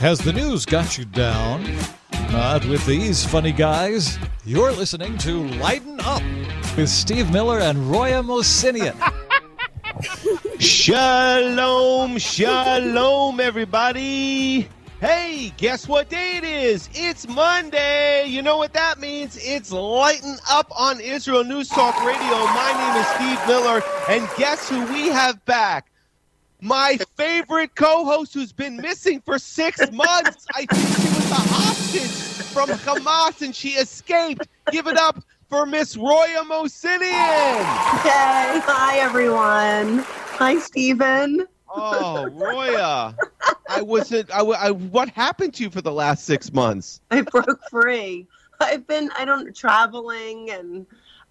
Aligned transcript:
Has 0.00 0.18
the 0.18 0.32
news 0.32 0.64
got 0.64 0.96
you 0.96 1.04
down? 1.04 1.62
Not 2.32 2.64
with 2.64 2.86
these 2.86 3.22
funny 3.22 3.52
guys. 3.52 4.18
You're 4.46 4.72
listening 4.72 5.18
to 5.18 5.46
Lighten 5.58 6.00
Up 6.00 6.22
with 6.74 6.88
Steve 6.88 7.30
Miller 7.30 7.58
and 7.58 7.90
Roya 7.90 8.22
Mosinian. 8.22 8.96
Shalom, 10.58 12.16
shalom, 12.16 13.40
everybody. 13.40 14.70
Hey, 15.00 15.52
guess 15.58 15.86
what 15.86 16.08
day 16.08 16.38
it 16.38 16.44
is? 16.44 16.88
It's 16.94 17.28
Monday. 17.28 18.24
You 18.24 18.40
know 18.40 18.56
what 18.56 18.72
that 18.72 18.98
means? 19.00 19.36
It's 19.38 19.70
Lighten 19.70 20.38
Up 20.50 20.72
on 20.74 20.98
Israel 21.00 21.44
News 21.44 21.68
Talk 21.68 22.02
Radio. 22.02 22.20
My 22.22 22.72
name 22.72 23.02
is 23.02 23.06
Steve 23.36 23.46
Miller, 23.46 23.82
and 24.08 24.26
guess 24.38 24.66
who 24.66 24.82
we 24.94 25.08
have 25.08 25.44
back? 25.44 25.90
My 26.62 26.98
favorite 27.16 27.74
co-host 27.74 28.34
who's 28.34 28.52
been 28.52 28.76
missing 28.76 29.20
for 29.20 29.38
six 29.38 29.90
months. 29.92 30.46
I 30.54 30.66
think 30.66 30.96
she 30.96 31.08
was 31.14 31.30
a 31.30 31.34
hostage 31.34 32.46
from 32.48 32.68
Hamas 32.70 33.42
and 33.42 33.54
she 33.54 33.70
escaped. 33.70 34.46
Give 34.70 34.86
it 34.86 34.96
up 34.96 35.22
for 35.48 35.66
Miss 35.66 35.96
Roya 35.96 36.42
Mosinian. 36.44 37.00
Hey, 38.02 38.60
hi 38.64 38.98
everyone. 38.98 40.04
Hi, 40.38 40.58
Stephen. 40.58 41.46
Oh, 41.72 42.28
Roya. 42.30 43.16
I 43.68 43.82
wasn't. 43.82 44.30
I, 44.32 44.40
I. 44.40 44.70
What 44.70 45.08
happened 45.10 45.54
to 45.54 45.64
you 45.64 45.70
for 45.70 45.80
the 45.80 45.92
last 45.92 46.24
six 46.24 46.52
months? 46.52 47.00
I 47.10 47.22
broke 47.22 47.60
free. 47.70 48.26
I've 48.60 48.86
been, 48.86 49.10
I 49.16 49.24
don't, 49.24 49.54
traveling 49.56 50.50
and 50.50 50.86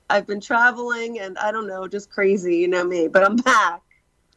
I've 0.10 0.26
been 0.26 0.42
traveling 0.42 1.20
and 1.20 1.38
I 1.38 1.52
don't 1.52 1.68
know, 1.68 1.88
just 1.88 2.10
crazy, 2.10 2.58
you 2.58 2.68
know 2.68 2.84
me. 2.84 3.08
But 3.08 3.24
I'm 3.24 3.36
back. 3.36 3.82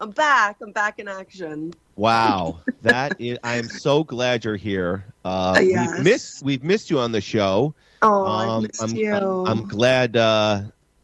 I'm 0.00 0.10
back. 0.10 0.56
I'm 0.60 0.72
back 0.72 0.98
in 0.98 1.08
action. 1.08 1.72
Wow, 1.96 2.60
that 2.82 3.14
is. 3.18 3.38
I 3.44 3.56
am 3.56 3.68
so 3.68 4.02
glad 4.04 4.44
you're 4.44 4.56
here. 4.56 5.04
Uh, 5.24 5.60
Yes. 5.62 5.96
We've 5.96 6.04
missed. 6.04 6.42
We've 6.42 6.64
missed 6.64 6.90
you 6.90 6.98
on 6.98 7.12
the 7.12 7.20
show. 7.20 7.74
Oh, 8.02 8.24
I 8.24 8.46
Um, 8.48 8.62
missed 8.64 8.82
I'm, 8.82 8.96
you. 8.96 9.12
I'm, 9.14 9.46
I'm 9.46 9.62
glad 9.68 10.16
uh, 10.16 10.62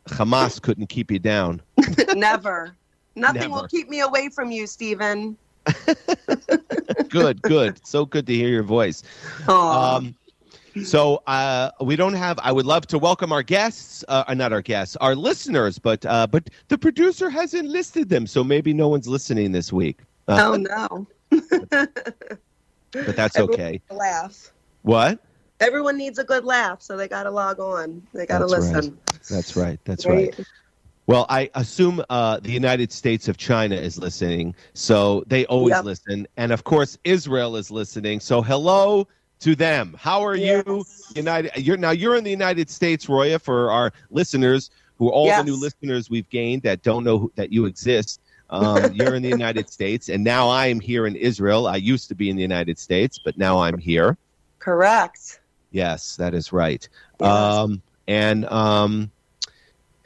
Hamas 0.08 0.60
couldn't 0.62 0.88
keep 0.88 1.10
you 1.10 1.18
down. 1.18 1.62
Never. 2.14 2.74
Nothing 3.14 3.40
Never. 3.40 3.52
will 3.54 3.68
keep 3.68 3.88
me 3.88 4.00
away 4.00 4.28
from 4.30 4.50
you, 4.50 4.66
Stephen. 4.66 5.36
Good, 7.08 7.42
good. 7.42 7.84
So 7.86 8.04
good 8.04 8.26
to 8.26 8.34
hear 8.34 8.48
your 8.48 8.62
voice. 8.62 9.02
Oh, 9.46 9.96
Um, 9.96 10.14
so 10.84 11.22
uh, 11.26 11.70
we 11.80 11.96
don't 11.96 12.14
have. 12.14 12.38
I 12.42 12.52
would 12.52 12.66
love 12.66 12.86
to 12.88 12.98
welcome 12.98 13.32
our 13.32 13.42
guests, 13.42 14.04
uh, 14.08 14.32
not 14.34 14.52
our 14.52 14.62
guests, 14.62 14.96
our 14.96 15.14
listeners, 15.14 15.78
but 15.78 16.04
uh, 16.06 16.26
but 16.26 16.50
the 16.68 16.78
producer 16.78 17.30
hasn't 17.30 17.68
listed 17.68 18.08
them, 18.08 18.26
so 18.26 18.42
maybe 18.44 18.72
no 18.72 18.88
one's 18.88 19.08
listening 19.08 19.52
this 19.52 19.72
week. 19.72 20.00
Uh, 20.26 20.38
oh 20.40 20.56
no. 20.56 21.06
but 22.92 23.16
that's 23.16 23.38
okay. 23.38 23.80
laugh. 23.90 24.52
What? 24.82 25.20
Everyone 25.60 25.96
needs 25.98 26.18
a 26.18 26.24
good 26.24 26.44
laugh, 26.44 26.80
so 26.82 26.96
they 26.96 27.08
got 27.08 27.24
to 27.24 27.30
log 27.30 27.58
on. 27.58 28.06
They 28.14 28.26
got 28.26 28.38
to 28.38 28.46
That's 28.46 28.64
right. 28.66 28.74
listen. 28.74 28.98
That's 29.28 29.56
right. 29.56 29.80
That's 29.84 30.06
right. 30.06 30.38
Well, 31.08 31.24
I 31.30 31.50
assume 31.54 32.02
uh, 32.10 32.38
the 32.40 32.50
United 32.50 32.92
States 32.92 33.28
of 33.28 33.38
China 33.38 33.74
is 33.74 33.98
listening, 33.98 34.54
so 34.74 35.24
they 35.26 35.46
always 35.46 35.72
Yep. 35.72 35.84
listen, 35.84 36.28
and 36.36 36.52
of 36.52 36.64
course 36.64 36.98
Israel 37.02 37.56
is 37.56 37.70
listening. 37.70 38.20
So 38.20 38.42
hello 38.42 39.08
to 39.40 39.54
them. 39.54 39.96
How 39.98 40.24
are 40.24 40.36
you, 40.36 40.84
United? 41.14 41.52
You're 41.56 41.76
now 41.76 41.90
you're 41.90 42.16
in 42.16 42.24
the 42.24 42.30
United 42.30 42.70
States, 42.70 43.08
Roya, 43.08 43.38
for 43.38 43.70
our 43.70 43.92
listeners 44.10 44.70
who 44.98 45.08
are 45.08 45.12
all 45.12 45.26
the 45.26 45.44
new 45.44 45.56
listeners 45.56 46.10
we've 46.10 46.28
gained 46.28 46.62
that 46.62 46.82
don't 46.82 47.04
know 47.04 47.18
who, 47.18 47.32
that 47.36 47.52
you 47.52 47.66
exist. 47.66 48.20
Um, 48.50 48.92
you're 48.94 49.14
in 49.14 49.22
the 49.22 49.28
United 49.28 49.70
States, 49.70 50.08
and 50.08 50.24
now 50.24 50.48
I 50.48 50.66
am 50.66 50.80
here 50.80 51.06
in 51.06 51.14
Israel. 51.16 51.66
I 51.66 51.76
used 51.76 52.08
to 52.08 52.14
be 52.14 52.30
in 52.30 52.36
the 52.36 52.42
United 52.42 52.78
States, 52.78 53.18
but 53.18 53.36
now 53.38 53.60
I'm 53.60 53.78
here. 53.78 54.16
Correct. 54.58 55.40
Yes, 55.70 56.16
that 56.16 56.34
is 56.34 56.52
right. 56.52 56.88
Yes. 57.20 57.30
Um, 57.30 57.82
and 58.06 58.46
um, 58.46 59.10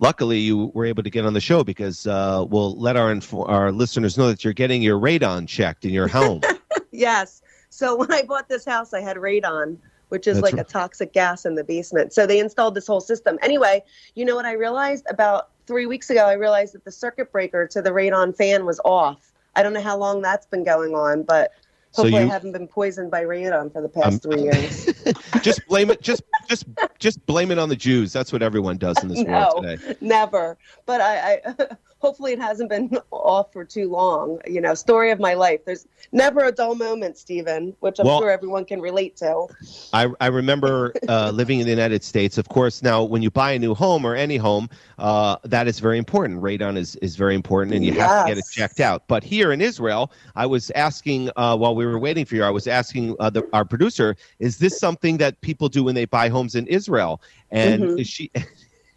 luckily, 0.00 0.38
you 0.38 0.72
were 0.75 0.84
able 0.84 1.04
to 1.04 1.10
get 1.10 1.25
on 1.25 1.32
the 1.32 1.41
show 1.41 1.62
because 1.64 2.06
uh, 2.06 2.44
we'll 2.49 2.76
let 2.76 2.97
our 2.97 3.12
inf- 3.12 3.32
our 3.32 3.70
listeners 3.70 4.19
know 4.19 4.28
that 4.28 4.44
you're 4.44 4.53
getting 4.53 4.82
your 4.82 4.99
radon 4.99 5.47
checked 5.47 5.84
in 5.84 5.91
your 5.91 6.09
home. 6.09 6.43
Yes. 6.94 7.41
So 7.72 7.97
when 8.00 8.12
I 8.12 8.22
bought 8.22 8.49
this 8.49 8.65
house, 8.65 8.93
I 8.93 9.00
had 9.00 9.16
radon, 9.16 9.78
which 10.10 10.27
is 10.27 10.37
That's 10.37 10.43
like 10.53 10.55
right. 10.56 10.66
a 10.69 10.72
toxic 10.72 11.12
gas 11.12 11.44
in 11.47 11.55
the 11.55 11.65
basement. 11.65 12.12
So 12.12 12.27
they 12.27 12.38
installed 12.38 12.75
this 12.75 12.87
whole 12.87 13.00
system. 13.00 13.38
Anyway, 13.43 13.83
you 14.15 14.25
know 14.25 14.37
what 14.37 14.44
I 14.44 14.53
realized 14.53 15.06
about 15.09 15.49
three 15.66 15.87
weeks 15.87 16.11
ago? 16.11 16.27
I 16.27 16.34
realized 16.34 16.75
that 16.75 16.84
the 16.84 16.93
circuit 16.93 17.32
breaker 17.32 17.66
to 17.69 17.81
the 17.82 17.91
radon 17.91 18.37
fan 18.37 18.66
was 18.66 18.78
off. 18.84 19.32
I 19.56 19.62
don't 19.62 19.72
know 19.72 19.81
how 19.82 19.97
long 19.97 20.21
that's 20.22 20.47
been 20.47 20.65
going 20.65 20.94
on, 20.94 21.22
but 21.22 21.53
So 21.93 22.03
hopefully 22.03 22.22
you- 22.22 22.28
I 22.28 22.31
haven't 22.31 22.53
been 22.53 22.69
poisoned 22.69 23.11
by 23.11 23.25
radon 23.25 23.72
for 23.72 23.81
the 23.81 23.88
past 23.88 24.06
Um, 24.06 24.19
three 24.21 24.43
years. 24.43 24.87
just 25.43 25.66
blame 25.66 25.91
it. 25.91 26.03
Just 26.03 26.22
just 26.49 26.65
just 26.99 27.25
blame 27.27 27.50
it 27.50 27.59
on 27.59 27.69
the 27.71 27.77
Jews. 27.77 28.12
That's 28.12 28.32
what 28.32 28.43
everyone 28.43 28.77
does 28.77 29.03
in 29.03 29.09
this 29.09 29.22
world 29.27 29.62
No. 29.62 29.62
today. 29.77 29.97
Never. 30.00 30.59
But 30.87 31.00
I, 31.00 31.41
I 31.47 31.66
hopefully 32.02 32.32
it 32.32 32.40
hasn't 32.40 32.68
been 32.68 32.90
off 33.12 33.52
for 33.52 33.64
too 33.64 33.88
long. 33.88 34.40
You 34.46 34.60
know, 34.60 34.74
story 34.74 35.12
of 35.12 35.20
my 35.20 35.34
life. 35.34 35.60
There's 35.64 35.86
never 36.10 36.40
a 36.44 36.52
dull 36.52 36.74
moment, 36.74 37.16
Stephen, 37.16 37.74
which 37.80 37.98
I'm 38.00 38.06
Well- 38.06 38.18
sure 38.20 38.30
everyone 38.30 38.64
can 38.66 38.80
relate 38.80 39.16
to. 39.18 39.46
I, 39.94 40.08
I 40.20 40.26
remember 40.26 40.92
uh, 41.08 41.30
living 41.30 41.60
in 41.60 41.64
the 41.64 41.70
United 41.70 42.02
States. 42.02 42.36
Of 42.36 42.48
course, 42.48 42.82
now 42.82 43.04
when 43.04 43.22
you 43.22 43.30
buy 43.30 43.52
a 43.52 43.58
new 43.58 43.74
home 43.74 44.04
or 44.04 44.14
any 44.16 44.36
home, 44.36 44.68
uh, 44.98 45.36
that 45.44 45.68
is 45.68 45.78
very 45.78 45.96
important. 45.96 46.42
Radon 46.42 46.76
is, 46.76 46.96
is 46.96 47.14
very 47.16 47.34
important, 47.36 47.74
and 47.76 47.84
you 47.84 47.92
have 47.92 48.26
to 48.26 48.30
get 48.30 48.38
it 48.38 48.44
checked 48.50 48.80
out. 48.80 49.06
But 49.06 49.22
here 49.22 49.52
in 49.52 49.60
Israel, 49.60 50.10
I 50.34 50.46
was 50.46 50.70
asking 50.72 51.30
uh, 51.36 51.56
while 51.56 51.74
we 51.76 51.86
were 51.86 51.98
waiting 51.98 52.24
for 52.24 52.34
you, 52.34 52.42
I 52.42 52.50
was 52.50 52.66
asking 52.66 53.14
uh, 53.20 53.30
the, 53.30 53.46
our 53.52 53.64
producer, 53.64 54.16
is 54.40 54.58
this 54.58 54.78
something 54.78 55.19
that 55.19 55.40
people 55.40 55.69
do 55.69 55.84
when 55.84 55.94
they 55.94 56.04
buy 56.04 56.28
homes 56.28 56.54
in 56.56 56.66
Israel? 56.66 57.22
And 57.52 57.82
Mhm. 57.84 58.06
she. 58.06 58.30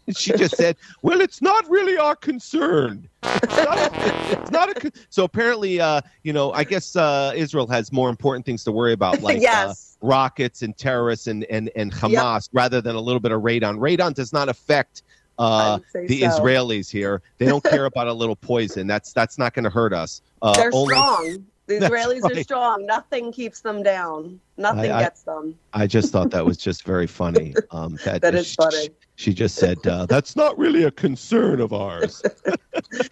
She 0.16 0.32
just 0.32 0.56
said, 0.56 0.76
"Well, 1.02 1.20
it's 1.20 1.42
not 1.42 1.68
really 1.68 1.98
our 1.98 2.14
concern. 2.14 3.08
It's 3.24 3.56
not 3.56 3.76
a, 3.78 4.40
it's 4.40 4.50
not 4.52 4.70
a 4.70 4.74
con-" 4.74 4.92
so 5.10 5.24
apparently, 5.24 5.80
uh, 5.80 6.00
you 6.22 6.32
know, 6.32 6.52
I 6.52 6.62
guess 6.62 6.94
uh, 6.94 7.32
Israel 7.34 7.66
has 7.68 7.92
more 7.92 8.08
important 8.08 8.46
things 8.46 8.62
to 8.64 8.72
worry 8.72 8.92
about, 8.92 9.20
like 9.20 9.42
uh, 9.44 9.74
rockets 10.02 10.62
and 10.62 10.76
terrorists 10.76 11.26
and 11.26 11.42
and 11.44 11.70
and 11.74 11.92
Hamas 11.92 12.48
rather 12.52 12.80
than 12.80 12.94
a 12.94 13.00
little 13.00 13.18
bit 13.20 13.32
of 13.32 13.42
radon. 13.42 13.78
Radon 13.78 14.14
does 14.14 14.32
not 14.32 14.48
affect 14.48 15.02
uh, 15.38 15.80
the 15.92 16.20
so. 16.20 16.28
Israelis 16.28 16.88
here. 16.90 17.20
They 17.38 17.46
don't 17.46 17.64
care 17.64 17.86
about 17.86 18.06
a 18.06 18.12
little 18.12 18.36
poison. 18.36 18.86
That's 18.86 19.12
that's 19.12 19.38
not 19.38 19.54
going 19.54 19.64
to 19.64 19.70
hurt 19.70 19.92
us. 19.92 20.22
Uh, 20.40 20.54
They're 20.54 20.70
only- 20.72 20.94
strong. 20.94 21.46
The 21.66 21.80
Israelis 21.80 22.22
are 22.22 22.42
strong. 22.44 22.86
Nothing 22.86 23.32
keeps 23.32 23.60
them 23.60 23.82
down. 23.82 24.38
Nothing 24.56 24.92
I- 24.92 24.98
I- 24.98 25.02
gets 25.02 25.22
them. 25.22 25.58
I 25.74 25.88
just 25.88 26.12
thought 26.12 26.30
that 26.30 26.46
was 26.46 26.56
just 26.58 26.84
very 26.84 27.08
funny. 27.08 27.56
Um, 27.72 27.98
that 28.04 28.20
That 28.22 28.36
is 28.36 28.54
funny. 28.54 28.90
She 29.16 29.32
just 29.34 29.56
said 29.56 29.84
uh, 29.86 30.06
that's 30.06 30.36
not 30.36 30.56
really 30.58 30.84
a 30.84 30.90
concern 30.90 31.60
of 31.60 31.72
ours. 31.72 32.22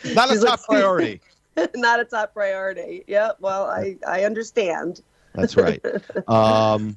not 0.05 0.29
a 0.29 0.33
She's 0.33 0.43
like, 0.43 0.51
top 0.51 0.65
priority. 0.67 1.21
Not 1.77 2.01
a 2.01 2.05
top 2.05 2.35
priority. 2.35 3.05
Yeah, 3.07 3.31
well, 3.39 3.67
I, 3.67 3.97
I 4.09 4.25
understand. 4.25 5.03
That's 5.35 5.57
right. 5.57 5.81
Um, 6.27 6.97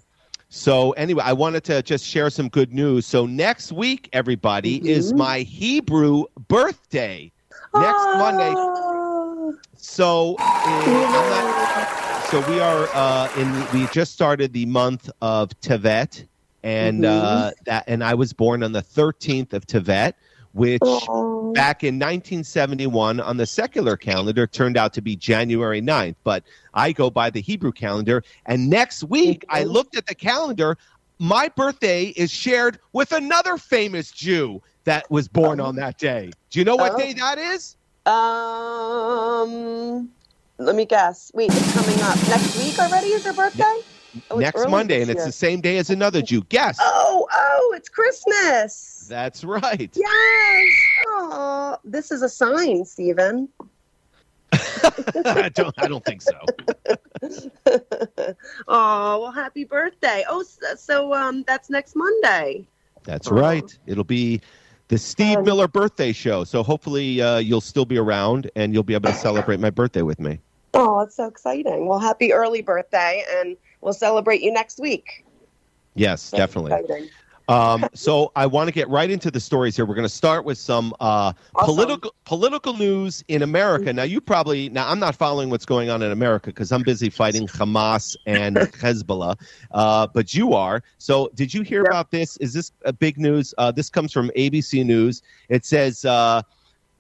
so 0.49 0.93
anyway, 0.93 1.21
I 1.23 1.33
wanted 1.33 1.63
to 1.65 1.83
just 1.83 2.03
share 2.03 2.31
some 2.31 2.49
good 2.49 2.73
news. 2.73 3.05
So 3.05 3.27
next 3.27 3.71
week, 3.71 4.09
everybody, 4.13 4.77
is 4.89 5.13
Mhm. 5.13 5.17
my 5.17 5.39
Hebrew 5.41 6.23
birthday. 6.47 7.31
Next 7.75 8.07
Monday. 8.17 8.55
Oh. 8.57 9.55
So 9.75 10.35
uh, 10.39 10.45
not, 10.65 12.23
so 12.31 12.39
we 12.51 12.59
are 12.59 12.87
uh, 12.95 13.29
in. 13.39 13.79
We 13.79 13.87
just 13.93 14.11
started 14.13 14.53
the 14.53 14.65
month 14.65 15.09
of 15.21 15.49
Tevet, 15.61 16.25
and 16.63 17.05
uh, 17.05 17.51
that 17.65 17.83
and 17.87 18.03
I 18.03 18.13
was 18.13 18.33
born 18.33 18.63
on 18.63 18.71
the 18.71 18.81
13th 18.81 19.53
of 19.53 19.65
Tevet, 19.67 20.13
which 20.53 20.81
Oh. 20.83 21.51
back 21.53 21.83
in 21.83 21.95
1971 21.95 23.19
on 23.19 23.37
the 23.37 23.45
secular 23.45 23.97
calendar 23.97 24.47
turned 24.47 24.77
out 24.77 24.93
to 24.93 25.01
be 25.01 25.15
January 25.15 25.81
9th, 25.81 26.15
but 26.23 26.43
I 26.73 26.91
go 26.91 27.09
by 27.09 27.29
the 27.29 27.41
Hebrew 27.41 27.71
calendar. 27.71 28.23
And 28.45 28.69
next 28.69 29.03
week, 29.03 29.45
I 29.49 29.63
looked 29.63 29.95
at 29.95 30.05
the 30.05 30.15
calendar. 30.15 30.77
My 31.19 31.49
birthday 31.55 32.05
is 32.15 32.31
shared 32.31 32.79
with 32.93 33.11
another 33.11 33.57
famous 33.57 34.11
Jew 34.11 34.61
that 34.85 35.09
was 35.09 35.27
born 35.27 35.59
on 35.59 35.75
that 35.77 35.97
day. 35.97 36.31
Do 36.51 36.59
you 36.59 36.65
know 36.65 36.75
what 36.75 36.93
Oh. 36.93 36.97
day 36.97 37.13
that 37.13 37.37
is? 37.39 37.75
Um, 38.05 40.09
let 40.59 40.75
me 40.75 40.85
guess. 40.85 41.31
Wait, 41.33 41.49
it's 41.51 41.73
coming 41.73 41.99
up 42.01 42.17
next 42.29 42.55
week 42.57 42.77
already. 42.79 43.07
Is 43.07 43.25
your 43.25 43.33
birthday? 43.33 43.81
Oh, 44.31 44.37
next 44.37 44.67
Monday, 44.69 45.01
and 45.01 45.09
it's 45.11 45.25
the 45.25 45.31
same 45.31 45.61
day 45.61 45.77
as 45.77 45.89
another 45.89 46.21
Jew. 46.21 46.43
Guess. 46.49 46.77
Oh, 46.81 47.27
oh, 47.31 47.73
it's 47.75 47.89
Christmas. 47.89 49.05
That's 49.09 49.43
right. 49.43 49.89
Yes. 49.93 50.73
Oh, 51.07 51.77
this 51.83 52.11
is 52.11 52.21
a 52.21 52.29
sign, 52.29 52.85
Stephen. 52.85 53.49
I 54.53 55.49
don't. 55.53 55.73
I 55.77 55.87
don't 55.87 56.03
think 56.05 56.21
so. 56.21 56.31
oh, 58.67 59.19
well, 59.21 59.31
happy 59.31 59.63
birthday. 59.63 60.23
Oh, 60.29 60.43
so, 60.43 60.75
so 60.75 61.13
um, 61.13 61.43
that's 61.47 61.69
next 61.69 61.95
Monday. 61.95 62.65
That's 63.03 63.29
Oh. 63.29 63.35
right. 63.35 63.77
It'll 63.85 64.03
be 64.03 64.41
the 64.89 64.97
Steve 64.97 65.37
Um, 65.39 65.43
Miller 65.45 65.67
birthday 65.67 66.11
show. 66.11 66.43
So 66.43 66.63
hopefully 66.63 67.21
uh, 67.21 67.37
you'll 67.37 67.61
still 67.61 67.85
be 67.85 67.97
around 67.97 68.49
and 68.55 68.73
you'll 68.73 68.83
be 68.83 68.93
able 68.93 69.09
to 69.11 69.15
celebrate 69.15 69.59
my 69.59 69.69
birthday 69.69 70.01
with 70.01 70.19
me. 70.19 70.39
Oh, 70.73 70.99
that's 70.99 71.15
so 71.15 71.25
exciting. 71.25 71.87
Well, 71.87 71.99
happy 71.99 72.31
early 72.33 72.61
birthday, 72.61 73.23
and 73.39 73.57
we'll 73.87 73.93
celebrate 73.93 74.41
you 74.41 74.51
next 74.51 74.79
week. 74.79 75.23
Yes, 75.95 76.29
That's 76.29 76.41
definitely. 76.53 76.73
exciting. 76.73 77.09
Um, 77.49 77.85
so 77.93 78.33
I 78.35 78.45
want 78.45 78.67
to 78.67 78.73
get 78.73 78.89
right 78.89 79.09
into 79.09 79.31
the 79.31 79.39
stories 79.39 79.77
here. 79.77 79.85
We're 79.85 79.95
going 79.95 80.03
to 80.03 80.13
start 80.13 80.43
with 80.43 80.57
some 80.57 80.93
uh, 80.99 81.31
Awesome. 81.55 81.65
political 81.65 82.13
political 82.25 82.73
news 82.73 83.23
in 83.29 83.41
America. 83.41 83.93
Now, 83.93 84.03
you 84.03 84.19
probably 84.19 84.67
now 84.67 84.89
I'm 84.89 84.99
not 84.99 85.15
following 85.15 85.49
what's 85.49 85.65
going 85.65 85.89
on 85.89 86.01
in 86.01 86.11
America 86.11 86.47
because 86.47 86.73
I'm 86.73 86.83
busy 86.83 87.09
fighting 87.09 87.47
Hamas 87.47 88.17
and 88.25 88.57
Hezbollah, 88.83 89.39
uh, 89.71 90.07
but 90.13 90.33
you 90.33 90.53
are. 90.53 90.83
So, 90.97 91.29
did 91.35 91.53
you 91.53 91.61
hear 91.61 91.83
Yep. 91.83 91.87
about 91.91 92.11
this? 92.11 92.35
Is 92.37 92.51
this 92.51 92.73
a 92.83 92.91
big 92.91 93.17
news? 93.17 93.53
Uh, 93.57 93.71
this 93.71 93.89
comes 93.89 94.11
from 94.11 94.29
ABC 94.35 94.85
News. 94.85 95.21
It 95.47 95.65
says. 95.65 96.03
Uh, 96.03 96.41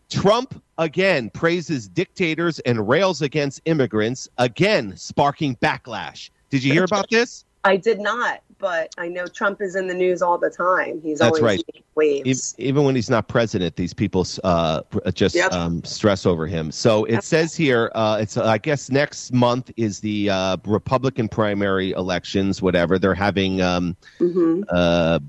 Trump 0.09 0.63
again 0.77 1.29
praises 1.31 1.89
dictators 1.89 2.59
and 2.59 2.87
rails 2.87 3.21
against 3.21 3.59
immigrants, 3.65 4.29
again 4.37 4.95
sparking 4.95 5.57
backlash. 5.57 6.29
Did 6.49 6.63
you 6.63 6.73
hear 6.73 6.83
about 6.83 7.09
this? 7.09 7.45
I 7.63 7.75
did 7.75 7.99
not, 7.99 8.41
but 8.59 8.93
I 8.97 9.09
know 9.09 9.27
Trump 9.27 9.61
is 9.61 9.75
in 9.75 9.87
the 9.87 9.93
news 9.93 10.21
all 10.21 10.37
the 10.37 10.49
time. 10.49 11.01
He's 11.01 11.19
That's 11.19 11.27
always 11.39 11.43
right. 11.43 11.63
making 11.67 11.83
waves. 11.95 12.55
even 12.57 12.85
when 12.85 12.95
he's 12.95 13.09
not 13.09 13.27
president, 13.27 13.75
these 13.75 13.93
people 13.93 14.25
uh, 14.45 14.83
just 15.13 15.35
Yep. 15.35 15.51
um, 15.51 15.83
stress 15.83 16.25
over 16.25 16.47
him. 16.47 16.71
So 16.71 17.03
it 17.05 17.23
says 17.23 17.55
here, 17.55 17.91
uh, 17.93 18.19
it's 18.21 18.37
uh, 18.37 18.45
I 18.45 18.57
guess 18.57 18.89
next 18.89 19.33
month 19.33 19.69
is 19.75 19.99
the 19.99 20.29
uh, 20.29 20.57
Republican 20.65 21.27
primary 21.27 21.91
elections. 21.91 22.61
Whatever 22.61 22.97
they're 22.97 23.13
having, 23.13 23.61
um, 23.61 23.97
hmm 24.17 24.61
uh, 24.69 25.19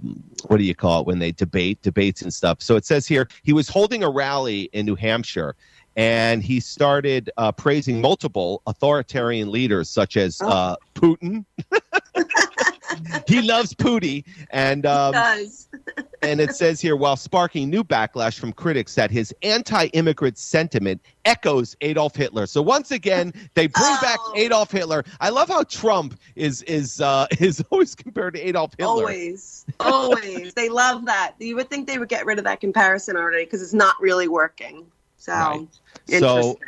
what 0.46 0.58
do 0.58 0.64
you 0.64 0.74
call 0.74 1.00
it 1.00 1.06
when 1.06 1.18
they 1.18 1.32
debate 1.32 1.82
debates 1.82 2.22
and 2.22 2.32
stuff? 2.32 2.62
So 2.62 2.76
it 2.76 2.84
says 2.84 3.06
here 3.08 3.26
he 3.42 3.52
was 3.52 3.68
holding 3.68 4.04
a 4.04 4.10
rally 4.10 4.70
in 4.72 4.86
New 4.86 4.94
Hampshire. 4.94 5.56
And 5.96 6.42
he 6.42 6.60
started 6.60 7.30
uh, 7.36 7.50
praising 7.52 8.00
multiple 8.00 8.62
authoritarian 8.66 9.50
leaders, 9.50 9.90
such 9.90 10.16
as 10.16 10.40
Oh. 10.42 10.48
uh, 10.48 10.76
Putin. 10.94 11.44
he 13.28 13.42
loves 13.42 13.74
Pootie, 13.74 14.24
and 14.50 14.86
um, 14.86 15.14
and 16.22 16.40
it 16.40 16.54
says 16.54 16.80
here 16.80 16.96
while 16.96 17.16
sparking 17.16 17.68
new 17.68 17.84
backlash 17.84 18.38
from 18.38 18.52
critics 18.52 18.94
that 18.94 19.10
his 19.10 19.34
anti-immigrant 19.42 20.38
sentiment 20.38 21.00
echoes 21.24 21.76
Adolf 21.80 22.16
Hitler. 22.16 22.46
So 22.46 22.62
once 22.62 22.90
again, 22.90 23.32
they 23.54 23.66
bring 23.66 23.94
back 24.00 24.18
Oh. 24.20 24.32
Adolf 24.36 24.70
Hitler. 24.70 25.04
I 25.20 25.28
love 25.30 25.48
how 25.48 25.62
Trump 25.64 26.18
is 26.36 26.62
is 26.62 27.00
uh, 27.00 27.26
is 27.40 27.62
always 27.70 27.94
compared 27.94 28.34
to 28.34 28.40
Adolf 28.46 28.72
Hitler. 28.78 28.92
Always, 28.92 29.66
always. 29.80 30.54
they 30.54 30.68
love 30.68 31.06
that. 31.06 31.34
You 31.38 31.56
would 31.56 31.68
think 31.70 31.86
they 31.86 31.98
would 31.98 32.08
get 32.08 32.24
rid 32.26 32.38
of 32.38 32.44
that 32.44 32.60
comparison 32.60 33.16
already 33.16 33.44
because 33.44 33.62
it's 33.62 33.74
not 33.74 33.94
really 34.00 34.28
working. 34.28 34.86
So 35.18 35.32
Right. 35.32 35.68
So 36.06 36.58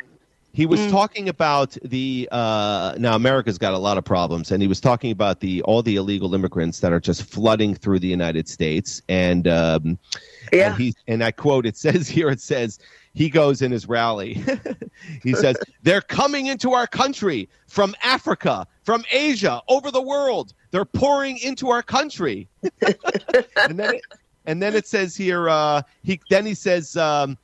he 0.53 0.65
was 0.65 0.81
Mm. 0.81 0.89
talking 0.89 1.29
about 1.29 1.77
the 1.83 2.27
uh, 2.31 2.95
now 2.97 3.15
America's 3.15 3.57
got 3.57 3.73
a 3.73 3.77
lot 3.77 3.97
of 3.97 4.03
problems, 4.03 4.51
and 4.51 4.61
he 4.61 4.67
was 4.67 4.81
talking 4.81 5.11
about 5.11 5.39
the 5.39 5.61
all 5.63 5.81
the 5.81 5.95
illegal 5.95 6.35
immigrants 6.35 6.81
that 6.81 6.91
are 6.91 6.99
just 6.99 7.23
flooding 7.23 7.73
through 7.73 7.99
the 7.99 8.07
United 8.07 8.47
States, 8.47 9.01
and 9.07 9.47
um, 9.47 9.97
yeah. 10.51 10.67
And 10.67 10.81
he 10.81 10.93
and 11.07 11.23
I 11.23 11.31
quote, 11.31 11.65
it 11.65 11.77
says 11.85 12.07
here, 12.07 12.29
it 12.29 12.41
says, 12.41 12.79
he 13.13 13.29
goes 13.29 13.61
in 13.61 13.71
his 13.71 13.87
rally. 13.87 14.43
he 15.23 15.33
says, 15.33 15.57
They're 15.83 16.01
coming 16.01 16.47
into 16.47 16.73
our 16.73 16.87
country 16.87 17.49
from 17.67 17.95
Africa, 18.03 18.67
from 18.83 19.03
Asia, 19.11 19.61
over 19.67 19.91
the 19.91 20.01
world. 20.01 20.53
They're 20.71 20.85
pouring 20.85 21.37
into 21.37 21.69
our 21.69 21.83
country. 21.83 22.49
and 23.57 23.79
then 23.79 23.95
it, 23.95 24.01
and 24.45 24.61
then 24.61 24.75
it 24.75 24.87
says 24.87 25.15
here, 25.15 25.49
uh, 25.49 25.81
he 26.03 26.19
then 26.29 26.45
he 26.45 26.53
says 26.53 26.97
um, 26.97 27.37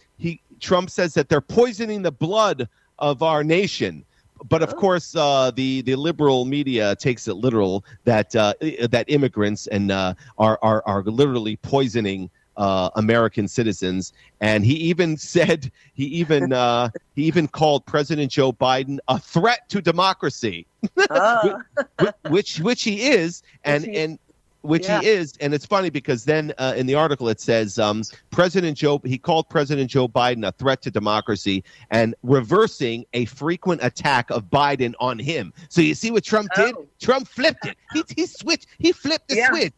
Trump 0.59 0.89
says 0.89 1.13
that 1.15 1.29
they're 1.29 1.41
poisoning 1.41 2.01
the 2.01 2.11
blood 2.11 2.67
of 2.99 3.21
our 3.23 3.43
nation. 3.43 4.03
But 4.49 4.61
of 4.61 4.75
course, 4.75 5.15
uh, 5.15 5.51
the 5.51 5.81
the 5.81 5.95
liberal 5.95 6.45
media 6.45 6.95
takes 6.95 7.27
it 7.27 7.33
literal 7.35 7.83
that 8.03 8.35
uh, 8.35 8.53
that 8.89 9.05
immigrants 9.07 9.65
and 9.67 9.91
uh, 9.91 10.13
are, 10.37 10.59
are 10.61 10.83
are 10.85 11.01
literally 11.03 11.55
poisoning 11.57 12.29
uh, 12.55 12.89
American 12.95 13.47
citizens. 13.47 14.13
And 14.41 14.63
he 14.63 14.73
even 14.75 15.17
said 15.35 15.71
he 15.95 16.05
even 16.05 16.53
uh, 16.53 16.89
he 17.15 17.23
even 17.23 17.47
called 17.47 17.85
President 17.87 18.31
Joe 18.31 18.53
Biden 18.53 18.99
a 19.07 19.17
threat 19.19 19.67
to 19.69 19.81
democracy, 19.81 20.67
Oh, 21.09 21.61
wh- 21.99 22.29
which 22.31 22.59
which 22.59 22.83
he 22.83 23.09
is, 23.09 23.41
and 23.63 23.85
he- 23.85 23.95
and 23.97 24.19
which 24.67 24.85
Yeah. 24.87 25.01
he 25.01 25.07
is. 25.07 25.33
And 25.39 25.53
it's 25.53 25.65
funny 25.65 25.89
because 25.89 26.25
then 26.25 26.53
uh, 26.57 26.73
in 26.75 26.85
the 26.85 26.95
article 26.95 27.29
it 27.29 27.39
says 27.39 27.79
um, 27.79 28.03
President 28.31 28.77
Joe 28.77 29.01
he 29.05 29.17
called 29.17 29.49
President 29.49 29.89
Joe 29.89 30.07
Biden 30.07 30.47
a 30.47 30.51
threat 30.51 30.81
to 30.83 30.91
democracy 30.91 31.63
and 31.89 32.13
reversing 32.23 33.05
a 33.13 33.25
frequent 33.25 33.81
attack 33.83 34.29
of 34.29 34.43
Biden 34.49 34.93
on 34.99 35.17
him. 35.19 35.53
So 35.69 35.81
you 35.81 35.95
see 35.95 36.11
what 36.11 36.23
Trump 36.23 36.49
did? 36.55 36.75
Oh. 36.77 36.85
Trump 36.99 37.27
flipped 37.27 37.65
it. 37.65 37.77
He 37.93 38.03
he 38.15 38.25
switched. 38.25 38.67
He 38.77 38.91
flipped 38.91 39.29
the 39.29 39.35
Yeah. 39.37 39.49
switch. 39.49 39.73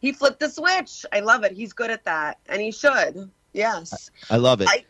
he 0.00 0.12
flipped 0.12 0.40
the 0.40 0.48
switch. 0.50 1.06
I 1.12 1.20
love 1.20 1.42
it. 1.44 1.52
He's 1.52 1.72
good 1.72 1.90
at 1.90 2.04
that, 2.04 2.38
and 2.48 2.60
he 2.60 2.70
should. 2.70 3.30
Yes. 3.52 4.10
I 4.30 4.36
love 4.36 4.60
it. 4.60 4.68
I- 4.68 4.84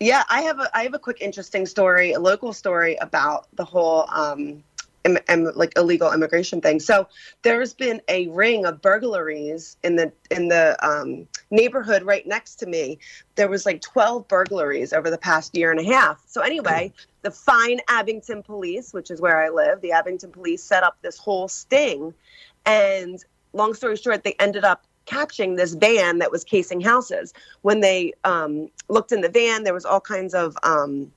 Yeah, 0.00 0.24
I 0.28 0.40
have 0.42 0.58
a 0.58 0.68
I 0.76 0.82
have 0.82 0.94
a 0.94 0.98
quick 0.98 1.18
interesting 1.20 1.64
story, 1.66 2.12
a 2.12 2.18
local 2.18 2.52
story 2.52 2.96
about 2.96 3.46
the 3.54 3.64
whole 3.64 4.06
um 4.10 4.64
Im- 5.04 5.18
im- 5.28 5.52
like 5.56 5.76
illegal 5.76 6.12
immigration 6.12 6.60
thing. 6.60 6.78
So 6.80 7.08
there's 7.42 7.74
been 7.74 8.00
a 8.08 8.28
ring 8.28 8.64
of 8.66 8.80
burglaries 8.80 9.76
in 9.82 9.96
the 9.96 10.12
in 10.30 10.48
the 10.48 10.76
um, 10.86 11.26
neighborhood 11.50 12.02
right 12.02 12.26
next 12.26 12.56
to 12.56 12.66
me. 12.66 12.98
There 13.34 13.48
was 13.48 13.66
like 13.66 13.80
12 13.80 14.28
burglaries 14.28 14.92
over 14.92 15.10
the 15.10 15.18
past 15.18 15.56
year 15.56 15.70
and 15.70 15.80
a 15.80 15.84
half. 15.84 16.22
So 16.26 16.40
anyway, 16.40 16.92
the 17.22 17.30
fine 17.30 17.80
Abington 17.88 18.42
police, 18.42 18.92
which 18.92 19.10
is 19.10 19.20
where 19.20 19.42
I 19.42 19.48
live, 19.48 19.80
the 19.80 19.92
Abington 19.92 20.30
police 20.30 20.62
set 20.62 20.82
up 20.82 20.96
this 21.02 21.18
whole 21.18 21.48
sting, 21.48 22.14
and 22.64 23.24
long 23.52 23.74
story 23.74 23.96
short, 23.96 24.24
they 24.24 24.34
ended 24.38 24.64
up 24.64 24.86
catching 25.04 25.56
this 25.56 25.74
van 25.74 26.18
that 26.18 26.30
was 26.30 26.44
casing 26.44 26.80
houses 26.80 27.32
when 27.62 27.80
they 27.80 28.12
um, 28.24 28.68
looked 28.88 29.12
in 29.12 29.20
the 29.20 29.28
van, 29.28 29.64
there 29.64 29.74
was 29.74 29.84
all 29.84 30.00
kinds 30.00 30.34
of, 30.34 30.56
um, 30.62 31.10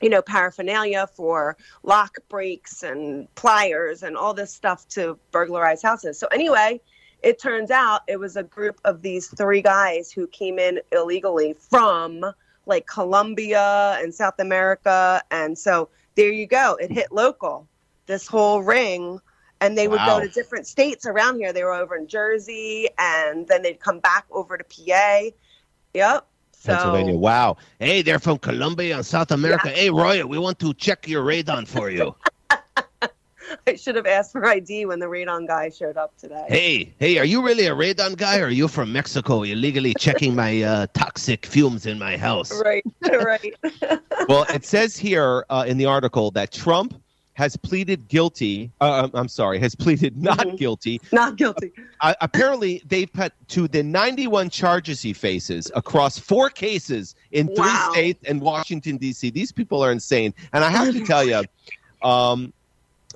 you 0.00 0.08
know, 0.08 0.22
paraphernalia 0.22 1.06
for 1.14 1.56
lock 1.82 2.18
breaks 2.28 2.82
and 2.82 3.32
pliers 3.34 4.02
and 4.02 4.16
all 4.16 4.34
this 4.34 4.52
stuff 4.52 4.88
to 4.88 5.18
burglarize 5.30 5.82
houses. 5.82 6.18
So 6.18 6.26
anyway, 6.28 6.80
it 7.22 7.40
turns 7.40 7.70
out 7.70 8.00
it 8.08 8.18
was 8.18 8.36
a 8.36 8.42
group 8.42 8.80
of 8.84 9.02
these 9.02 9.28
three 9.28 9.62
guys 9.62 10.10
who 10.10 10.26
came 10.28 10.58
in 10.58 10.80
illegally 10.92 11.54
from 11.54 12.24
like 12.66 12.86
Colombia 12.86 13.98
and 14.00 14.14
South 14.14 14.38
America, 14.38 15.22
and 15.30 15.58
so 15.58 15.88
there 16.14 16.30
you 16.30 16.46
go. 16.46 16.76
It 16.80 16.90
hit 16.92 17.10
local. 17.10 17.66
This 18.06 18.26
whole 18.26 18.62
ring 18.62 19.20
and 19.60 19.76
they 19.76 19.88
would 19.88 19.98
Wow. 20.00 20.18
go 20.18 20.26
to 20.26 20.28
different 20.28 20.66
states 20.66 21.06
around 21.06 21.38
here. 21.38 21.52
They 21.52 21.64
were 21.64 21.74
over 21.74 21.96
in 21.96 22.08
Jersey, 22.08 22.88
and 22.98 23.46
then 23.46 23.62
they'd 23.62 23.78
come 23.80 24.00
back 24.00 24.24
over 24.30 24.56
to 24.56 24.64
PA. 24.64 25.30
Yep. 25.94 26.26
So, 26.60 26.74
Pennsylvania. 26.74 27.14
Wow. 27.14 27.56
Hey, 27.78 28.02
they're 28.02 28.18
from 28.18 28.36
Colombia 28.36 28.96
and 28.96 29.06
South 29.06 29.30
America. 29.30 29.70
Hey, 29.70 29.88
Roya, 29.88 30.26
we 30.26 30.36
want 30.36 30.58
to 30.58 30.74
check 30.74 31.08
your 31.08 31.24
radon 31.24 31.66
for 31.66 31.88
you. 31.88 32.14
I 33.66 33.76
should 33.76 33.96
have 33.96 34.06
asked 34.06 34.32
for 34.32 34.44
ID 34.44 34.84
when 34.84 34.98
the 34.98 35.06
radon 35.06 35.48
guy 35.48 35.70
showed 35.70 35.96
up 35.96 36.14
today. 36.18 36.44
hey, 36.48 36.94
hey, 36.98 37.16
are 37.16 37.24
you 37.24 37.42
really 37.42 37.66
a 37.66 37.74
radon 37.74 38.14
guy 38.14 38.38
or 38.40 38.44
are 38.44 38.50
you 38.50 38.68
from 38.68 38.92
Mexico 38.92 39.42
illegally 39.42 39.94
checking 39.94 40.34
my 40.34 40.62
uh, 40.62 40.86
toxic 40.92 41.46
fumes 41.46 41.86
in 41.86 41.98
my 41.98 42.18
house? 42.18 42.52
Right, 42.62 42.84
right. 43.02 43.54
well, 44.28 44.44
it 44.50 44.66
says 44.66 44.98
here 44.98 45.46
uh, 45.48 45.64
in 45.66 45.78
the 45.78 45.86
article 45.86 46.30
that 46.32 46.52
Trump 46.52 46.94
has 47.40 47.56
pleaded 47.56 48.06
guilty. 48.06 48.70
Uh, 48.82 49.08
I'm 49.14 49.26
sorry, 49.26 49.58
has 49.60 49.74
pleaded 49.74 50.14
not 50.20 50.38
Mhm. 50.40 50.58
guilty. 50.58 51.00
Not 51.10 51.36
guilty. 51.36 51.72
Uh, 52.02 52.12
apparently, 52.20 52.82
they've 52.86 53.10
put 53.10 53.32
to 53.48 53.66
the 53.66 53.82
91 53.82 54.50
charges 54.50 55.00
he 55.00 55.14
faces 55.14 55.72
across 55.74 56.18
four 56.18 56.50
cases 56.50 57.14
in 57.32 57.46
three 57.46 57.56
Wow. 57.64 57.88
states 57.92 58.22
and 58.28 58.42
Washington 58.42 58.98
D.C. 58.98 59.30
These 59.30 59.52
people 59.52 59.82
are 59.82 59.90
insane, 59.90 60.34
and 60.52 60.62
I 60.62 60.68
have 60.68 60.92
to 60.92 61.00
tell 61.06 61.24
you, 61.24 61.42
um, 62.02 62.52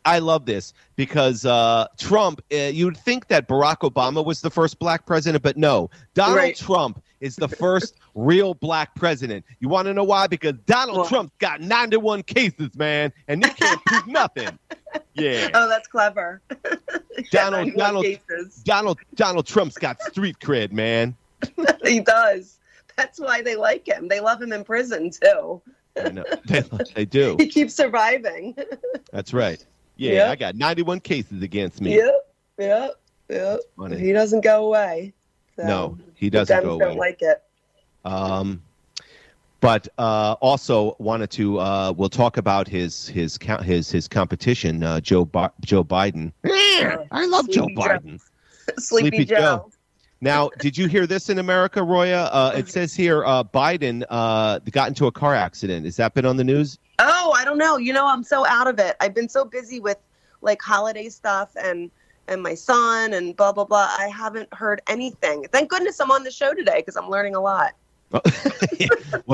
I 0.06 0.20
love 0.20 0.46
this 0.46 0.72
because 0.96 1.44
uh, 1.44 1.86
Trump. 1.98 2.40
Uh, 2.52 2.56
you'd 2.72 2.96
think 2.96 3.28
that 3.28 3.46
Barack 3.46 3.80
Obama 3.90 4.24
was 4.24 4.40
the 4.40 4.50
first 4.50 4.78
black 4.78 5.04
president, 5.04 5.42
but 5.42 5.58
no, 5.58 5.90
Donald 6.14 6.38
Right. 6.38 6.56
Trump 6.56 7.02
is 7.24 7.36
the 7.36 7.48
first 7.48 7.96
real 8.14 8.52
black 8.54 8.94
president. 8.94 9.44
You 9.58 9.68
want 9.70 9.86
to 9.86 9.94
know 9.94 10.04
why? 10.04 10.26
Because 10.26 10.52
Donald 10.66 10.98
Well- 10.98 11.06
Trump's 11.06 11.32
got 11.38 11.60
91 11.62 12.22
cases, 12.24 12.74
man, 12.76 13.12
and 13.28 13.42
you 13.42 13.50
can't 13.50 13.82
prove 13.86 14.06
nothing. 14.06 14.58
Yeah. 15.14 15.48
Oh, 15.54 15.68
that's 15.68 15.88
clever. 15.88 16.40
Donald- 17.32 17.72
Donald- 17.76 18.04
cases. 18.04 18.56
Donald 18.64 18.98
Donald 19.16 19.44
Trump's 19.46 19.76
got 19.76 20.00
street 20.02 20.36
cred, 20.40 20.70
man. 20.72 21.16
he 21.84 21.98
does. 22.00 22.58
That's 22.96 23.18
why 23.18 23.42
they 23.42 23.56
like 23.56 23.86
him. 23.88 24.06
They 24.06 24.20
love 24.20 24.40
him 24.40 24.52
in 24.52 24.62
prison 24.64 25.10
too. 25.10 25.60
I 26.00 26.10
know. 26.10 26.24
They, 26.46 26.62
they 26.94 27.04
do. 27.04 27.34
He 27.40 27.48
keeps 27.48 27.74
surviving. 27.74 28.56
That's 29.12 29.32
right. 29.32 29.64
Yeah, 29.96 30.12
Yeah. 30.12 30.30
I 30.30 30.36
got 30.36 30.54
91 30.56 31.00
cases 31.00 31.42
against 31.42 31.80
me. 31.80 31.96
Yep, 31.96 32.32
yep, 32.58 32.90
yep. 33.28 33.60
He 33.98 34.12
doesn't 34.12 34.42
go 34.42 34.66
away. 34.66 35.12
So 35.56 35.64
No, 35.64 35.98
he 36.14 36.30
doesn't 36.30 36.56
Dems 36.56 36.62
go 36.62 36.78
don't 36.78 36.96
like 36.96 37.22
it. 37.22 37.42
Um, 38.04 38.62
but 39.60 39.88
uh, 39.96 40.36
also 40.40 40.94
wanted 40.98 41.30
to. 41.32 41.58
Uh, 41.58 41.92
we'll 41.96 42.10
talk 42.10 42.36
about 42.36 42.68
his 42.68 43.08
his 43.08 43.38
co- 43.38 43.62
his 43.62 43.90
his 43.90 44.08
competition, 44.08 44.82
uh, 44.82 45.00
Joe 45.00 45.24
Bi- 45.24 45.50
Joe 45.64 45.82
Biden. 45.82 46.32
I 46.44 47.26
love 47.26 47.48
Joe 47.48 47.62
Sleepy 47.62 47.74
Joe. 47.74 47.80
Biden. 47.80 48.20
Sleepy, 48.78 49.08
Sleepy 49.08 49.24
Joe. 49.24 49.36
Joe. 49.36 49.70
Now, 50.20 50.50
did 50.58 50.76
you 50.78 50.86
hear 50.86 51.06
this 51.06 51.28
in 51.28 51.38
America, 51.38 51.82
Roya? 51.82 52.30
Uh, 52.32 52.52
it 52.56 52.68
says 52.68 52.94
here 52.94 53.24
uh, 53.24 53.44
Biden 53.44 54.04
uh, 54.08 54.58
got 54.70 54.88
into 54.88 55.06
a 55.06 55.12
car 55.12 55.34
accident. 55.34 55.84
Has 55.84 55.96
that 55.96 56.14
been 56.14 56.24
on 56.24 56.36
the 56.36 56.44
news? 56.44 56.78
Oh, 56.98 57.34
I 57.36 57.44
don't 57.44 57.58
know. 57.58 57.76
You 57.76 57.92
know, 57.92 58.06
I'm 58.06 58.22
so 58.22 58.46
out 58.46 58.66
of 58.66 58.78
it. 58.78 58.96
I've 59.00 59.14
been 59.14 59.28
so 59.28 59.44
busy 59.44 59.80
with 59.80 59.98
like 60.40 60.62
holiday 60.62 61.08
stuff 61.08 61.50
and 61.62 61.90
and 62.28 62.42
my 62.42 62.54
son 62.54 63.12
and 63.12 63.36
blah 63.36 63.52
blah 63.52 63.64
blah. 63.64 63.88
I 63.98 64.08
haven't 64.08 64.52
heard 64.54 64.82
anything. 64.88 65.46
Thank 65.52 65.70
goodness 65.70 66.00
I'm 66.00 66.10
on 66.10 66.24
the 66.24 66.30
show 66.30 66.54
today 66.54 66.76
because 66.76 66.96
I'm 66.96 67.08
learning 67.08 67.34
a 67.34 67.40
lot. 67.40 67.72
well, 68.12 68.22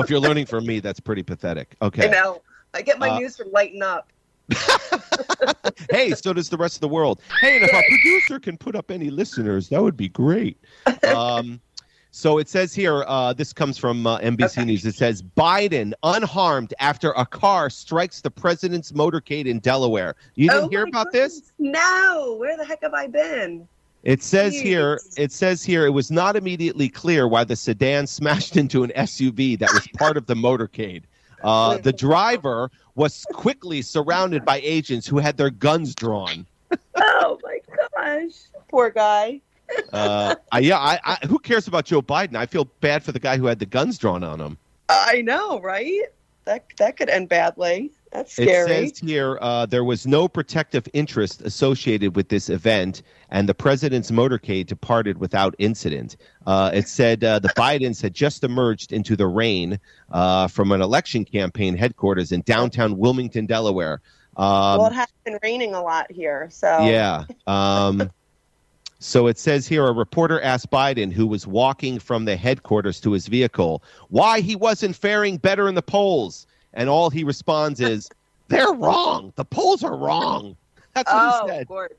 if 0.03 0.09
you're 0.09 0.19
learning 0.19 0.47
from 0.47 0.65
me, 0.65 0.79
that's 0.79 0.99
pretty 0.99 1.23
pathetic. 1.23 1.75
Okay. 1.81 2.05
You 2.05 2.11
know, 2.11 2.41
I 2.73 2.81
get 2.81 2.97
my 2.99 3.09
Uh, 3.09 3.19
news 3.19 3.37
from 3.37 3.51
Lighten 3.51 3.83
Up. 3.83 4.11
hey, 5.91 6.11
so 6.11 6.33
does 6.33 6.49
the 6.49 6.57
rest 6.57 6.75
of 6.75 6.81
the 6.81 6.87
world. 6.87 7.21
Hey, 7.41 7.57
and 7.57 7.65
if 7.65 7.73
our 7.73 7.83
producer 7.87 8.39
can 8.39 8.57
put 8.57 8.75
up 8.75 8.91
any 8.91 9.09
listeners, 9.09 9.69
that 9.69 9.81
would 9.81 9.95
be 9.95 10.09
great. 10.09 10.57
Um, 11.15 11.61
so 12.11 12.37
it 12.37 12.49
says 12.49 12.73
here, 12.73 13.03
uh, 13.07 13.33
this 13.33 13.53
comes 13.53 13.77
from 13.77 14.05
uh, 14.05 14.19
NBC 14.19 14.57
Okay. 14.59 14.65
News. 14.65 14.85
It 14.85 14.95
says 14.95 15.23
Biden 15.23 15.93
unharmed 16.03 16.73
after 16.79 17.11
a 17.11 17.25
car 17.25 17.69
strikes 17.69 18.21
the 18.21 18.29
president's 18.29 18.91
motorcade 18.91 19.45
in 19.45 19.59
Delaware. 19.59 20.15
You 20.35 20.49
didn't 20.49 20.65
Oh 20.65 20.69
hear 20.69 20.85
my 20.85 20.89
about 20.89 21.11
this? 21.13 21.53
No. 21.57 22.35
Where 22.37 22.57
the 22.57 22.65
heck 22.65 22.81
have 22.83 22.93
I 22.93 23.07
been? 23.07 23.67
It 24.03 24.23
says 24.23 24.59
here, 24.59 24.99
it 25.15 25.31
says 25.31 25.63
here, 25.63 25.85
it 25.85 25.91
was 25.91 26.09
not 26.11 26.35
immediately 26.35 26.89
clear 26.89 27.27
why 27.27 27.43
the 27.43 27.55
sedan 27.55 28.07
smashed 28.07 28.57
into 28.57 28.83
an 28.83 28.91
SUV 28.95 29.57
that 29.59 29.71
was 29.73 29.87
part 29.97 30.17
of 30.17 30.25
the 30.25 30.33
motorcade. 30.33 31.03
Uh, 31.43 31.77
the 31.77 31.93
driver 31.93 32.69
was 32.95 33.25
quickly 33.33 33.81
surrounded 33.81 34.43
by 34.43 34.59
agents 34.63 35.07
who 35.07 35.17
had 35.17 35.37
their 35.37 35.49
guns 35.49 35.95
drawn. 35.95 36.45
Oh 36.95 37.39
my 37.43 37.59
gosh. 37.95 38.33
Poor 38.69 38.89
guy. 38.89 39.39
Uh, 39.91 40.35
I, 40.51 40.59
yeah, 40.59 40.77
I, 40.77 40.99
I, 41.03 41.27
who 41.27 41.37
cares 41.37 41.67
about 41.67 41.85
Joe 41.85 42.01
Biden? 42.01 42.35
I 42.35 42.45
feel 42.45 42.65
bad 42.79 43.03
for 43.03 43.11
the 43.11 43.19
guy 43.19 43.37
who 43.37 43.45
had 43.45 43.59
the 43.59 43.65
guns 43.65 43.97
drawn 43.97 44.23
on 44.23 44.39
him. 44.39 44.57
I 44.89 45.21
know, 45.21 45.59
right? 45.59 46.03
That 46.45 46.65
that 46.77 46.97
could 46.97 47.09
end 47.09 47.29
badly. 47.29 47.91
That's 48.11 48.33
scary. 48.33 48.71
It 48.71 48.97
says 48.97 48.99
here 48.99 49.37
uh, 49.41 49.65
there 49.65 49.83
was 49.83 50.05
no 50.05 50.27
protective 50.27 50.87
interest 50.93 51.41
associated 51.41 52.15
with 52.15 52.29
this 52.29 52.49
event, 52.49 53.03
and 53.29 53.47
the 53.47 53.53
president's 53.53 54.11
motorcade 54.11 54.65
departed 54.67 55.17
without 55.17 55.55
incident. 55.59 56.17
Uh, 56.45 56.71
it 56.73 56.87
said 56.89 57.23
uh, 57.23 57.39
the 57.39 57.49
Bidens 57.49 58.01
had 58.01 58.13
just 58.13 58.43
emerged 58.43 58.91
into 58.91 59.15
the 59.15 59.27
rain 59.27 59.79
uh, 60.11 60.47
from 60.47 60.71
an 60.71 60.81
election 60.81 61.23
campaign 61.23 61.77
headquarters 61.77 62.31
in 62.31 62.41
downtown 62.41 62.97
Wilmington, 62.97 63.45
Delaware. 63.45 64.01
Um, 64.35 64.79
well, 64.79 64.87
it 64.87 64.93
has 64.93 65.07
been 65.23 65.37
raining 65.43 65.73
a 65.73 65.81
lot 65.81 66.11
here, 66.11 66.49
so 66.51 66.85
Yeah. 66.85 67.25
Um, 67.47 68.11
so 69.03 69.25
it 69.25 69.39
says 69.39 69.67
here 69.67 69.87
a 69.87 69.91
reporter 69.91 70.39
asked 70.41 70.69
Biden, 70.69 71.11
who 71.11 71.25
was 71.25 71.47
walking 71.47 71.97
from 71.97 72.25
the 72.25 72.37
headquarters 72.37 73.01
to 73.01 73.11
his 73.11 73.25
vehicle, 73.25 73.83
why 74.09 74.41
he 74.41 74.55
wasn't 74.55 74.95
faring 74.95 75.37
better 75.37 75.67
in 75.67 75.73
the 75.73 75.81
polls. 75.81 76.45
And 76.73 76.87
all 76.87 77.09
he 77.09 77.23
responds 77.23 77.79
is, 77.81 78.09
they're 78.47 78.73
wrong. 78.73 79.33
The 79.37 79.45
polls 79.45 79.83
are 79.83 79.95
wrong. 79.95 80.55
That's 80.93 81.11
what 81.11 81.19
oh, 81.19 81.45
he 81.45 81.49
said. 81.49 81.61
of 81.63 81.67
course. 81.67 81.93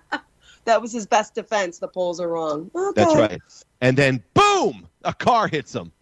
that 0.64 0.82
was 0.82 0.92
his 0.92 1.06
best 1.06 1.34
defense. 1.34 1.78
The 1.78 1.88
polls 1.88 2.20
are 2.20 2.28
wrong. 2.28 2.70
Okay. 2.74 2.92
That's 2.94 3.14
right. 3.16 3.40
And 3.80 3.96
then, 3.96 4.22
boom, 4.34 4.86
a 5.04 5.14
car 5.14 5.48
hits 5.48 5.74
him. 5.74 5.92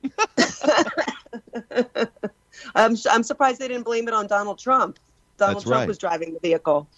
I'm 2.74 2.96
I'm 3.10 3.22
surprised 3.22 3.60
they 3.60 3.68
didn't 3.68 3.84
blame 3.84 4.08
it 4.08 4.14
on 4.14 4.26
Donald 4.26 4.58
Trump. 4.58 4.98
Donald 5.36 5.58
That's 5.58 5.64
Trump 5.64 5.80
right. 5.80 5.88
was 5.88 5.98
driving 5.98 6.34
the 6.34 6.40
vehicle. 6.40 6.88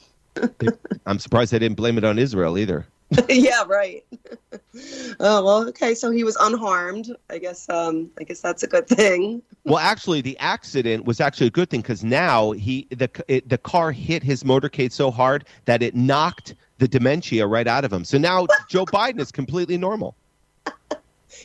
I'm 1.04 1.18
surprised 1.18 1.52
they 1.52 1.58
didn't 1.58 1.76
blame 1.76 1.98
it 1.98 2.04
on 2.04 2.18
Israel 2.18 2.56
either. 2.56 2.86
yeah, 3.28 3.64
right. 3.66 4.04
oh 5.20 5.44
well, 5.44 5.68
okay. 5.68 5.94
So 5.94 6.10
he 6.10 6.24
was 6.24 6.36
unharmed. 6.40 7.14
I 7.30 7.38
guess. 7.38 7.68
Um, 7.68 8.10
I 8.18 8.24
guess 8.24 8.40
that's 8.40 8.62
a 8.62 8.66
good 8.66 8.86
thing. 8.86 9.42
Well, 9.64 9.78
actually, 9.78 10.22
the 10.22 10.38
accident 10.38 11.04
was 11.04 11.20
actually 11.20 11.48
a 11.48 11.50
good 11.50 11.68
thing 11.68 11.82
because 11.82 12.02
now 12.02 12.52
he 12.52 12.86
the 12.88 13.10
it, 13.28 13.46
the 13.50 13.58
car 13.58 13.92
hit 13.92 14.22
his 14.22 14.42
motorcade 14.42 14.92
so 14.92 15.10
hard 15.10 15.44
that 15.66 15.82
it 15.82 15.94
knocked 15.94 16.54
the 16.78 16.88
dementia 16.88 17.46
right 17.46 17.66
out 17.66 17.84
of 17.84 17.92
him. 17.92 18.02
So 18.02 18.16
now 18.16 18.46
Joe 18.70 18.86
Biden 18.86 19.20
is 19.20 19.30
completely 19.30 19.76
normal. 19.76 20.16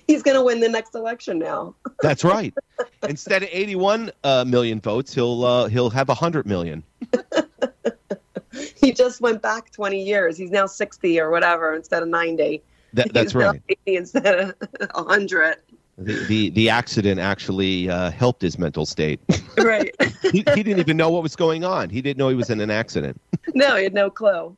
He's 0.08 0.24
going 0.24 0.36
to 0.38 0.44
win 0.44 0.62
the 0.62 0.70
next 0.70 0.96
election 0.96 1.38
now. 1.38 1.76
That's 2.02 2.24
right. 2.24 2.54
Instead 3.10 3.44
of 3.44 3.50
81 3.52 4.12
uh, 4.24 4.46
million 4.48 4.80
votes, 4.80 5.14
he'll 5.14 5.44
uh, 5.44 5.68
he'll 5.68 5.90
have 5.90 6.08
100 6.08 6.46
million. 6.46 6.82
He 8.76 8.92
just 8.92 9.22
went 9.22 9.42
back 9.42 9.72
20 9.72 10.02
years. 10.02 10.38
He's 10.38 10.52
now 10.52 10.66
60 10.66 11.20
or 11.20 11.30
whatever 11.30 11.74
instead 11.74 12.04
of 12.04 12.10
90. 12.10 12.62
That, 12.94 13.14
that's 13.14 13.34
He's 13.34 13.36
right. 13.36 13.62
80 13.70 13.96
instead 13.96 14.40
of 14.40 14.56
100. 14.94 15.58
The, 15.98 16.26
the 16.26 16.50
the 16.50 16.70
accident 16.70 17.20
actually 17.20 17.88
uh, 17.88 18.10
helped 18.10 18.42
his 18.42 18.58
mental 18.58 18.86
state. 18.86 19.20
Right. 19.60 19.96
he, 20.24 20.44
he 20.56 20.64
didn't 20.64 20.80
even 20.80 20.98
know 20.98 21.12
what 21.12 21.22
was 21.22 21.36
going 21.36 21.64
on. 21.64 21.92
He 21.92 22.02
didn't 22.02 22.18
know 22.18 22.30
he 22.30 22.36
was 22.36 22.50
in 22.50 22.60
an 22.62 22.72
accident. 22.72 23.22
no, 23.54 23.76
he 23.76 23.84
had 23.84 23.94
no 23.94 24.10
clue. 24.10 24.58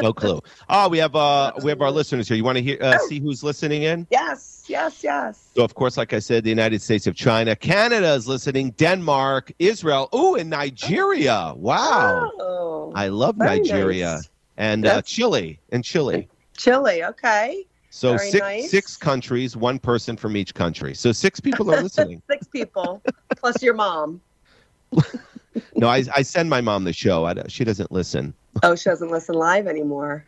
No 0.00 0.12
clue. 0.12 0.40
Oh, 0.68 0.88
we 0.88 0.98
have 0.98 1.14
uh 1.14 1.52
we 1.62 1.70
have 1.70 1.80
our 1.80 1.90
listeners 1.90 2.28
here. 2.28 2.36
You 2.36 2.44
want 2.44 2.58
to 2.58 2.62
hear 2.62 2.78
uh, 2.80 2.98
see 2.98 3.20
who's 3.20 3.42
listening 3.42 3.82
in? 3.82 4.06
Yes, 4.10 4.64
yes, 4.66 5.04
yes. 5.04 5.50
So, 5.56 5.62
of 5.62 5.74
course, 5.74 5.96
like 5.96 6.12
I 6.12 6.18
said, 6.18 6.42
the 6.44 6.50
United 6.50 6.82
States 6.82 7.06
of 7.06 7.14
China, 7.14 7.54
Canada 7.54 8.12
is 8.14 8.26
listening, 8.26 8.72
Denmark, 8.72 9.52
Israel, 9.58 10.08
ooh, 10.14 10.34
and 10.34 10.50
Nigeria. 10.50 11.52
Wow. 11.56 12.30
Oh, 12.40 12.92
I 12.94 13.08
love 13.08 13.36
Nigeria. 13.36 14.14
nice. 14.14 14.30
And 14.56 14.86
uh, 14.86 15.02
Chile, 15.02 15.60
and 15.70 15.84
Chile. 15.84 16.28
Chile, 16.56 17.04
okay. 17.04 17.66
So 17.90 18.16
Very 18.16 18.30
six 18.30 18.40
nice. 18.40 18.70
six 18.70 18.96
countries, 18.96 19.56
one 19.56 19.78
person 19.78 20.16
from 20.16 20.36
each 20.36 20.54
country. 20.54 20.94
So 20.94 21.12
six 21.12 21.38
people 21.40 21.72
are 21.72 21.80
listening. 21.80 22.20
Six 22.30 22.48
people 22.48 23.02
plus 23.36 23.62
your 23.62 23.74
mom. 23.74 24.20
no, 25.76 25.88
I, 25.88 26.04
I 26.14 26.22
send 26.22 26.48
my 26.50 26.60
mom 26.60 26.84
the 26.84 26.92
show. 26.92 27.24
I, 27.26 27.34
she 27.48 27.64
doesn't 27.64 27.90
listen. 27.92 28.34
Oh, 28.62 28.74
she 28.76 28.88
doesn't 28.90 29.10
listen 29.10 29.34
live 29.34 29.66
anymore. 29.66 30.24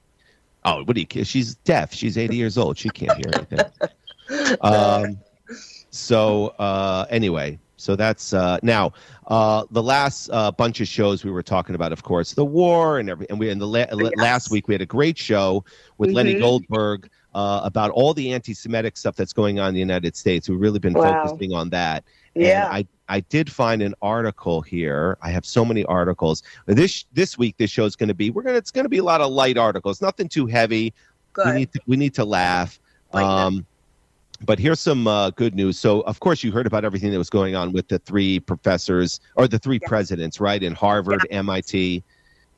Oh, 0.65 0.83
what 0.85 0.97
do 0.97 1.05
you? 1.09 1.25
She's 1.25 1.55
deaf. 1.57 1.93
She's 1.95 2.19
80 2.19 2.37
years 2.37 2.59
old. 2.59 2.77
She 2.77 2.89
can't 2.91 3.17
hear 3.17 3.33
anything. 3.35 3.61
Um, 4.61 5.19
so 5.91 6.49
uh, 6.59 7.07
anyway, 7.11 7.59
so 7.77 7.95
that's 7.95 8.33
uh, 8.33 8.59
now 8.65 8.93
uh, 9.29 9.65
the 9.71 9.83
last 9.83 10.29
uh, 10.31 10.51
bunch 10.51 10.81
of 10.81 10.89
shows 10.89 11.25
we 11.25 11.31
were 11.31 11.45
talking 11.45 11.75
about. 11.77 11.93
Of 11.93 12.03
course, 12.03 12.35
the 12.35 12.45
war 12.45 12.99
and 12.99 13.09
every 13.09 13.29
and 13.31 13.39
we 13.39 13.51
in 13.51 13.59
the 13.61 13.67
la- 13.69 13.87
Yes. 13.93 14.11
last 14.17 14.51
week 14.51 14.67
we 14.67 14.75
had 14.75 14.83
a 14.83 14.87
great 14.87 15.17
show 15.17 15.65
with 15.99 16.11
Lenny 16.11 16.35
Mhm. 16.35 16.41
Goldberg 16.41 17.09
uh, 17.35 17.61
about 17.63 17.93
all 17.93 18.15
the 18.15 18.33
anti-Semitic 18.33 18.97
stuff 18.97 19.15
that's 19.15 19.33
going 19.33 19.61
on 19.61 19.69
in 19.69 19.75
the 19.75 19.81
United 19.81 20.17
States. 20.17 20.49
We've 20.49 20.61
really 20.61 20.79
been 20.81 20.95
Wow. 20.95 21.25
focusing 21.25 21.53
on 21.53 21.71
that. 21.71 22.03
And 22.35 22.45
Yeah. 22.45 22.69
I 22.71 22.87
I 23.09 23.21
did 23.21 23.51
find 23.51 23.83
an 23.83 23.95
article 24.03 24.61
here. 24.63 25.17
I 25.23 25.31
have 25.31 25.47
so 25.47 25.65
many 25.65 25.85
articles. 25.85 26.43
This 26.67 27.05
this 27.13 27.39
week 27.39 27.57
this 27.57 27.71
show 27.71 27.85
is 27.85 27.97
going 27.97 28.09
to 28.09 28.15
be 28.15 28.31
we're 28.31 28.43
going 28.43 28.57
it's 28.57 28.71
going 28.71 28.85
to 28.85 28.89
be 28.91 28.99
a 28.99 29.05
lot 29.05 29.21
of 29.21 29.31
light 29.31 29.57
articles. 29.59 30.03
Nothing 30.03 30.29
too 30.29 30.47
heavy. 30.47 30.93
We 31.37 31.45
Good. 31.45 31.55
need 31.55 31.73
to, 31.73 31.81
we 31.87 31.97
need 31.97 32.15
to 32.15 32.25
laugh. 32.25 32.79
Up. 33.13 33.23
Um, 33.23 33.67
but 34.45 34.59
here's 34.59 34.81
some 34.81 35.07
uh, 35.07 35.31
good 35.31 35.55
news. 35.55 35.79
So, 35.79 36.01
of 36.03 36.21
course, 36.21 36.43
you 36.45 36.53
heard 36.53 36.67
about 36.67 36.85
everything 36.85 37.11
that 37.11 37.19
was 37.19 37.31
going 37.31 37.55
on 37.55 37.73
with 37.73 37.89
the 37.89 37.99
three 38.01 38.41
professors 38.41 39.21
or 39.35 39.49
the 39.49 39.59
three 39.59 39.79
Yeah. 39.81 39.89
presidents, 39.89 40.41
right? 40.41 40.63
In 40.63 40.75
Harvard, 40.75 41.27
MIT, 41.31 42.03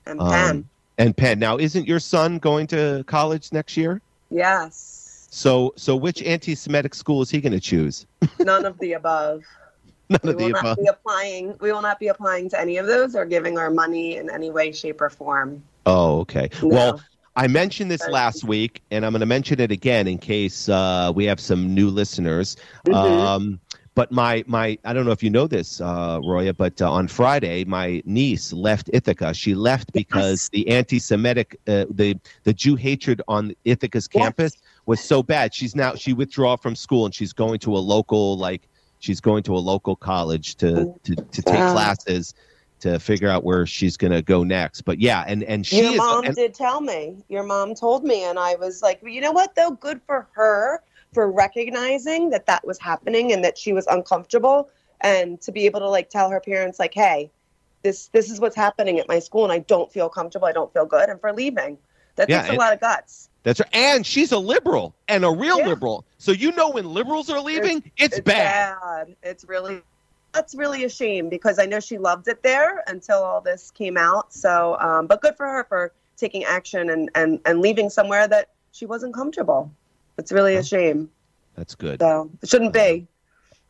and 0.07 0.21
um, 0.21 0.29
Penn. 0.31 0.69
and 0.99 1.17
Penn. 1.17 1.39
Now, 1.39 1.57
isn't 1.57 1.87
your 1.87 2.01
son 2.01 2.39
going 2.39 2.67
to 2.69 3.05
college 3.07 3.53
next 3.53 3.77
year? 3.77 4.01
Yes. 4.31 5.29
So, 5.31 5.73
so 5.77 5.95
which 5.95 6.23
anti-Semitic 6.23 6.95
school 6.95 7.23
is 7.23 7.31
he 7.31 7.41
going 7.41 7.53
to 7.53 7.61
choose? 7.61 8.07
None 8.41 8.65
of 8.65 8.79
the 8.79 8.95
above. 8.95 9.43
None 10.11 10.21
We 10.25 10.31
of 10.31 10.39
the 10.39 10.45
will 10.45 10.51
not 10.53 10.61
above. 10.63 10.79
be 10.79 10.87
applying. 10.87 11.57
We 11.61 11.73
will 11.73 11.83
not 11.83 11.99
be 11.99 12.09
applying 12.09 12.49
to 12.51 12.61
any 12.61 12.79
of 12.79 12.87
those 12.87 13.15
or 13.15 13.25
giving 13.25 13.59
our 13.59 13.71
money 13.71 14.17
in 14.17 14.31
any 14.31 14.51
way, 14.51 14.73
shape, 14.73 15.01
or 15.01 15.11
form. 15.11 15.63
Oh, 15.87 16.21
okay. 16.21 16.49
No. 16.63 16.69
Well, 16.69 17.01
I 17.37 17.47
mentioned 17.47 17.91
this 17.91 18.07
last 18.09 18.43
week, 18.45 18.83
and 18.91 19.05
I'm 19.07 19.13
going 19.13 19.21
to 19.21 19.27
mention 19.27 19.61
it 19.61 19.71
again 19.71 20.07
in 20.09 20.19
case 20.19 20.69
uh, 20.69 21.13
we 21.15 21.25
have 21.27 21.39
some 21.41 21.75
new 21.75 21.89
listeners. 21.91 22.57
Mhm. 22.87 22.95
Um, 22.95 23.61
but 23.95 24.13
my 24.13 24.45
my 24.47 24.79
I 24.85 24.93
don't 24.93 25.05
know 25.07 25.11
if 25.11 25.25
you 25.25 25.31
know 25.31 25.49
this, 25.49 25.81
uh, 25.81 26.21
Roya, 26.25 26.55
but 26.55 26.81
uh, 26.81 26.91
on 26.91 27.09
Friday, 27.09 27.65
my 27.65 28.01
niece 28.05 28.53
left 28.53 28.89
Ithaca. 28.93 29.35
She 29.35 29.55
left 29.57 29.93
because 29.93 30.49
the 30.51 30.69
anti-Semitic, 30.69 31.59
uh, 31.67 31.87
the 31.91 32.17
the 32.45 32.53
Jew 32.53 32.77
hatred 32.77 33.23
on 33.27 33.55
Ithaca's 33.65 34.09
Yes. 34.13 34.23
campus 34.23 34.53
was 34.87 35.01
so 35.01 35.21
bad. 35.23 35.53
She's 35.53 35.75
now 35.75 35.97
she 35.97 36.13
withdraw 36.13 36.55
from 36.57 36.77
school 36.77 37.07
and 37.07 37.15
she's 37.15 37.33
going 37.33 37.59
to 37.61 37.77
a 37.77 37.79
local 37.79 38.39
like 38.39 38.68
she's 38.99 39.21
going 39.21 39.43
to 39.45 39.55
a 39.55 39.59
local 39.59 39.97
college 39.97 40.57
to 40.57 40.81
oh, 40.81 40.99
to, 41.05 41.15
to 41.17 41.43
take 41.43 41.55
classes 41.55 42.35
to 42.81 42.99
figure 43.01 43.29
out 43.29 43.43
where 43.43 43.67
she's 43.67 43.97
going 43.97 44.13
to 44.13 44.23
go 44.23 44.45
next. 44.45 44.83
But 44.83 45.01
yeah, 45.01 45.25
and 45.27 45.43
and 45.45 45.67
she 45.67 45.81
Your 45.83 45.93
is 45.93 45.97
mom 45.99 46.25
and- 46.25 46.35
did 46.37 46.55
tell 46.55 46.81
me. 46.81 47.17
Your 47.29 47.43
mom 47.43 47.75
told 47.75 48.05
me, 48.05 48.25
and 48.25 48.39
I 48.39 48.55
was 48.55 48.83
like, 48.83 49.03
well, 49.03 49.11
you 49.13 49.21
know 49.21 49.33
what, 49.33 49.55
though? 49.57 49.73
Good 49.73 50.01
for 50.07 50.29
her 50.33 50.83
for 51.13 51.31
recognizing 51.31 52.31
that 52.31 52.47
that 52.47 52.67
was 52.67 52.79
happening 52.79 53.33
and 53.33 53.43
that 53.45 53.57
she 53.59 53.73
was 53.73 53.87
uncomfortable 53.87 54.69
and 55.01 55.41
to 55.41 55.51
be 55.53 55.65
able 55.65 55.81
to 55.81 55.89
like 55.89 56.11
tell 56.11 56.29
her 56.31 56.39
parents 56.41 56.79
like, 56.79 56.93
hey, 56.95 57.31
this 57.83 58.09
this 58.09 58.31
is 58.31 58.41
what's 58.41 58.57
happening 58.57 58.99
at 58.99 59.09
my 59.09 59.19
school, 59.19 59.45
and 59.45 59.53
I 59.53 59.61
don't 59.61 59.91
feel 59.93 60.09
comfortable. 60.09 60.47
I 60.47 60.53
don't 60.53 60.73
feel 60.73 60.87
good, 60.87 61.09
and 61.09 61.21
for 61.21 61.33
leaving. 61.33 61.79
That 62.17 62.29
Yeah, 62.29 62.39
takes 62.39 62.49
a 62.49 62.51
and- 62.51 62.59
lot 62.59 62.73
of 62.73 62.81
guts. 62.81 63.31
That's 63.49 63.61
right. 63.61 63.75
And 63.75 64.05
she's 64.05 64.31
a 64.33 64.39
liberal 64.39 64.95
and 65.09 65.25
a 65.25 65.31
real 65.31 65.59
Yeah. 65.59 65.69
liberal. 65.69 66.05
So 66.19 66.33
you 66.33 66.53
know 66.53 66.69
when 66.69 66.93
liberals 66.93 67.31
are 67.31 67.41
leaving, 67.41 67.83
it's, 67.97 68.21
bad. 68.21 68.77
bad. 68.79 69.17
It's 69.23 69.45
really 69.49 69.81
that's 70.35 70.55
really 70.55 70.85
a 70.85 70.91
shame 70.91 71.31
because 71.31 71.59
I 71.59 71.65
know 71.65 71.81
she 71.81 71.97
loved 71.97 72.29
it 72.29 72.43
there 72.43 72.85
until 72.89 73.23
all 73.23 73.41
this 73.41 73.71
came 73.71 73.97
out. 73.97 74.35
So, 74.35 74.77
um, 74.81 75.07
but 75.07 75.23
good 75.23 75.35
for 75.35 75.47
her 75.47 75.65
for 75.65 75.93
taking 76.19 76.45
action 76.45 76.91
and 76.91 77.09
and 77.15 77.41
and 77.47 77.63
leaving 77.63 77.89
somewhere 77.89 78.29
that 78.29 78.51
she 78.73 78.85
wasn't 78.85 79.15
comfortable. 79.15 79.73
It's 80.19 80.31
really 80.31 80.57
a 80.57 80.63
shame. 80.63 81.09
That's 81.55 81.75
good. 81.75 82.01
So 82.01 82.31
it 82.43 82.51
shouldn't 82.51 82.75
be. 82.75 83.07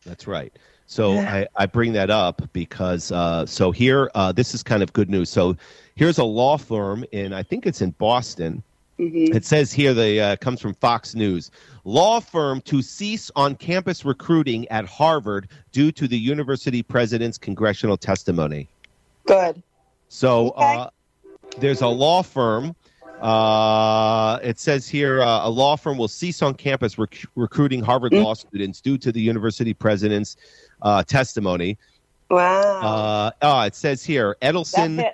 That's 0.05 0.27
right. 0.27 0.53
So 0.87 1.19
I, 1.19 1.47
I 1.55 1.67
bring 1.67 1.93
that 1.93 2.11
up 2.11 2.43
because 2.53 3.13
uh, 3.13 3.47
so 3.47 3.71
here 3.71 4.11
uh, 4.17 4.33
this 4.33 4.55
is 4.55 4.65
kind 4.65 4.83
of 4.83 4.93
good 4.93 5.09
news. 5.09 5.31
So 5.31 5.57
here's 5.95 6.19
a 6.19 6.25
law 6.25 6.57
firm 6.57 7.05
in 7.13 7.33
I 7.33 7.45
think 7.45 7.65
it's 7.65 7.81
in 7.81 7.91
Boston. 7.93 8.65
Mhm. 8.99 9.35
It 9.35 9.45
says 9.45 9.73
here 9.73 9.95
the 9.95 10.21
uh, 10.21 10.37
comes 10.37 10.61
from 10.61 10.75
Fox 10.75 11.15
News. 11.15 11.51
Law 11.85 12.21
firm 12.21 12.61
to 12.63 12.83
cease 12.83 13.31
on 13.37 13.55
campus 13.55 14.05
recruiting 14.05 14.67
at 14.69 14.85
Harvard 14.87 15.49
due 15.73 15.93
to 15.93 16.09
the 16.09 16.19
university 16.19 16.83
president's 16.83 17.39
congressional 17.39 17.97
testimony. 17.97 18.67
Good. 19.27 19.63
So 20.09 20.49
Okay. 20.51 20.77
uh, 20.77 20.89
there's 21.59 21.81
a 21.83 21.89
law 21.89 22.23
firm. 22.23 22.75
Uh, 23.21 24.39
it 24.43 24.59
says 24.59 24.89
here 24.89 25.23
uh, 25.23 25.47
a 25.47 25.51
law 25.51 25.77
firm 25.77 25.99
will 25.99 26.09
cease 26.09 26.41
on 26.43 26.55
campus 26.55 26.99
rec- 26.99 27.25
recruiting 27.37 27.83
Harvard 27.83 28.13
Mm. 28.13 28.25
law 28.25 28.35
students 28.35 28.81
due 28.81 28.97
to 28.99 29.11
the 29.13 29.21
university 29.21 29.75
president's 29.75 30.37
uh, 30.83 31.03
testimony. 31.05 31.77
Wow. 32.31 32.81
Uh, 32.81 33.31
oh, 33.43 33.61
it 33.63 33.75
says 33.75 34.05
here 34.05 34.37
Edelson. 34.43 35.05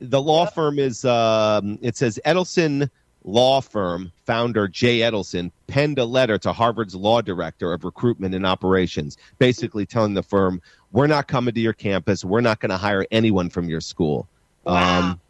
The 0.00 0.20
law 0.22 0.44
Yep. 0.44 0.54
firm 0.54 0.78
is. 0.78 1.04
Um, 1.04 1.78
it 1.82 1.96
says 1.96 2.18
Edelson 2.24 2.88
Law 3.24 3.60
Firm 3.60 4.12
founder 4.24 4.66
Jay 4.68 5.00
Edelson 5.00 5.50
penned 5.66 5.98
a 5.98 6.04
letter 6.04 6.38
to 6.38 6.52
Harvard's 6.52 6.94
law 6.94 7.20
director 7.20 7.72
of 7.72 7.84
recruitment 7.84 8.34
and 8.34 8.46
operations, 8.46 9.16
basically 9.38 9.84
telling 9.84 10.14
the 10.14 10.22
firm, 10.22 10.60
"We're 10.92 11.06
not 11.06 11.28
coming 11.28 11.54
to 11.54 11.60
your 11.60 11.72
campus. 11.72 12.24
We're 12.24 12.40
not 12.40 12.60
going 12.60 12.70
to 12.70 12.76
hire 12.76 13.06
anyone 13.10 13.50
from 13.50 13.68
your 13.68 13.80
school." 13.80 14.28
Wow. 14.64 15.00
Um, 15.00 15.20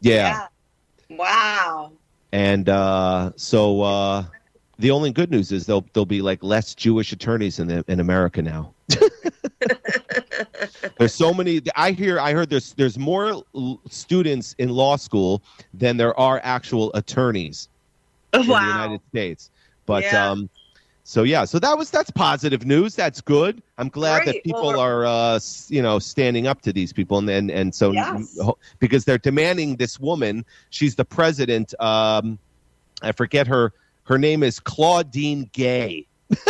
yeah. 0.00 0.46
Wow. 1.10 1.92
And 2.32 2.68
uh, 2.68 3.32
so 3.36 3.80
uh, 3.80 4.24
the 4.78 4.90
only 4.90 5.10
good 5.10 5.30
news 5.30 5.52
is 5.52 5.66
there'll 5.66 5.86
there'll 5.92 6.06
be 6.06 6.22
like 6.22 6.42
less 6.42 6.74
Jewish 6.74 7.12
attorneys 7.12 7.58
in 7.58 7.68
the, 7.68 7.84
in 7.88 8.00
America 8.00 8.42
now. 8.42 8.74
there's 10.98 11.14
so 11.14 11.32
many. 11.34 11.60
I 11.76 11.92
hear 11.92 12.18
I 12.20 12.32
heard 12.32 12.50
there's 12.50 12.72
there's 12.74 12.98
more 12.98 13.42
l- 13.54 13.80
students 13.88 14.54
in 14.58 14.68
law 14.70 14.96
school 14.96 15.42
than 15.74 15.96
there 15.96 16.18
are 16.18 16.40
actual 16.44 16.90
attorneys 16.94 17.68
in 18.32 18.40
the 18.40 18.46
United 18.46 19.00
States. 19.10 19.50
But 19.86 20.02
Yeah. 20.04 20.30
um, 20.30 20.48
so 21.04 21.22
yeah, 21.22 21.46
so 21.46 21.58
that 21.58 21.78
was 21.78 21.90
that's 21.90 22.10
positive 22.10 22.66
news. 22.66 22.94
That's 22.94 23.20
good. 23.22 23.62
I'm 23.78 23.88
glad 23.88 24.26
that 24.26 24.44
people 24.44 24.66
Well, 24.66 24.80
are 24.80 25.06
uh, 25.06 25.40
you 25.68 25.80
know 25.82 25.98
standing 25.98 26.46
up 26.46 26.60
to 26.62 26.72
these 26.72 26.92
people 26.92 27.18
and 27.18 27.30
and, 27.30 27.50
and 27.50 27.74
so 27.74 27.92
Yes. 27.92 28.38
because 28.78 29.04
they're 29.06 29.16
demanding 29.18 29.76
this 29.76 29.98
woman. 29.98 30.44
She's 30.70 30.94
the 30.96 31.04
president. 31.06 31.72
Um, 31.80 32.38
I 33.02 33.12
forget 33.12 33.46
her. 33.46 33.72
Her 34.04 34.18
name 34.18 34.42
is 34.42 34.58
Claudine 34.60 35.48
Gay. 35.52 36.06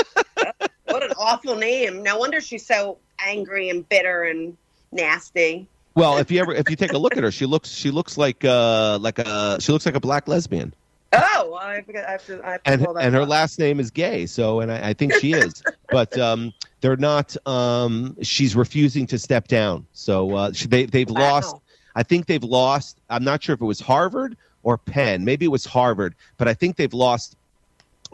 What 0.86 1.02
an 1.02 1.12
awful 1.18 1.54
name. 1.54 2.02
No 2.02 2.16
wonder 2.16 2.40
she's 2.40 2.64
so 2.64 2.96
angry 3.24 3.68
and 3.70 3.88
bitter 3.88 4.24
and 4.24 4.56
nasty. 4.92 5.66
Well, 5.94 6.18
if 6.18 6.30
you 6.30 6.40
ever 6.40 6.54
if 6.54 6.70
you 6.70 6.76
take 6.76 6.92
a 6.92 6.98
look 6.98 7.16
at 7.16 7.24
her, 7.24 7.30
she 7.30 7.46
looks 7.46 7.70
she 7.70 7.90
looks 7.90 8.16
like 8.16 8.44
uh 8.44 8.98
like 9.00 9.18
a 9.18 9.58
she 9.60 9.72
looks 9.72 9.84
like 9.86 9.96
a 9.96 10.00
black 10.00 10.28
lesbian, 10.28 10.72
Oh, 11.12 11.58
I 11.60 11.80
forget. 11.82 12.06
I 12.06 12.12
have 12.12 12.26
to. 12.26 12.40
I 12.46 12.52
have 12.52 12.62
to 12.64 12.70
and 12.70 12.86
and 13.00 13.14
her 13.14 13.22
up. 13.22 13.28
last 13.28 13.58
name 13.58 13.80
is 13.80 13.90
Gay. 13.90 14.26
So, 14.26 14.60
and 14.60 14.70
I, 14.70 14.90
I 14.90 14.92
think 14.92 15.14
she 15.14 15.32
is, 15.32 15.62
but 15.90 16.16
um 16.18 16.52
they're 16.80 16.96
not. 16.96 17.36
Um, 17.46 18.16
she's 18.22 18.54
refusing 18.54 19.06
to 19.08 19.18
step 19.18 19.48
down. 19.48 19.86
So 19.92 20.36
uh, 20.36 20.52
she, 20.52 20.68
they 20.68 20.86
they've 20.86 21.10
Wow. 21.10 21.20
lost. 21.20 21.56
I 21.96 22.04
think 22.04 22.26
they've 22.26 22.44
lost. 22.44 23.00
I'm 23.10 23.24
not 23.24 23.42
sure 23.42 23.54
if 23.54 23.60
it 23.60 23.64
was 23.64 23.80
Harvard 23.80 24.36
or 24.62 24.78
Penn. 24.78 25.24
Maybe 25.24 25.44
it 25.46 25.48
was 25.48 25.64
Harvard, 25.64 26.14
but 26.36 26.46
I 26.46 26.54
think 26.54 26.76
they've 26.76 26.94
lost 26.94 27.36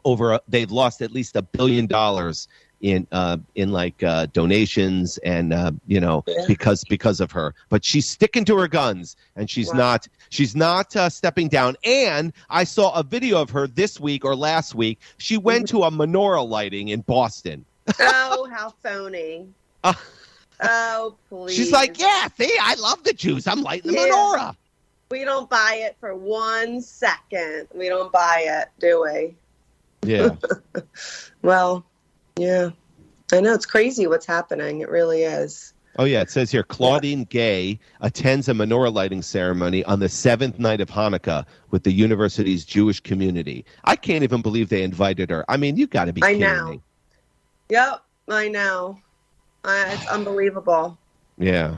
over. 0.07 0.33
A, 0.35 0.41
they've 0.49 0.71
lost 0.71 1.03
at 1.03 1.11
least 1.11 1.37
a 1.37 1.43
billion 1.43 1.87
dollars 1.87 2.49
in 2.85 3.07
uh, 3.13 3.39
in 3.55 3.73
like 3.73 4.03
uh, 4.03 4.27
donations 4.27 5.19
and 5.25 5.53
uh, 5.55 5.73
you 5.87 5.99
know 6.01 6.23
Yeah. 6.27 6.45
because 6.47 6.85
because 6.85 7.21
of 7.21 7.33
her. 7.33 7.55
But 7.71 7.85
she's 7.85 8.09
sticking 8.09 8.45
to 8.45 8.57
her 8.59 8.69
guns, 8.69 9.17
and 9.37 9.49
she's 9.51 9.73
Wow. 9.73 9.79
not 9.79 10.09
she's 10.29 10.55
not 10.55 10.95
uh, 10.95 11.09
stepping 11.09 11.49
down. 11.49 11.77
And 11.85 12.33
I 12.51 12.65
saw 12.65 12.93
a 12.95 13.03
video 13.03 13.41
of 13.41 13.51
her 13.51 13.67
this 13.67 13.99
week 13.99 14.25
or 14.25 14.37
last 14.37 14.75
week. 14.75 15.01
She 15.19 15.37
went 15.39 15.67
Mm-hmm. 15.67 15.79
to 15.79 15.85
a 15.85 15.91
menorah 15.91 16.47
lighting 16.47 16.89
in 16.89 17.01
Boston. 17.01 17.65
Oh, 18.01 18.49
how 18.53 18.71
phony. 18.83 19.49
Uh, 19.83 19.95
oh, 20.63 21.17
please. 21.29 21.55
She's 21.55 21.73
like, 21.73 21.99
yeah, 21.99 22.29
see, 22.37 22.53
I 22.61 22.75
love 22.75 23.03
the 23.05 23.13
Jews. 23.15 23.47
I'm 23.47 23.63
lighting 23.63 23.93
the 23.93 23.99
Yeah. 23.99 24.09
menorah. 24.13 24.57
we 25.11 25.25
don't 25.25 25.49
buy 25.49 25.81
it 25.87 25.97
for 26.01 26.15
one 26.15 26.81
second. 26.83 27.69
We 27.75 27.89
don't 27.89 28.13
buy 28.13 28.45
it, 28.47 28.69
do 28.79 29.03
we? 29.05 29.35
Yeah. 30.07 30.37
Well, 31.43 31.85
yeah. 32.39 32.71
I 33.33 33.41
know 33.41 33.55
it's 33.55 33.67
crazy 33.67 34.07
what's 34.07 34.27
happening. 34.27 34.81
It 34.81 34.89
really 34.89 35.23
is. 35.23 35.73
Oh 35.97 36.05
yeah, 36.05 36.21
it 36.23 36.31
says 36.31 36.51
here 36.51 36.65
Claudine 36.65 37.25
Gay 37.25 37.79
attends 38.01 38.49
a 38.49 38.53
menorah 38.53 38.93
lighting 38.93 39.23
ceremony 39.23 39.85
on 39.85 40.01
the 40.01 40.09
seventh 40.09 40.59
night 40.59 40.81
of 40.81 40.89
Hanukkah 40.91 41.47
with 41.71 41.85
the 41.85 41.93
university's 41.93 42.65
Jewish 42.65 42.99
community. 43.01 43.65
I 43.85 43.95
can't 43.95 44.25
even 44.25 44.43
believe 44.43 44.69
they 44.69 44.83
invited 44.83 45.31
her. 45.31 45.45
I 45.49 45.57
mean, 45.57 45.77
you 45.77 45.87
got 45.87 46.07
to 46.07 46.13
be 46.13 46.23
I 46.23 46.33
kidding 46.33 46.41
know. 46.41 46.71
me. 46.71 46.81
Yep, 47.71 48.03
I 48.29 48.49
know. 48.49 48.99
Uh, 49.65 49.85
it's 49.89 50.07
unbelievable. 50.09 50.99
Yeah, 51.39 51.77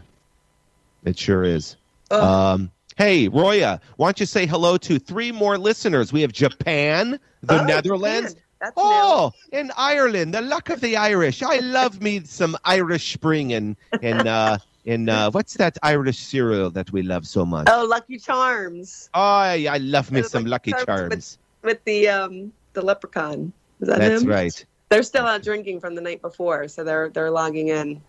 it 1.05 1.19
sure 1.19 1.45
is. 1.45 1.77
Ugh. 2.11 2.23
Um, 2.23 2.71
hey, 2.97 3.29
Roya, 3.29 3.81
why 3.97 4.07
don't 4.09 4.21
you 4.21 4.27
say 4.27 4.47
hello 4.47 4.79
to 4.79 4.99
three 4.99 5.31
more 5.31 5.59
listeners? 5.59 6.13
We 6.13 6.23
have 6.23 6.33
Japan, 6.33 7.21
the 7.43 7.61
Oh, 7.61 7.65
Netherlands. 7.65 8.31
Japan. 8.33 8.43
That's 8.61 8.73
Oh, 8.77 9.33
in 9.53 9.71
Ireland, 9.77 10.33
the 10.35 10.41
luck 10.41 10.71
of 10.71 10.81
the 10.81 10.97
Irish. 10.97 11.43
I 11.43 11.59
love 11.59 12.01
me 12.01 12.21
some 12.25 12.57
Irish 12.65 13.13
spring 13.13 13.53
and 13.53 13.77
and 14.03 14.27
uh, 14.27 14.59
and 14.87 15.11
uh, 15.11 15.31
what's 15.31 15.55
that 15.55 15.77
Irish 15.83 16.19
cereal 16.19 16.71
that 16.71 16.91
we 16.93 17.03
love 17.03 17.27
so 17.27 17.45
much? 17.45 17.69
Oh, 17.71 17.85
Lucky 17.85 18.19
Charms 18.19 19.11
Oh, 19.15 19.21
I, 19.21 19.67
I 19.71 19.77
love 19.79 20.11
me 20.11 20.23
some 20.23 20.47
Lucky 20.47 20.73
Charms 20.87 21.11
with- 21.11 21.39
with 21.63 21.85
the 21.85 22.09
um 22.09 22.53
the 22.73 22.83
leprechaun. 22.83 23.53
Is 23.81 23.89
that 23.89 23.99
That's 23.99 24.23
him? 24.23 24.29
right. 24.29 24.65
They're 24.89 25.03
still 25.03 25.27
out 25.27 25.43
drinking 25.43 25.81
from 25.81 25.95
the 25.95 26.01
night 26.01 26.23
before, 26.23 26.69
so 26.69 26.83
they're 26.85 27.09
they're 27.11 27.31
logging 27.31 27.69
in 27.69 28.01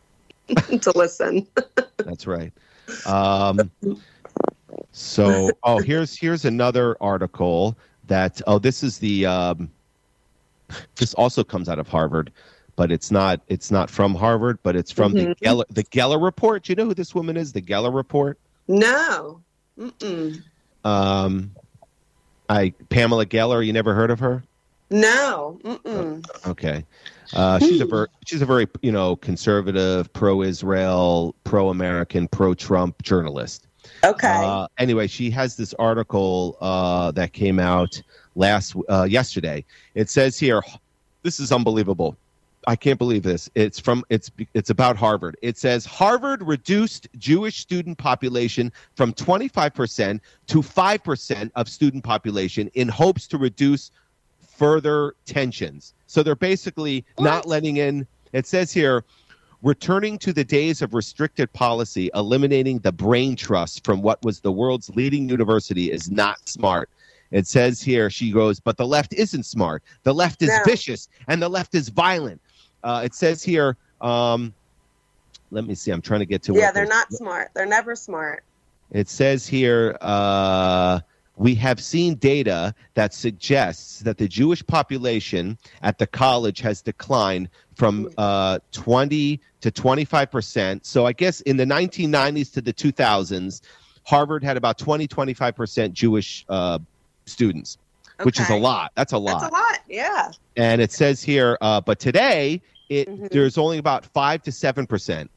to 0.79 0.91
listen. 0.95 1.45
That's 1.97 2.25
right. 2.27 2.53
Um, 3.05 3.69
so, 4.91 5.51
oh, 5.63 5.79
here's 5.79 6.15
here's 6.17 6.45
another 6.45 6.95
article 7.01 7.75
that 8.07 8.41
oh, 8.47 8.59
this 8.59 8.83
is 8.83 8.97
the 8.99 9.25
um, 9.25 9.69
this 10.95 11.13
also 11.15 11.43
comes 11.43 11.69
out 11.69 11.79
of 11.79 11.87
Harvard, 11.87 12.31
but 12.75 12.91
it's 12.91 13.11
not 13.11 13.41
it's 13.47 13.71
not 13.71 13.89
from 13.89 14.13
Harvard, 14.15 14.59
but 14.63 14.75
it's 14.75 14.91
from 14.91 15.13
the 15.13 15.27
Mhm. 15.27 15.39
Geller 15.39 15.63
the 15.69 15.83
Geller 15.83 16.21
report. 16.23 16.63
Do 16.63 16.71
you 16.71 16.75
know 16.75 16.85
who 16.85 16.93
this 16.93 17.13
woman 17.15 17.37
is? 17.37 17.53
The 17.53 17.61
Geller 17.61 17.93
report. 17.93 18.37
No. 18.67 19.41
Mm-mm. 19.79 20.41
Um, 20.83 21.51
I 22.49 22.73
Pamela 22.89 23.25
Geller. 23.25 23.65
You 23.65 23.73
never 23.73 23.93
heard 23.93 24.11
of 24.11 24.19
her? 24.19 24.43
No. 24.89 25.59
Mm-mm. 25.63 26.25
Okay. 26.47 26.85
Uh, 27.33 27.59
she's 27.59 27.81
a 27.81 27.85
ver- 27.85 28.07
she's 28.25 28.41
a 28.41 28.45
very 28.45 28.67
you 28.81 28.91
know 28.91 29.17
conservative, 29.17 30.11
pro-Israel, 30.13 31.35
pro-American, 31.43 32.27
pro-Trump 32.29 33.03
journalist. 33.03 33.66
Okay. 34.03 34.41
Uh, 34.43 34.67
anyway, 34.77 35.07
she 35.07 35.29
has 35.31 35.55
this 35.55 35.73
article 35.75 36.57
uh, 36.61 37.11
that 37.11 37.33
came 37.33 37.59
out 37.59 38.01
last 38.35 38.75
uh, 38.89 39.03
yesterday. 39.03 39.65
It 39.95 40.09
says 40.09 40.39
here, 40.39 40.61
this 41.23 41.39
is 41.39 41.51
unbelievable. 41.51 42.17
I 42.67 42.75
can't 42.75 42.99
believe 42.99 43.23
this. 43.23 43.49
It's 43.55 43.79
from 43.79 44.03
it's 44.09 44.29
it's 44.53 44.69
about 44.69 44.97
Harvard. 44.97 45.37
It 45.41 45.57
says 45.57 45.85
Harvard 45.85 46.43
reduced 46.43 47.07
Jewish 47.17 47.59
student 47.59 47.97
population 47.97 48.73
from 48.95 49.13
25% 49.13 50.19
to 50.47 50.61
5% 50.61 51.51
of 51.55 51.69
student 51.69 52.03
population 52.03 52.69
in 52.73 52.89
hopes 52.89 53.25
to 53.27 53.37
reduce 53.37 53.91
further 54.41 55.15
tensions. 55.25 55.93
So 56.07 56.23
they're 56.23 56.35
basically 56.35 57.05
not 57.19 57.45
letting 57.45 57.77
in 57.77 58.05
it 58.33 58.45
says 58.45 58.71
here 58.73 59.05
returning 59.63 60.17
to 60.19 60.33
the 60.33 60.43
days 60.43 60.81
of 60.81 60.93
restricted 60.93 61.51
policy, 61.53 62.09
eliminating 62.13 62.79
the 62.79 62.91
brain 62.91 63.35
trust 63.35 63.83
from 63.83 64.01
what 64.01 64.23
was 64.23 64.39
the 64.39 64.51
world's 64.51 64.89
leading 64.91 65.27
university 65.29 65.91
is 65.91 66.11
not 66.11 66.47
smart. 66.47 66.89
It 67.31 67.47
says 67.47 67.81
here, 67.81 68.09
she 68.09 68.31
goes, 68.31 68.59
but 68.59 68.77
the 68.77 68.87
left 68.87 69.13
isn't 69.13 69.43
smart. 69.43 69.83
The 70.03 70.13
left 70.13 70.41
is 70.41 70.49
No. 70.49 70.59
vicious 70.65 71.09
and 71.27 71.41
the 71.41 71.49
left 71.49 71.75
is 71.75 71.89
violent. 71.89 72.39
Uh, 72.83 73.01
it 73.03 73.13
says 73.13 73.43
here, 73.43 73.75
um, 73.99 74.53
let 75.51 75.65
me 75.65 75.75
see. 75.75 75.91
I'm 75.91 76.01
trying 76.01 76.19
to 76.21 76.25
get 76.25 76.43
to. 76.43 76.53
Yeah, 76.53 76.71
they're 76.71 76.85
not 76.85 77.11
smart. 77.11 77.51
They're 77.53 77.65
never 77.65 77.95
smart. 77.95 78.43
It 78.91 79.09
says 79.09 79.47
here, 79.47 79.97
uh, 80.01 80.99
we 81.35 81.53
have 81.55 81.79
seen 81.79 82.15
data 82.15 82.73
that 82.95 83.13
suggests 83.13 83.99
that 83.99 84.17
the 84.17 84.27
Jewish 84.27 84.65
population 84.65 85.57
at 85.81 85.97
the 85.97 86.07
college 86.07 86.59
has 86.61 86.81
declined 86.81 87.49
from 87.77 88.09
uh, 88.17 88.57
20 88.71 89.39
to 89.61 89.71
25 89.71 90.31
percent. 90.31 90.85
So 90.85 91.05
I 91.05 91.13
guess 91.13 91.41
in 91.41 91.57
the 91.57 91.65
1990s 91.65 92.51
to 92.53 92.61
the 92.61 92.73
2000s, 92.73 93.61
Harvard 94.03 94.43
had 94.43 94.57
about 94.57 94.77
20, 94.79 95.07
25 95.07 95.55
percent 95.55 95.93
Jewish 95.93 96.43
uh, 96.49 96.79
students, 97.25 97.77
which 98.23 98.39
is 98.39 98.49
a 98.49 98.55
lot. 98.55 98.91
That's 98.95 99.13
a 99.13 99.17
lot. 99.17 99.41
That's 99.41 99.51
a 99.51 99.55
lot. 99.55 99.79
Yeah. 99.87 100.31
And 100.55 100.81
it 100.81 100.91
says 100.91 101.21
here, 101.21 101.57
uh, 101.61 101.79
but 101.81 101.99
today 101.99 102.61
it 102.89 103.07
Mhm. 103.07 103.29
there's 103.29 103.57
only 103.57 103.77
about 103.77 104.05
five 104.05 104.41
to 104.43 104.51
seven 104.51 104.87
percent. 104.87 105.29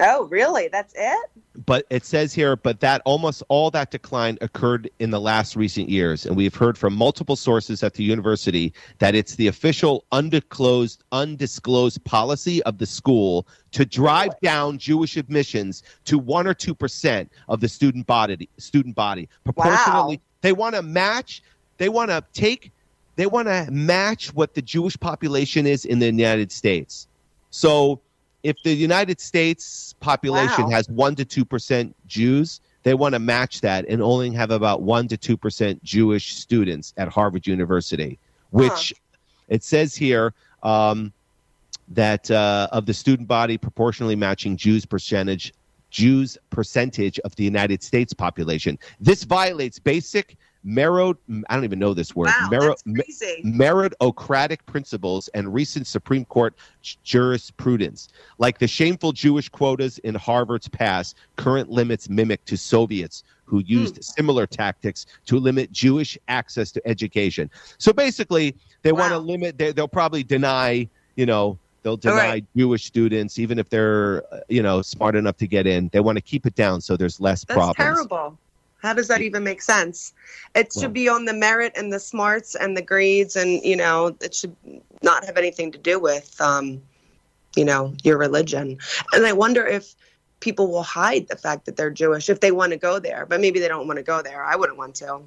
Oh, 0.00 0.26
really? 0.26 0.68
That's 0.68 0.94
it? 0.96 1.30
but 1.66 1.84
it 1.90 2.04
says 2.04 2.32
here, 2.32 2.56
but 2.56 2.80
that 2.80 3.02
almost 3.04 3.42
all 3.48 3.70
that 3.70 3.90
decline 3.90 4.38
occurred 4.40 4.88
in 4.98 5.10
the 5.10 5.20
last 5.20 5.56
recent 5.56 5.88
years. 5.88 6.24
And 6.24 6.36
we've 6.36 6.54
heard 6.54 6.78
from 6.78 6.94
multiple 6.94 7.36
sources 7.36 7.82
at 7.82 7.94
the 7.94 8.04
university 8.04 8.72
that 8.98 9.14
it's 9.14 9.36
the 9.36 9.46
official 9.46 10.04
undisclosed, 10.12 11.04
undisclosed 11.12 12.02
policy 12.04 12.62
of 12.62 12.78
the 12.78 12.86
school 12.86 13.46
to 13.72 13.84
drive 13.84 14.32
down 14.40 14.78
Jewish 14.78 15.16
admissions 15.16 15.82
to 16.04 16.18
one 16.18 16.46
or 16.46 16.54
two 16.54 16.74
percent 16.74 17.30
of 17.48 17.60
the 17.60 17.68
student 17.68 18.06
body. 18.06 18.48
Student 18.58 18.94
body 18.94 19.28
proportionally, 19.44 20.20
they 20.40 20.52
want 20.52 20.74
to 20.76 20.82
match. 20.82 21.42
They 21.78 21.88
want 21.88 22.10
to 22.10 22.24
take. 22.32 22.72
They 23.16 23.26
want 23.26 23.48
to 23.48 23.68
match 23.70 24.32
what 24.34 24.54
the 24.54 24.62
Jewish 24.62 24.98
population 24.98 25.66
is 25.66 25.84
in 25.84 25.98
the 25.98 26.06
United 26.06 26.50
States. 26.52 27.06
So 27.50 28.00
if 28.42 28.56
the 28.62 28.72
United 28.72 29.20
States 29.20 29.94
population 30.00 30.64
Wow. 30.64 30.70
has 30.70 30.88
one 30.88 31.14
to 31.16 31.24
two 31.24 31.44
percent 31.44 31.94
Jews, 32.06 32.60
they 32.82 32.94
want 32.94 33.14
to 33.14 33.18
match 33.18 33.60
that 33.60 33.84
and 33.88 34.02
only 34.02 34.30
have 34.32 34.50
about 34.50 34.82
one 34.82 35.08
to 35.08 35.16
two 35.16 35.36
percent 35.36 35.82
Jewish 35.84 36.34
students 36.34 36.94
at 36.96 37.08
Harvard 37.08 37.46
University, 37.46 38.18
which 38.50 38.94
it 39.48 39.62
says 39.62 39.94
here 39.94 40.32
um, 40.62 41.12
that 41.88 42.30
uh, 42.30 42.68
of 42.72 42.86
the 42.86 42.94
student 42.94 43.28
body 43.28 43.58
proportionally 43.58 44.16
matching 44.16 44.56
Jews 44.56 44.86
percentage 44.86 45.52
Jews 45.90 46.38
percentage 46.50 47.18
of 47.20 47.34
the 47.34 47.42
United 47.44 47.82
States 47.82 48.12
population. 48.12 48.78
This 49.00 49.24
violates 49.24 49.78
basic 49.80 50.36
merit. 50.64 51.16
I 51.48 51.54
don't 51.54 51.64
even 51.64 51.78
know 51.78 51.94
this 51.94 52.14
word. 52.14 52.30
Wow, 52.50 52.74
crazy. 52.84 53.42
meritocratic 53.44 54.58
principles 54.66 55.28
and 55.34 55.52
recent 55.52 55.86
Supreme 55.86 56.24
Court 56.24 56.54
jurisprudence, 57.02 58.08
like 58.38 58.58
the 58.58 58.68
shameful 58.68 59.12
Jewish 59.12 59.48
quotas 59.48 59.98
in 59.98 60.14
Harvard's 60.14 60.68
past, 60.68 61.16
current 61.36 61.70
limits 61.70 62.08
mimic 62.08 62.44
to 62.46 62.56
Soviets 62.56 63.24
who 63.50 63.60
used 63.66 64.02
similar 64.04 64.46
tactics 64.46 65.06
to 65.26 65.38
limit 65.38 65.72
Jewish 65.72 66.16
access 66.28 66.70
to 66.70 66.86
education. 66.86 67.50
So 67.78 67.92
basically, 67.92 68.54
they 68.82 68.92
want 68.92 69.12
to 69.12 69.18
limit. 69.18 69.58
They, 69.58 69.72
they'll 69.72 69.88
probably 69.88 70.22
deny. 70.22 70.88
You 71.16 71.26
know, 71.26 71.58
they'll 71.82 71.96
deny 71.96 72.14
right. 72.14 72.44
Jewish 72.56 72.84
students, 72.84 73.40
even 73.40 73.58
if 73.58 73.68
they're 73.68 74.22
uh, 74.32 74.40
you 74.48 74.62
know 74.62 74.82
smart 74.82 75.16
enough 75.16 75.36
to 75.38 75.48
get 75.48 75.66
in. 75.66 75.88
They 75.92 75.98
want 75.98 76.16
to 76.16 76.22
keep 76.22 76.46
it 76.46 76.54
down 76.54 76.80
so 76.80 76.96
there's 76.96 77.20
less 77.20 77.44
That's 77.44 77.56
problems. 77.56 77.76
terrible. 77.76 78.38
How 78.82 78.94
does 78.94 79.08
that 79.08 79.20
even 79.20 79.44
make 79.44 79.62
sense? 79.62 80.12
It 80.54 80.72
should 80.72 80.92
be 80.92 81.08
on 81.08 81.26
the 81.26 81.34
merit 81.34 81.72
and 81.76 81.92
the 81.92 82.00
smarts 82.00 82.54
and 82.54 82.76
the 82.76 82.82
grades, 82.82 83.36
and 83.36 83.62
you 83.62 83.76
know, 83.76 84.16
it 84.20 84.34
should 84.34 84.56
not 85.02 85.24
have 85.24 85.36
anything 85.36 85.72
to 85.72 85.78
do 85.78 85.98
with, 85.98 86.40
um, 86.40 86.80
you 87.56 87.64
know, 87.64 87.94
your 88.02 88.18
religion. 88.18 88.78
And 89.12 89.26
I 89.26 89.32
wonder 89.32 89.66
if 89.66 89.94
people 90.40 90.70
will 90.70 90.82
hide 90.82 91.28
the 91.28 91.36
fact 91.36 91.66
that 91.66 91.76
they're 91.76 91.90
Jewish 91.90 92.28
if 92.28 92.40
they 92.40 92.50
want 92.50 92.72
to 92.72 92.78
go 92.78 92.98
there, 92.98 93.26
but 93.26 93.40
maybe 93.40 93.60
they 93.60 93.68
don't 93.68 93.86
want 93.86 93.98
to 93.98 94.02
go 94.02 94.22
there. 94.22 94.42
I 94.42 94.56
wouldn't 94.56 94.78
want 94.78 94.94
to. 94.96 95.20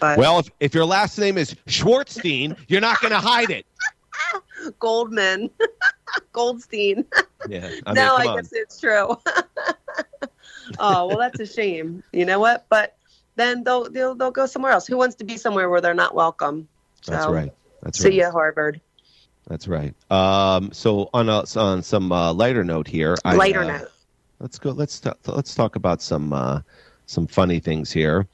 But 0.00 0.18
Well, 0.18 0.38
if, 0.38 0.50
if 0.60 0.74
your 0.74 0.84
last 0.84 1.18
name 1.18 1.38
is 1.38 1.54
Schwartzstein, 1.66 2.56
you're 2.68 2.80
not 2.80 3.00
going 3.00 3.12
to 3.12 3.20
hide 3.20 3.50
it. 3.50 3.66
Goldman, 4.78 5.50
Goldstein. 6.32 7.04
Yeah. 7.48 7.70
I 7.86 7.92
mean, 7.92 8.04
no, 8.04 8.16
I 8.16 8.26
on. 8.26 8.36
guess 8.36 8.50
it's 8.52 8.80
true. 8.80 9.16
oh 10.78 11.06
well, 11.06 11.18
that's 11.18 11.40
a 11.40 11.46
shame. 11.46 12.02
You 12.12 12.24
know 12.24 12.38
what? 12.38 12.66
But 12.68 12.96
then 13.38 13.64
they'll 13.64 13.88
they'll 13.88 14.14
they'll 14.14 14.30
go 14.30 14.46
somewhere 14.46 14.72
else. 14.72 14.86
Who 14.86 14.96
wants 14.96 15.14
to 15.16 15.24
be 15.24 15.36
somewhere 15.36 15.70
where 15.70 15.80
they're 15.80 15.94
not 15.94 16.14
welcome? 16.14 16.68
That's 17.06 17.26
right. 17.26 17.52
That's 17.82 18.00
right. 18.00 18.10
See 18.10 18.18
you, 18.18 18.30
Harvard. 18.30 18.80
That's 19.48 19.66
right. 19.66 19.94
Um, 20.10 20.72
so 20.72 21.08
on 21.14 21.28
a, 21.28 21.44
on 21.56 21.82
some 21.82 22.12
uh, 22.12 22.32
lighter 22.34 22.64
note 22.64 22.86
here, 22.86 23.16
I, 23.24 23.34
Lighter 23.34 23.62
uh, 23.62 23.78
note. 23.78 23.88
Let's 24.40 24.58
go. 24.58 24.72
Let's 24.72 25.00
t- 25.00 25.10
let's 25.26 25.54
talk 25.54 25.76
about 25.76 26.02
some 26.02 26.32
uh, 26.32 26.60
some 27.06 27.26
funny 27.26 27.60
things 27.60 27.90
here. 27.90 28.26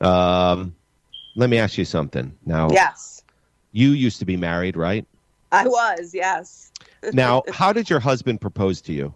Um, 0.00 0.74
let 1.34 1.50
me 1.50 1.58
ask 1.58 1.76
you 1.76 1.84
something. 1.84 2.36
Now, 2.46 2.70
Yes, 2.70 3.24
you 3.72 3.90
used 3.90 4.20
to 4.20 4.24
be 4.24 4.36
married, 4.36 4.76
right? 4.76 5.06
I 5.52 5.66
was. 5.66 6.14
Yes. 6.14 6.66
Now, 7.14 7.42
how 7.50 7.72
did 7.72 7.88
your 7.88 7.98
husband 7.98 8.42
propose 8.42 8.82
to 8.82 8.92
you? 8.92 9.14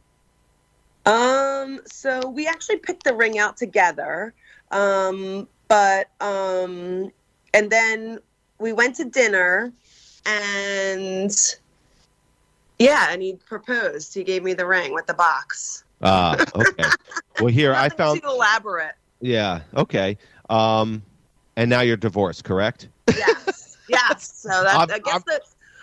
Um. 1.04 1.80
So 1.85 2.30
we 2.30 2.46
actually 2.46 2.78
picked 2.78 3.04
the 3.04 3.14
ring 3.14 3.38
out 3.38 3.59
together. 3.59 4.33
Um. 4.75 5.49
But 5.69 6.09
um. 6.21 7.11
And 7.55 7.71
then 7.71 8.19
we 8.59 8.73
went 8.73 8.97
to 8.97 9.05
dinner, 9.05 9.73
and 10.27 11.31
yeah, 12.79 13.09
and 13.11 13.23
he 13.23 13.35
proposed. 13.35 14.13
He 14.13 14.25
gave 14.25 14.43
me 14.43 14.55
the 14.55 14.67
ring 14.67 14.93
with 14.93 15.07
the 15.07 15.15
box. 15.15 15.85
Ah, 16.03 16.37
okay. 16.55 16.85
well, 17.41 17.49
here 17.49 17.73
I 17.75 17.89
found. 17.89 18.23
too 18.23 18.29
elaborate. 18.29 18.95
Yeah. 19.21 19.61
Okay. 19.77 20.19
Um, 20.51 21.03
and 21.57 21.71
now 21.71 21.81
you're 21.81 21.97
divorced, 21.97 22.45
correct? 22.45 22.89
Yes. 23.09 23.79
yes. 23.89 24.33
So 24.35 24.49
that 24.49 24.77
I'm- 24.77 24.91
I 24.93 24.99
guess 24.99 25.23
the 25.25 25.41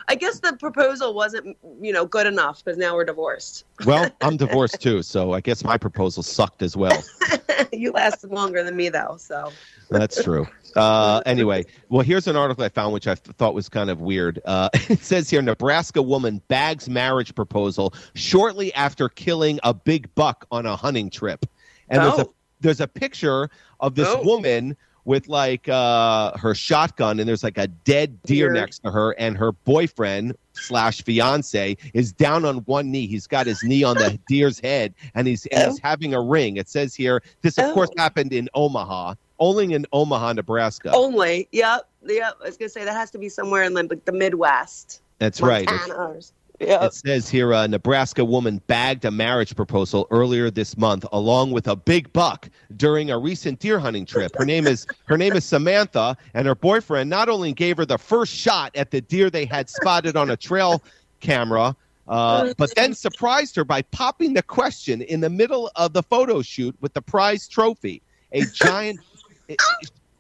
I 0.08 0.16
guess 0.16 0.40
the 0.40 0.54
proposal 0.54 1.14
wasn't 1.14 1.58
you 1.80 1.94
know 1.94 2.06
good 2.06 2.28
enough 2.28 2.64
because 2.64 2.78
now 2.78 2.96
we're 2.96 3.06
divorced. 3.06 3.66
Well, 3.86 4.10
I'm 4.22 4.36
divorced 4.36 4.82
too, 4.82 5.02
so 5.04 5.34
I 5.34 5.42
guess 5.42 5.64
my 5.64 5.78
proposal 5.78 6.22
sucked 6.22 6.62
as 6.62 6.76
well. 6.76 7.02
you 7.72 7.92
lasted 7.92 8.32
longer 8.32 8.64
than 8.64 8.76
me 8.76 8.90
though, 8.90 9.16
so 9.20 9.52
That's 9.90 10.24
true. 10.24 10.48
Uh, 10.76 11.22
anyway, 11.26 11.66
well, 11.90 12.02
here's 12.02 12.28
an 12.28 12.36
article 12.38 12.64
I 12.64 12.70
found 12.70 12.94
which 12.94 13.08
I 13.08 13.16
thought 13.16 13.54
was 13.54 13.68
kind 13.70 13.90
of 13.90 14.00
weird. 14.02 14.40
Uh, 14.46 14.70
it 14.90 15.00
says 15.04 15.30
here 15.30 15.42
Nebraska 15.42 16.02
woman 16.02 16.42
bags 16.48 16.88
marriage 16.90 17.36
proposal 17.36 17.94
shortly 18.14 18.74
after 18.74 19.10
killing 19.10 19.60
a 19.64 19.74
big 19.74 20.14
buck 20.16 20.46
on 20.52 20.66
a 20.66 20.76
hunting 20.76 21.10
trip. 21.10 21.46
And 21.90 22.02
there's 22.02 22.20
a 22.20 22.26
Oh. 22.26 22.34
there's 22.62 22.80
a 22.82 22.88
picture 22.88 23.50
of 23.80 23.96
this 23.96 24.08
Oh. 24.08 24.22
woman 24.24 24.78
with 25.06 25.28
like 25.28 25.68
uh, 25.70 26.38
her 26.38 26.54
shotgun, 26.54 27.20
and 27.20 27.28
there's 27.28 27.44
like 27.44 27.58
a 27.58 27.68
dead 27.68 28.22
deer 28.24 28.46
Weird. 28.48 28.56
next 28.56 28.80
to 28.80 28.92
her, 28.92 29.12
and 29.20 29.38
her 29.38 29.52
boyfriend 29.52 30.36
slash 30.54 31.02
fiance 31.04 31.76
is 31.94 32.12
down 32.14 32.46
on 32.46 32.58
one 32.60 32.92
knee. 32.92 33.08
He's 33.08 33.28
got 33.28 33.48
his 33.48 33.64
knee 33.64 33.84
on 33.84 33.96
the 33.98 34.20
deer's 34.28 34.60
head, 34.60 34.94
and 35.16 35.28
he's 35.28 35.46
and 35.48 35.72
he's 35.72 35.80
Oh. 35.80 35.82
having 35.84 36.14
a 36.14 36.22
ring. 36.22 36.58
It 36.58 36.70
says 36.70 36.94
here 36.96 37.22
this, 37.42 37.58
of 37.58 37.66
Oh. 37.66 37.74
course, 37.74 37.90
happened 37.98 38.34
in 38.34 38.50
Omaha, 38.54 39.16
only 39.40 39.74
in 39.74 39.86
Omaha, 39.92 40.34
Nebraska. 40.34 40.92
only 40.94 41.48
yep 41.52 41.88
yep. 42.06 42.36
I 42.42 42.46
was 42.48 42.58
gonna 42.58 42.70
say 42.70 42.84
that 42.86 42.94
has 42.94 43.12
to 43.12 43.18
be 43.18 43.30
somewhere 43.30 43.64
in 43.64 43.74
like 43.74 44.06
the 44.06 44.12
Midwest. 44.12 45.02
That's 45.20 45.40
right. 45.42 45.66
Montana 45.70 45.94
or- 45.94 46.20
It 46.62 46.94
says 46.94 47.28
here 47.28 47.52
a 47.52 47.68
Nebraska 47.68 48.24
woman 48.24 48.62
bagged 48.68 49.04
a 49.06 49.12
marriage 49.12 49.56
proposal 49.56 50.08
earlier 50.12 50.52
this 50.52 50.78
month 50.78 51.06
along 51.12 51.52
with 51.52 51.68
a 51.68 51.76
big 51.76 52.12
buck 52.14 52.50
during 52.78 53.10
a 53.10 53.18
recent 53.18 53.60
deer 53.60 53.80
hunting 53.80 54.06
trip. 54.06 54.32
Her 54.36 54.46
name 54.46 54.68
is 54.68 54.86
her 55.06 55.18
name 55.18 55.34
is 55.34 55.44
Samantha 55.44 56.16
and 56.34 56.48
her 56.48 56.56
boyfriend 56.56 57.10
not 57.10 57.30
only 57.30 57.54
gave 57.54 57.78
her 57.78 57.86
the 57.86 57.98
first 57.98 58.34
shot 58.34 58.76
at 58.76 58.92
the 58.92 59.02
deer 59.02 59.30
they 59.30 59.46
had 59.46 59.70
spotted 59.70 60.16
on 60.16 60.30
a 60.30 60.38
trail 60.38 60.84
camera 61.20 61.76
uh, 62.08 62.54
but 62.58 62.74
then 62.76 62.94
surprised 62.94 63.56
her 63.56 63.64
by 63.64 63.82
popping 63.84 64.34
the 64.34 64.44
question 64.44 65.02
in 65.02 65.22
the 65.22 65.30
middle 65.30 65.72
of 65.76 65.94
the 65.94 66.04
photo 66.04 66.42
shoot 66.42 66.76
with 66.82 66.94
the 66.94 67.02
prize 67.02 67.48
trophy. 67.48 68.02
A 68.34 68.44
giant 68.46 69.00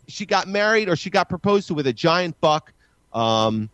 she 0.07 0.25
got 0.25 0.47
married 0.47 0.89
or 0.89 0.95
she 0.95 1.09
got 1.09 1.29
proposed 1.29 1.67
to 1.67 1.73
with 1.73 1.87
a 1.87 1.93
giant 1.93 2.39
buck 2.41 2.73
um, 3.13 3.69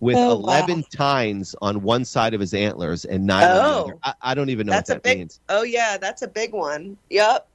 with 0.00 0.16
Oh, 0.16 0.36
wow. 0.38 0.58
11 0.58 0.84
tines 0.94 1.54
on 1.60 1.82
one 1.82 2.04
side 2.04 2.34
of 2.34 2.40
his 2.40 2.54
antlers 2.54 3.04
and 3.04 3.26
nine 3.26 3.44
on 3.44 3.54
the 3.56 3.62
Oh. 3.62 3.82
other. 3.84 3.94
I, 4.04 4.14
I 4.22 4.34
don't 4.34 4.50
even 4.50 4.66
know 4.66 4.72
That's 4.72 4.90
what 4.90 5.02
that 5.02 5.02
big- 5.02 5.18
means. 5.18 5.40
Oh 5.48 5.62
yeah, 5.62 5.96
that's 5.98 6.22
a 6.22 6.28
big 6.28 6.52
one. 6.52 6.96
Yep. 7.10 7.46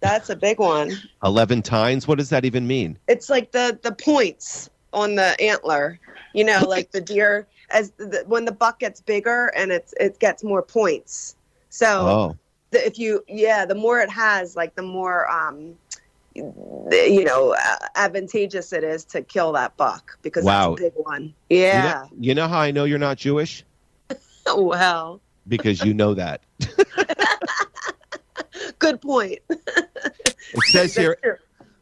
That's 0.00 0.30
a 0.30 0.36
big 0.36 0.58
one. 0.60 0.92
11 1.24 1.62
tines? 1.62 2.06
What 2.06 2.18
does 2.18 2.28
that 2.30 2.44
even 2.44 2.66
mean? 2.66 2.98
It's 3.08 3.28
like 3.28 3.50
the 3.52 3.78
the 3.82 3.92
points 3.92 4.70
on 4.92 5.14
the 5.16 5.38
antler. 5.40 5.98
You 6.34 6.44
know, 6.44 6.60
like 6.68 6.92
the 6.92 7.00
deer 7.00 7.46
as 7.70 7.90
the, 7.92 8.22
when 8.26 8.44
the 8.44 8.52
buck 8.52 8.78
gets 8.80 9.00
bigger 9.00 9.46
and 9.56 9.72
it's 9.72 9.94
it 9.98 10.18
gets 10.20 10.44
more 10.44 10.62
points. 10.62 11.34
So 11.70 11.86
Oh, 11.88 12.36
the, 12.70 12.86
if 12.86 12.98
you 12.98 13.24
yeah, 13.28 13.64
the 13.64 13.74
more 13.74 13.98
it 13.98 14.10
has, 14.10 14.54
like 14.54 14.74
the 14.76 14.82
more 14.82 15.28
um 15.30 15.74
you 16.38 17.24
know 17.24 17.54
advantageous 17.94 18.72
it 18.72 18.84
is 18.84 19.04
to 19.04 19.22
kill 19.22 19.52
that 19.52 19.76
buck 19.76 20.18
because 20.22 20.44
Wow. 20.44 20.70
that's 20.70 20.80
a 20.80 20.84
big 20.84 20.92
one. 20.96 21.34
you 21.50 21.58
Yeah. 21.58 21.82
know, 21.82 22.08
you 22.20 22.34
know 22.34 22.48
how 22.48 22.60
I 22.60 22.70
know 22.70 22.84
you're 22.84 22.98
not 22.98 23.18
Jewish? 23.18 23.64
well. 24.56 25.20
because 25.46 25.82
you 25.84 25.94
know 25.94 26.14
that. 26.14 26.42
Good 28.78 29.00
point. 29.00 29.38
It 29.50 30.62
says 30.70 30.94
here 30.94 31.18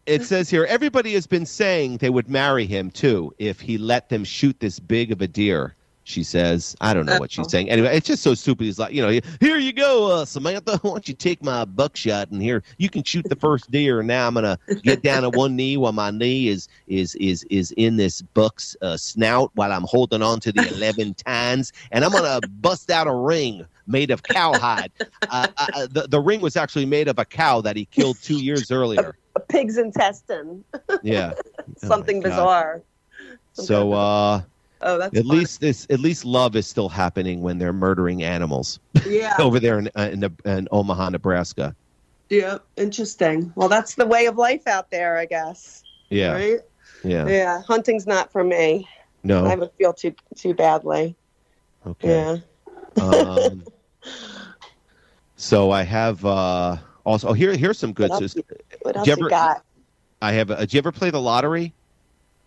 it 0.06 0.22
says 0.24 0.48
here 0.48 0.64
everybody 0.66 1.12
has 1.14 1.26
been 1.26 1.46
saying 1.46 1.98
they 1.98 2.10
would 2.10 2.28
marry 2.28 2.66
him 2.66 2.90
too 2.90 3.34
if 3.38 3.60
he 3.60 3.76
let 3.78 4.08
them 4.08 4.24
shoot 4.24 4.58
this 4.60 4.78
big 4.78 5.12
of 5.12 5.20
a 5.20 5.26
deer. 5.28 5.74
She 6.08 6.22
says, 6.22 6.76
I 6.80 6.94
don't 6.94 7.04
know 7.04 7.18
what 7.18 7.32
she's 7.32 7.50
saying. 7.50 7.68
Anyway, 7.68 7.88
it's 7.96 8.06
just 8.06 8.22
so 8.22 8.32
stupid. 8.34 8.62
He's 8.62 8.78
like, 8.78 8.92
you 8.92 9.02
know, 9.02 9.20
here 9.40 9.58
you 9.58 9.72
go, 9.72 10.12
uh, 10.12 10.24
Samantha. 10.24 10.78
Why 10.82 10.90
don't 10.90 11.08
you 11.08 11.14
take 11.14 11.42
my 11.42 11.64
buckshot 11.64 12.30
and 12.30 12.40
here 12.40 12.62
you 12.78 12.88
can 12.88 13.02
shoot 13.02 13.28
the 13.28 13.34
first 13.34 13.72
deer. 13.72 13.98
And 13.98 14.06
now 14.06 14.28
I'm 14.28 14.34
gonna 14.34 14.56
get 14.82 15.02
down 15.02 15.24
on 15.24 15.32
one 15.32 15.56
knee 15.56 15.76
while 15.76 15.90
my 15.90 16.12
knee 16.12 16.46
is 16.46 16.68
is 16.86 17.16
is 17.16 17.42
is 17.50 17.72
in 17.72 17.96
this 17.96 18.22
buck's 18.22 18.76
uh, 18.82 18.96
snout 18.96 19.50
while 19.54 19.72
I'm 19.72 19.82
holding 19.82 20.22
on 20.22 20.38
to 20.40 20.52
the 20.52 20.68
eleven 20.74 21.12
tines, 21.14 21.72
and 21.90 22.04
I'm 22.04 22.12
gonna 22.12 22.38
bust 22.60 22.88
out 22.88 23.08
a 23.08 23.14
ring 23.14 23.66
made 23.88 24.12
of 24.12 24.22
cowhide. 24.22 24.92
Uh, 25.28 25.48
uh, 25.56 25.88
the 25.90 26.06
the 26.08 26.20
ring 26.20 26.40
was 26.40 26.56
actually 26.56 26.86
made 26.86 27.08
of 27.08 27.18
a 27.18 27.24
cow 27.24 27.60
that 27.62 27.74
he 27.74 27.84
killed 27.86 28.16
two 28.22 28.38
years 28.38 28.70
earlier. 28.70 29.18
A 29.34 29.40
pig's 29.40 29.76
intestine. 29.76 30.62
Yeah, 31.02 31.34
Something 31.78 32.18
Oh 32.18 32.22
bizarre. 32.22 32.82
So 33.54 33.92
uh, 33.92 34.42
oh, 34.86 34.98
that's 34.98 35.16
at 35.16 35.24
funny. 35.26 35.38
least 35.40 35.60
this 35.60 35.86
at 35.90 36.00
least 36.00 36.24
love 36.24 36.56
is 36.56 36.66
still 36.66 36.88
happening 36.88 37.42
when 37.42 37.58
they're 37.58 37.72
murdering 37.74 38.22
animals 38.22 38.78
yeah, 39.06 39.34
over 39.38 39.60
there 39.60 39.78
in, 39.78 39.90
uh, 39.96 40.08
in, 40.12 40.24
in 40.44 40.68
Omaha, 40.72 41.10
Nebraska. 41.10 41.74
yeah, 42.30 42.58
interesting. 42.76 43.52
Well, 43.54 43.68
that's 43.68 43.94
the 43.96 44.06
way 44.06 44.26
of 44.26 44.36
life 44.36 44.66
out 44.66 44.90
there, 44.90 45.18
I 45.18 45.26
guess. 45.26 45.82
Yeah, 46.08 46.32
Right? 46.32 46.60
yeah. 47.04 47.26
Yeah, 47.28 47.62
hunting's 47.62 48.06
not 48.06 48.32
for 48.32 48.42
me. 48.44 48.88
No. 49.22 49.44
I 49.44 49.54
would 49.56 49.72
feel 49.78 49.92
too 49.92 50.14
too 50.36 50.54
badly. 50.54 51.14
okay. 51.86 52.40
Yeah. 52.96 53.02
Um, 53.02 53.64
so 55.36 55.70
I 55.70 55.82
have 55.82 56.24
uh, 56.24 56.76
also. 57.04 57.28
Oh, 57.28 57.32
here 57.32 57.54
here's 57.56 57.78
some 57.78 57.92
good. 57.92 58.10
What 58.10 58.22
else 58.22 58.32
So, 58.32 58.40
What 58.82 58.96
else 58.96 59.06
you 59.06 59.12
ever- 59.12 59.28
got? 59.28 59.62
I 60.22 60.32
have. 60.32 60.50
Uh, 60.50 60.56
did 60.60 60.72
you 60.74 60.78
ever 60.78 60.92
play 60.92 61.10
the 61.10 61.20
lottery? 61.20 61.74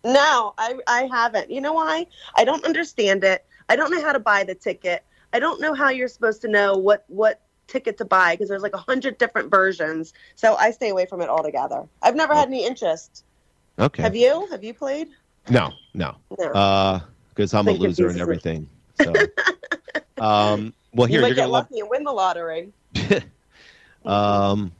No, 0.04 0.54
I 0.58 0.78
I 0.86 1.02
haven't. 1.12 1.50
You 1.50 1.60
know 1.60 1.72
why? 1.72 2.06
I 2.36 2.44
don't 2.44 2.64
understand 2.64 3.24
it. 3.24 3.44
I 3.68 3.76
don't 3.76 3.90
know 3.90 4.00
how 4.02 4.12
to 4.12 4.18
buy 4.18 4.44
the 4.44 4.54
ticket. 4.54 5.04
I 5.32 5.38
don't 5.38 5.60
know 5.60 5.74
how 5.74 5.90
you're 5.90 6.08
supposed 6.08 6.40
to 6.42 6.48
know 6.48 6.76
what 6.76 7.04
what 7.08 7.40
ticket 7.66 7.96
to 7.98 8.04
buy 8.04 8.34
because 8.34 8.48
there's 8.48 8.62
like 8.62 8.74
a 8.74 8.78
hundred 8.78 9.18
different 9.18 9.50
versions. 9.50 10.12
So 10.34 10.56
I 10.56 10.70
stay 10.70 10.88
away 10.88 11.06
from 11.06 11.20
it 11.20 11.28
altogether. 11.28 11.86
I've 12.02 12.16
never 12.16 12.34
had 12.34 12.48
any 12.48 12.66
interest. 12.66 13.24
Okay. 13.78 14.02
Have 14.02 14.16
you? 14.16 14.46
Have 14.50 14.64
you 14.64 14.74
played? 14.74 15.08
No, 15.48 15.72
no. 15.94 16.16
No. 16.38 17.00
Because 17.28 17.54
I'm 17.54 17.68
a 17.68 17.72
loser 17.72 18.08
and 18.08 18.20
everything. 18.20 18.68
So, 19.00 19.14
um, 20.18 20.74
well, 20.92 21.08
you 21.08 21.12
here 21.14 21.20
might 21.22 21.28
you're 21.28 21.36
get 21.36 21.42
gonna 21.42 21.52
love. 21.52 21.64
lucky 21.70 21.80
and 21.80 21.88
win 21.88 22.04
the 22.04 22.12
lottery. 22.12 22.70
Um, 24.04 24.72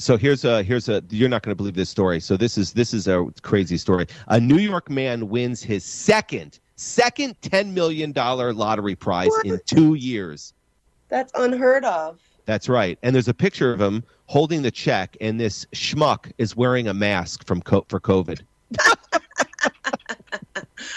so 0.00 0.16
here's 0.16 0.44
a 0.44 0.62
here's 0.62 0.88
a 0.88 1.02
you're 1.10 1.28
not 1.28 1.42
going 1.42 1.52
to 1.52 1.56
believe 1.56 1.74
this 1.74 1.90
story. 1.90 2.20
So 2.20 2.36
this 2.36 2.56
is 2.56 2.72
this 2.72 2.94
is 2.94 3.06
a 3.06 3.26
crazy 3.42 3.76
story. 3.76 4.06
A 4.28 4.40
New 4.40 4.56
York 4.58 4.88
man 4.88 5.28
wins 5.28 5.62
his 5.62 5.84
second 5.84 6.58
second 6.76 7.36
ten 7.42 7.74
million 7.74 8.10
dollar 8.10 8.54
lottery 8.54 8.96
prize 8.96 9.30
in 9.44 9.60
two 9.66 9.94
years. 9.94 10.54
That's 11.08 11.30
unheard 11.34 11.84
of. 11.84 12.18
That's 12.46 12.68
right. 12.68 12.98
And 13.02 13.14
there's 13.14 13.28
a 13.28 13.34
picture 13.34 13.72
of 13.72 13.80
him 13.80 14.02
holding 14.26 14.62
the 14.62 14.70
check, 14.70 15.16
and 15.20 15.38
this 15.38 15.66
schmuck 15.74 16.32
is 16.38 16.56
wearing 16.56 16.88
a 16.88 16.94
mask 16.94 17.46
from 17.46 17.60
co- 17.60 17.84
for 17.88 18.00
COVID. 18.00 18.40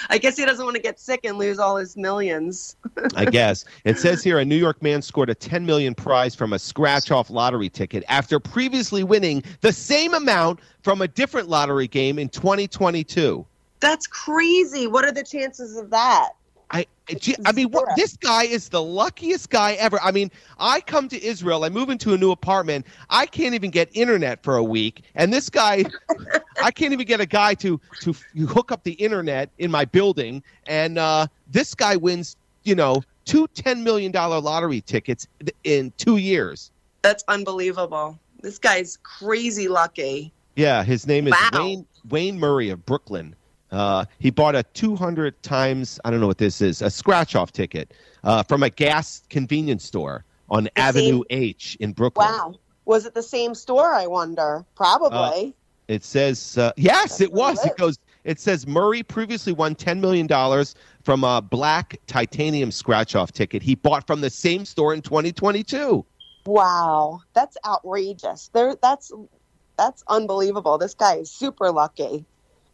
I 0.09 0.17
guess 0.17 0.37
he 0.37 0.45
doesn't 0.45 0.63
want 0.63 0.75
to 0.75 0.81
get 0.81 0.99
sick 0.99 1.21
and 1.23 1.37
lose 1.37 1.59
all 1.59 1.77
his 1.77 1.97
millions. 1.97 2.75
I 3.15 3.25
guess. 3.25 3.65
It 3.83 3.97
says 3.99 4.23
here 4.23 4.39
a 4.39 4.45
New 4.45 4.55
York 4.55 4.81
man 4.81 5.01
scored 5.01 5.29
a 5.29 5.35
10 5.35 5.65
million 5.65 5.95
prize 5.95 6.35
from 6.35 6.53
a 6.53 6.59
scratch 6.59 7.11
off 7.11 7.29
lottery 7.29 7.69
ticket 7.69 8.03
after 8.07 8.39
previously 8.39 9.03
winning 9.03 9.43
the 9.61 9.73
same 9.73 10.13
amount 10.13 10.59
from 10.81 11.01
a 11.01 11.07
different 11.07 11.49
lottery 11.49 11.87
game 11.87 12.19
in 12.19 12.29
2022. 12.29 13.45
That's 13.79 14.07
crazy. 14.07 14.87
What 14.87 15.05
are 15.05 15.11
the 15.11 15.23
chances 15.23 15.77
of 15.77 15.89
that? 15.89 16.31
I 16.73 16.87
gee, 17.19 17.35
I 17.45 17.51
mean 17.51 17.69
what, 17.69 17.87
this 17.95 18.17
guy 18.17 18.45
is 18.45 18.69
the 18.69 18.81
luckiest 18.81 19.51
guy 19.51 19.73
ever. 19.73 19.99
I 20.01 20.11
mean, 20.11 20.31
I 20.57 20.81
come 20.81 21.07
to 21.09 21.23
Israel, 21.23 21.63
I 21.63 21.69
move 21.69 21.89
into 21.91 22.13
a 22.13 22.17
new 22.17 22.31
apartment, 22.31 22.87
I 23.11 23.27
can't 23.27 23.53
even 23.53 23.69
get 23.69 23.89
internet 23.93 24.43
for 24.43 24.57
a 24.57 24.63
week, 24.63 25.03
and 25.13 25.31
this 25.31 25.49
guy 25.49 25.85
I 26.63 26.71
can't 26.71 26.91
even 26.91 27.05
get 27.05 27.21
a 27.21 27.27
guy 27.27 27.53
to 27.55 27.79
to 28.01 28.13
hook 28.47 28.71
up 28.71 28.83
the 28.83 28.93
internet 28.93 29.51
in 29.59 29.69
my 29.69 29.85
building 29.85 30.41
and 30.65 30.97
uh, 30.97 31.27
this 31.51 31.75
guy 31.75 31.95
wins, 31.95 32.35
you 32.63 32.73
know, 32.73 33.03
two 33.25 33.47
10 33.53 33.83
million 33.83 34.11
dollar 34.11 34.39
lottery 34.39 34.81
tickets 34.81 35.27
in 35.63 35.93
2 35.97 36.17
years. 36.17 36.71
That's 37.03 37.23
unbelievable. 37.27 38.17
This 38.41 38.57
guy's 38.57 38.97
crazy 39.03 39.67
lucky. 39.67 40.33
Yeah, 40.55 40.83
his 40.83 41.05
name 41.05 41.27
is 41.27 41.33
Wow. 41.33 41.49
Wayne 41.53 41.85
Wayne 42.09 42.39
Murray 42.39 42.69
of 42.69 42.83
Brooklyn. 42.85 43.35
Uh, 43.73 44.05
he 44.19 44.29
bought 44.29 44.55
a 44.55 44.61
200 44.61 45.41
times 45.41 45.99
I 46.05 46.11
don't 46.11 46.19
know 46.19 46.27
what 46.27 46.37
this 46.37 46.61
is 46.61 46.81
a 46.83 46.91
scratch 46.91 47.35
off 47.35 47.51
ticket 47.51 47.93
uh, 48.23 48.43
from 48.43 48.61
a 48.61 48.69
gas 48.69 49.23
convenience 49.29 49.83
store 49.83 50.23
on 50.49 50.69
Avenue 50.75 51.23
H 51.31 51.75
in 51.79 51.91
Brooklyn. 51.91 52.27
Wow. 52.27 52.55
Was 52.85 53.05
it 53.07 53.15
the 53.15 53.23
same 53.23 53.55
store, 53.55 53.91
I 53.93 54.05
wonder? 54.05 54.63
Probably. 54.75 55.55
It 55.87 56.03
says 56.03 56.57
uh, 56.57 56.71
yes, 56.77 57.17
That's 57.17 57.21
it 57.21 57.33
what 57.33 57.57
it 57.65 57.71
was. 57.71 57.75
Goes. 57.77 57.99
It 58.25 58.39
says 58.39 58.67
Murray 58.67 59.01
previously 59.01 59.53
won 59.53 59.73
10 59.73 59.99
million 59.99 60.27
dollars 60.27 60.75
from 61.03 61.23
a 61.23 61.41
black 61.41 61.97
titanium 62.05 62.71
scratch 62.71 63.15
off 63.15 63.31
ticket 63.31 63.63
he 63.63 63.73
bought 63.73 64.05
from 64.05 64.21
the 64.21 64.29
same 64.29 64.65
store 64.65 64.93
in 64.93 65.01
2022. 65.01 66.05
wow. 66.45 67.21
That's 67.33 67.57
outrageous. 67.65 68.51
There 68.53 68.75
that's 68.79 69.11
that's 69.77 70.03
unbelievable. 70.07 70.77
This 70.77 70.93
guy 70.93 71.15
is 71.15 71.31
super 71.31 71.71
lucky. 71.71 72.25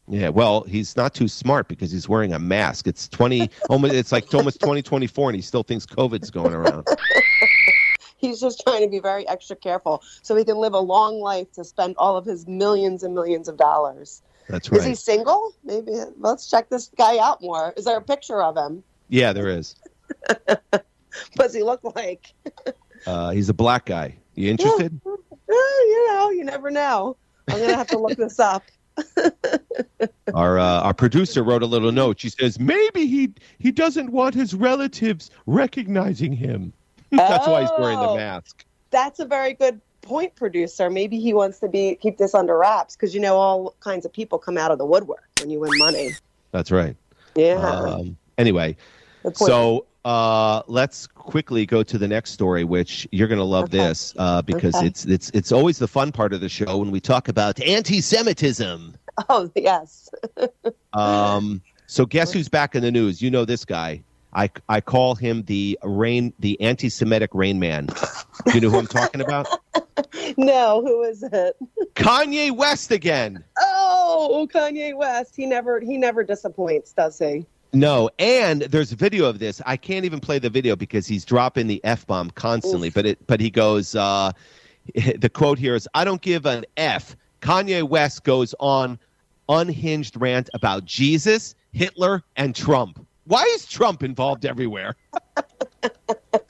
Yeah, 0.09 0.29
well, 0.29 0.63
he's 0.63 0.97
not 0.97 1.13
too 1.13 1.27
smart 1.27 1.67
because 1.67 1.91
he's 1.91 2.09
wearing 2.09 2.33
a 2.33 2.39
mask. 2.39 2.87
It's 2.87 3.07
20 3.07 3.49
almost 3.69 3.93
it's 3.93 4.11
like 4.11 4.33
almost 4.33 4.59
2024 4.59 5.29
and 5.29 5.35
he 5.35 5.41
still 5.41 5.63
thinks 5.63 5.85
COVID's 5.85 6.31
going 6.31 6.53
around. 6.53 6.87
He's 8.17 8.41
just 8.41 8.61
trying 8.67 8.81
to 8.81 8.89
be 8.89 8.99
very 8.99 9.25
extra 9.29 9.55
careful 9.55 10.03
so 10.23 10.35
he 10.35 10.43
can 10.43 10.57
live 10.57 10.73
a 10.73 10.79
long 10.79 11.21
life 11.21 11.49
to 11.53 11.63
spend 11.63 11.95
all 11.97 12.17
of 12.17 12.25
his 12.25 12.45
millions 12.47 13.01
and 13.01 13.15
millions 13.15 13.47
of 13.47 13.55
dollars. 13.55 14.21
That's 14.49 14.69
right. 14.69 14.81
Is 14.81 14.85
he 14.85 14.95
single? 14.95 15.53
Maybe 15.63 15.93
let's 16.17 16.49
check 16.49 16.67
this 16.67 16.91
guy 16.97 17.17
out 17.17 17.41
more. 17.41 17.73
Is 17.77 17.85
there 17.85 17.95
a 17.95 18.01
picture 18.01 18.43
of 18.43 18.57
him? 18.57 18.83
Yeah, 19.07 19.31
there 19.31 19.47
is. 19.47 19.75
What 21.35 21.45
does 21.45 21.53
he 21.53 21.63
look 21.63 21.83
like? 21.95 22.33
Uh, 23.05 23.31
he's 23.31 23.49
a 23.49 23.53
black 23.53 23.85
guy. 23.85 24.15
You 24.35 24.51
interested? 24.51 24.99
Eh, 25.05 25.51
you 25.51 26.07
know, 26.07 26.29
you 26.29 26.43
never 26.43 26.69
know. 26.69 27.17
I'm 27.47 27.59
gonna 27.59 27.75
have 27.75 27.87
to 27.87 27.97
look 27.97 28.17
this 28.17 28.39
up. 28.39 28.63
Our 30.33 30.59
uh, 30.59 30.81
our 30.81 30.93
producer 30.93 31.43
wrote 31.43 31.63
a 31.63 31.65
little 31.65 31.91
note. 31.91 32.19
She 32.19 32.29
says 32.29 32.59
maybe 32.59 33.07
he 33.07 33.33
he 33.57 33.71
doesn't 33.71 34.11
want 34.11 34.35
his 34.35 34.53
relatives 34.53 35.31
recognizing 35.47 36.31
him. 36.33 36.71
That's 37.11 37.47
why 37.47 37.61
he's 37.61 37.71
wearing 37.79 37.99
the 37.99 38.07
Oh. 38.09 38.15
mask. 38.15 38.63
That's 38.91 39.19
a 39.19 39.25
very 39.25 39.53
good 39.53 39.81
point, 40.01 40.35
producer. 40.35 40.89
Maybe 40.89 41.19
he 41.19 41.33
wants 41.33 41.59
to 41.59 41.67
be 41.67 41.95
keep 41.95 42.17
this 42.17 42.33
under 42.35 42.57
wraps 42.57 42.95
because 42.95 43.13
you 43.15 43.19
know 43.21 43.35
all 43.37 43.75
kinds 43.79 44.05
of 44.05 44.13
people 44.13 44.37
come 44.39 44.57
out 44.57 44.71
of 44.71 44.77
the 44.77 44.85
woodwork 44.85 45.27
when 45.39 45.49
you 45.49 45.59
win 45.59 45.77
money. 45.77 46.11
That's 46.51 46.71
right. 46.71 46.95
Yeah. 47.35 47.55
Um, 47.55 48.15
anyway, 48.37 48.77
so 49.33 49.85
uh, 50.05 50.61
let's 50.67 51.07
quickly 51.07 51.65
go 51.65 51.83
to 51.83 51.97
the 51.97 52.07
next 52.07 52.31
story, 52.31 52.63
which 52.63 53.07
you're 53.11 53.27
going 53.27 53.37
to 53.39 53.43
love 53.43 53.65
Okay. 53.65 53.77
this 53.77 54.13
uh, 54.17 54.41
because 54.41 54.75
Okay. 54.75 54.87
it's 54.87 55.05
it's 55.05 55.29
it's 55.33 55.51
always 55.51 55.77
the 55.77 55.87
fun 55.87 56.11
part 56.11 56.33
of 56.33 56.41
the 56.41 56.49
show 56.49 56.77
when 56.77 56.91
we 56.91 56.99
talk 56.99 57.27
about 57.27 57.59
anti-Semitism. 57.61 58.95
oh 59.29 59.51
yes. 59.55 60.09
Um, 60.93 61.61
so 61.85 62.05
guess 62.05 62.33
who's 62.33 62.49
back 62.49 62.73
in 62.75 62.81
the 62.81 62.91
news? 62.91 63.21
You 63.21 63.29
know 63.29 63.45
this 63.45 63.63
guy. 63.63 64.01
I, 64.33 64.49
I 64.69 64.79
call 64.81 65.15
him 65.15 65.43
the 65.43 65.77
rain 65.83 66.33
the 66.39 66.59
anti-Semitic 66.61 67.31
Rain 67.33 67.59
Man. 67.59 67.89
You 68.53 68.61
know 68.61 68.69
who 68.69 68.77
I'm 68.79 68.87
talking 68.87 69.21
about? 69.21 69.47
No, 70.37 70.81
who 70.81 71.03
is 71.03 71.21
it? 71.23 71.57
Kanye 71.95 72.51
West 72.55 72.91
again. 72.91 73.43
Oh, 73.59 74.47
Kanye 74.51 74.95
West. 74.95 75.35
He 75.35 75.45
never 75.45 75.79
he 75.79 75.97
never 75.97 76.23
disappoints, 76.23 76.93
does 76.93 77.19
he? 77.19 77.45
No, 77.71 78.09
and 78.17 78.63
there's 78.63 78.91
a 78.91 78.95
video 78.95 79.25
of 79.25 79.39
this. 79.39 79.61
I 79.65 79.77
can't 79.77 80.05
even 80.05 80.19
play 80.19 80.39
the 80.39 80.49
video 80.49 80.75
because 80.75 81.05
he's 81.05 81.23
dropping 81.23 81.67
the 81.67 81.79
f 81.83 82.05
bomb 82.07 82.31
constantly. 82.31 82.87
Oof. 82.87 82.93
But 82.93 83.05
it, 83.05 83.27
but 83.27 83.39
he 83.39 83.49
goes. 83.49 83.95
Uh, 83.95 84.31
the 85.17 85.29
quote 85.29 85.59
here 85.59 85.75
is, 85.75 85.87
"I 85.93 86.03
don't 86.03 86.21
give 86.21 86.45
an 86.45 86.65
f." 86.77 87.15
Kanye 87.41 87.83
West 87.83 88.23
goes 88.23 88.53
on 88.59 88.99
unhinged 89.47 90.19
rant 90.19 90.49
about 90.53 90.85
Jesus, 90.85 91.55
Hitler, 91.71 92.23
and 92.35 92.55
Trump. 92.55 93.05
Why 93.25 93.43
is 93.55 93.65
Trump 93.65 94.03
involved 94.03 94.45
everywhere? 94.45 94.95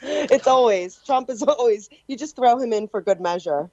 It's 0.02 0.48
always 0.48 1.00
Trump 1.06 1.30
is 1.30 1.44
always 1.44 1.90
you 2.08 2.18
just 2.18 2.36
throw 2.36 2.58
him 2.58 2.74
in 2.74 2.88
for 2.88 3.02
good 3.02 3.22
measure. 3.22 3.70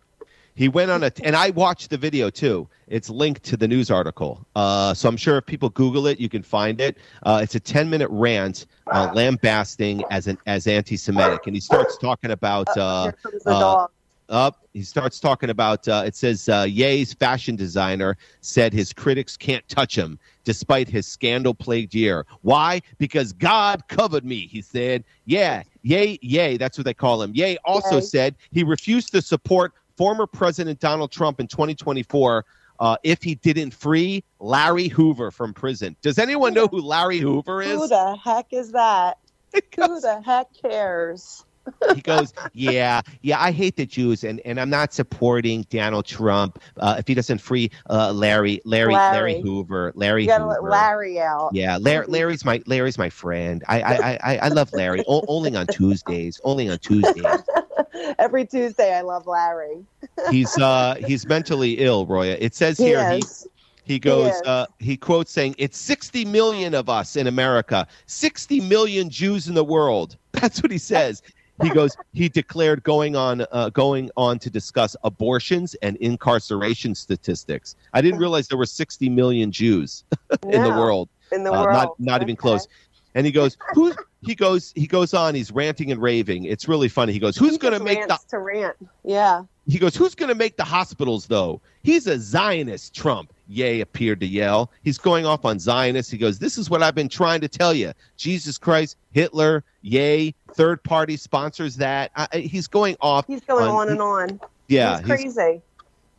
He 0.57 0.69
went 0.69 0.91
on 0.91 1.05
a, 1.05 1.13
and 1.23 1.37
I 1.37 1.51
watched 1.51 1.91
the 1.91 1.99
video 1.99 2.31
too. 2.31 2.67
It's 2.89 3.11
linked 3.11 3.43
to 3.45 3.57
the 3.57 3.69
news 3.69 3.91
article. 3.91 4.45
Uh, 4.57 4.95
so 4.95 5.09
I'm 5.09 5.17
sure 5.17 5.37
if 5.37 5.47
people 5.47 5.69
Google 5.69 6.07
it, 6.07 6.19
you 6.19 6.31
can 6.31 6.43
find 6.43 6.81
it. 6.81 6.97
Uh, 7.25 7.41
it's 7.43 7.55
a 7.55 7.61
10 7.61 7.91
minute 7.91 8.09
rant 8.11 8.67
uh, 8.91 9.13
lambasting 9.15 10.03
as 10.11 10.27
an 10.27 10.39
as 10.47 10.67
anti-Semitic, 10.67 11.47
and 11.47 11.55
he 11.55 11.61
starts 11.61 11.99
talking 11.99 12.31
about. 12.31 12.67
Uh, 12.77 13.13
comes 13.23 13.47
uh, 13.47 13.87
up. 14.31 14.67
He 14.73 14.83
starts 14.83 15.21
talking 15.21 15.51
about. 15.51 15.87
Uh, 15.87 16.05
it 16.07 16.17
says 16.17 16.49
uh, 16.49 16.67
Ye's 16.69 17.13
fashion 17.13 17.55
designer 17.55 18.17
said 18.41 18.73
his 18.73 18.95
critics 18.95 19.37
can't 19.37 19.67
touch 19.69 19.97
him 19.97 20.19
despite 20.45 20.89
his 20.89 21.07
scandal-plagued 21.07 21.95
year. 21.95 22.25
Why? 22.43 22.81
Because 22.99 23.33
God 23.33 23.87
covered 23.89 24.25
me. 24.25 24.47
He 24.47 24.63
said, 24.63 25.05
"Yeah, 25.27 25.65
Ye, 25.83 26.19
Ye." 26.23 26.57
That's 26.57 26.79
what 26.79 26.87
they 26.87 26.95
call 26.95 27.21
him. 27.21 27.33
Ye 27.35 27.59
also 27.65 27.97
Yay. 27.97 28.01
said 28.01 28.37
he 28.53 28.63
refused 28.63 29.13
to 29.13 29.21
support 29.21 29.75
former 29.97 30.27
President 30.27 30.79
Donald 30.81 31.11
Trump 31.11 31.41
in 31.41 31.47
2024. 31.47 32.45
Uh, 32.79 32.97
if 33.03 33.23
he 33.23 33.35
didn't 33.37 33.71
free 33.71 34.23
Larry 34.39 34.89
Hoover 34.89 35.31
from 35.31 35.55
prison. 35.55 35.97
Does 36.03 36.19
anyone 36.19 36.53
know 36.53 36.67
who 36.67 36.83
Larry 36.83 37.19
Hoover 37.19 37.63
is? 37.63 37.73
Who 37.73 37.89
the 37.89 38.17
heck 38.23 38.53
is 38.53 38.73
that? 38.73 39.17
Who 39.55 40.01
the 40.01 40.21
heck 40.21 40.49
cares? 40.53 41.47
He 41.95 42.01
goes, 42.01 42.33
yeah, 42.53 43.01
yeah, 43.23 43.41
I 43.41 43.51
hate 43.53 43.77
the 43.77 43.87
Jews, 43.87 44.25
and, 44.25 44.41
and 44.45 44.61
I'm 44.61 44.71
not 44.71 44.93
supporting 44.93 45.63
Donald 45.71 46.07
Trump 46.07 46.59
uh, 46.79 46.97
if 46.99 47.07
he 47.09 47.15
doesn't 47.15 47.39
free 47.39 47.71
uh, 47.91 48.13
Larry, 48.13 48.61
Larry, 48.65 48.95
Larry, 48.95 49.33
Larry. 49.33 49.41
Hoover, 49.43 49.93
Larry 49.95 50.27
Hoover. 50.27 50.47
let 50.47 50.63
Larry 50.65 51.21
out. 51.21 51.51
Yeah, 51.53 51.79
Larry, 51.79 52.07
Larry's 52.07 52.45
my 52.45 52.63
Larry's 52.67 52.99
my 52.99 53.11
friend. 53.11 53.63
I 53.69 53.83
I 53.83 54.19
I, 54.23 54.37
I- 54.39 54.49
love 54.49 54.73
Larry. 54.73 55.05
O- 55.07 55.25
only 55.29 55.55
on 55.57 55.67
Tuesdays. 55.67 56.41
Only 56.45 56.69
on 56.69 56.79
Tuesdays. 56.79 57.25
Every 58.19 58.47
Tuesday, 58.47 58.95
I 58.95 59.03
love 59.03 59.27
Larry. 59.27 59.85
He's 60.31 60.57
uh 60.59 60.95
he's 61.07 61.27
mentally 61.27 61.73
ill, 61.75 62.07
Roya. 62.07 62.37
It 62.41 62.55
says 62.55 62.79
here 62.79 63.11
he 63.11 63.19
is. 63.19 63.47
he 63.85 63.99
goes 63.99 64.35
is. 64.35 64.43
uh 64.43 64.67
he 64.79 64.97
quotes 64.97 65.31
saying 65.31 65.55
it's 65.59 65.77
60 65.79 66.25
million 66.27 66.75
of 66.75 66.89
us 66.89 67.17
in 67.17 67.27
America, 67.27 67.87
60 68.07 68.61
million 68.63 69.11
Jews 69.11 69.49
in 69.49 69.55
the 69.55 69.65
world. 69.65 70.17
That's 70.33 70.63
what 70.63 70.71
he 70.71 70.79
says. 70.79 71.23
He 71.63 71.71
goes 71.71 71.97
he 72.13 72.29
declared 72.29 72.83
going 72.83 73.17
on 73.17 73.45
uh, 73.51 73.71
going 73.71 74.11
on 74.17 74.39
to 74.41 74.51
discuss 74.51 74.95
abortions 75.05 75.75
and 75.83 75.97
incarceration 75.97 76.95
statistics. 76.95 77.77
I 77.95 78.01
didn't 78.03 78.21
realize 78.21 78.49
there 78.49 78.59
were 78.59 78.67
60 78.67 79.09
million 79.09 79.51
Jews 79.51 80.05
in 80.51 80.63
the 80.63 80.71
world. 80.71 81.09
In 81.33 81.45
the 81.45 81.53
Uh, 81.53 81.63
world. 81.65 81.73
not 81.73 82.01
not 82.01 82.23
even 82.23 82.37
close. 82.37 82.69
And 83.15 83.25
he 83.25 83.33
goes, 83.33 83.57
who? 83.75 83.95
He 84.23 84.35
goes, 84.35 84.73
he 84.77 84.87
goes 84.87 85.15
on. 85.15 85.35
He's 85.35 85.51
ranting 85.51 85.91
and 85.93 86.03
raving. 86.03 86.45
It's 86.45 86.69
really 86.69 86.89
funny. 86.89 87.13
He 87.15 87.19
goes, 87.19 87.37
who's 87.37 87.57
going 87.57 87.73
to 87.73 87.83
make 87.83 88.03
the? 88.03 88.09
rants 88.09 88.25
to 88.25 88.39
rant? 88.39 88.77
Yeah. 89.05 89.45
He 89.69 89.79
goes, 89.79 89.97
who's 89.97 90.15
going 90.15 90.29
to 90.29 90.35
make 90.35 90.57
the 90.57 90.65
hospitals 90.65 91.27
though? 91.27 91.61
He's 91.83 92.07
a 92.07 92.19
Zionist. 92.21 92.95
Trump, 92.95 93.33
yay, 93.49 93.81
appeared 93.81 94.21
to 94.21 94.27
yell. 94.27 94.71
He's 94.85 94.97
going 94.99 95.27
off 95.27 95.45
on 95.45 95.59
Zionists. 95.59 96.11
He 96.11 96.19
goes, 96.19 96.39
this 96.39 96.57
is 96.57 96.71
what 96.71 96.83
I've 96.83 96.95
been 96.95 97.09
trying 97.09 97.41
to 97.41 97.49
tell 97.49 97.75
you. 97.75 97.93
Jesus 98.17 98.59
Christ, 98.59 98.97
Hitler, 99.13 99.65
yay, 99.83 100.35
third 100.55 100.83
party 100.85 101.17
sponsors 101.17 101.77
that. 101.77 102.13
I, 102.15 102.39
he's 102.39 102.69
going 102.69 102.97
off. 103.01 103.27
He's 103.27 103.41
going 103.41 103.65
On- 103.67 103.75
on 103.75 103.89
and 103.89 104.01
on. 104.01 104.41
Yeah, 104.69 104.99
He's 105.01 105.07
he's- 105.07 105.35
crazy. 105.35 105.63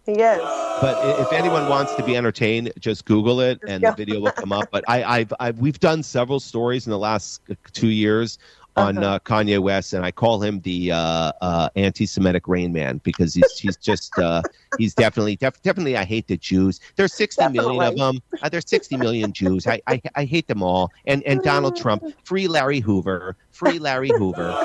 He 0.05 0.13
is. 0.13 0.39
But 0.79 1.19
if 1.19 1.33
anyone 1.33 1.67
wants 1.67 1.93
to 1.95 2.03
be 2.03 2.15
entertained, 2.15 2.71
just 2.79 3.03
Google 3.03 3.41
it, 3.41 3.59
and 3.67 3.83
the 3.83 3.91
video 3.91 4.21
will 4.21 4.31
come 4.31 4.53
up. 4.53 4.69
But 4.71 4.85
I, 4.87 5.03
I've, 5.03 5.33
I've, 5.37 5.59
we've 5.59 5.81
done 5.81 6.01
several 6.01 6.39
stories 6.39 6.87
in 6.87 6.91
the 6.91 6.97
last 6.97 7.41
uh, 7.51 7.55
two 7.73 7.89
years 7.89 8.39
on 8.77 8.97
Uh-huh. 8.99 9.15
uh, 9.15 9.19
Kanye 9.19 9.59
West, 9.59 9.93
and 9.93 10.05
I 10.05 10.11
call 10.11 10.41
him 10.41 10.59
the 10.61 10.91
uh, 10.91 11.31
uh, 11.41 11.69
anti-Semitic 11.75 12.47
Rain 12.47 12.71
Man 12.71 12.99
because 13.03 13.33
he's, 13.33 13.57
he's 13.57 13.75
just, 13.77 14.17
uh, 14.19 14.41
he's 14.77 14.93
definitely, 14.93 15.35
def- 15.35 15.61
definitely. 15.63 15.97
I 15.97 16.03
hate 16.05 16.27
the 16.27 16.37
Jews. 16.37 16.79
There's 16.95 17.13
60 17.13 17.49
million 17.49 17.81
of 17.83 17.97
them. 17.97 18.21
Uh, 18.41 18.49
there's 18.49 18.69
60 18.69 18.97
million 18.97 19.33
Jews. 19.33 19.65
I, 19.67 19.81
I, 19.87 20.01
I 20.15 20.25
hate 20.25 20.47
them 20.47 20.61
all. 20.63 20.91
And, 21.05 21.23
and 21.23 21.41
Donald 21.41 21.75
Trump, 21.81 22.03
free 22.23 22.47
Larry 22.47 22.79
Hoover, 22.79 23.35
free 23.51 23.79
Larry 23.79 24.09
Hoover. 24.09 24.55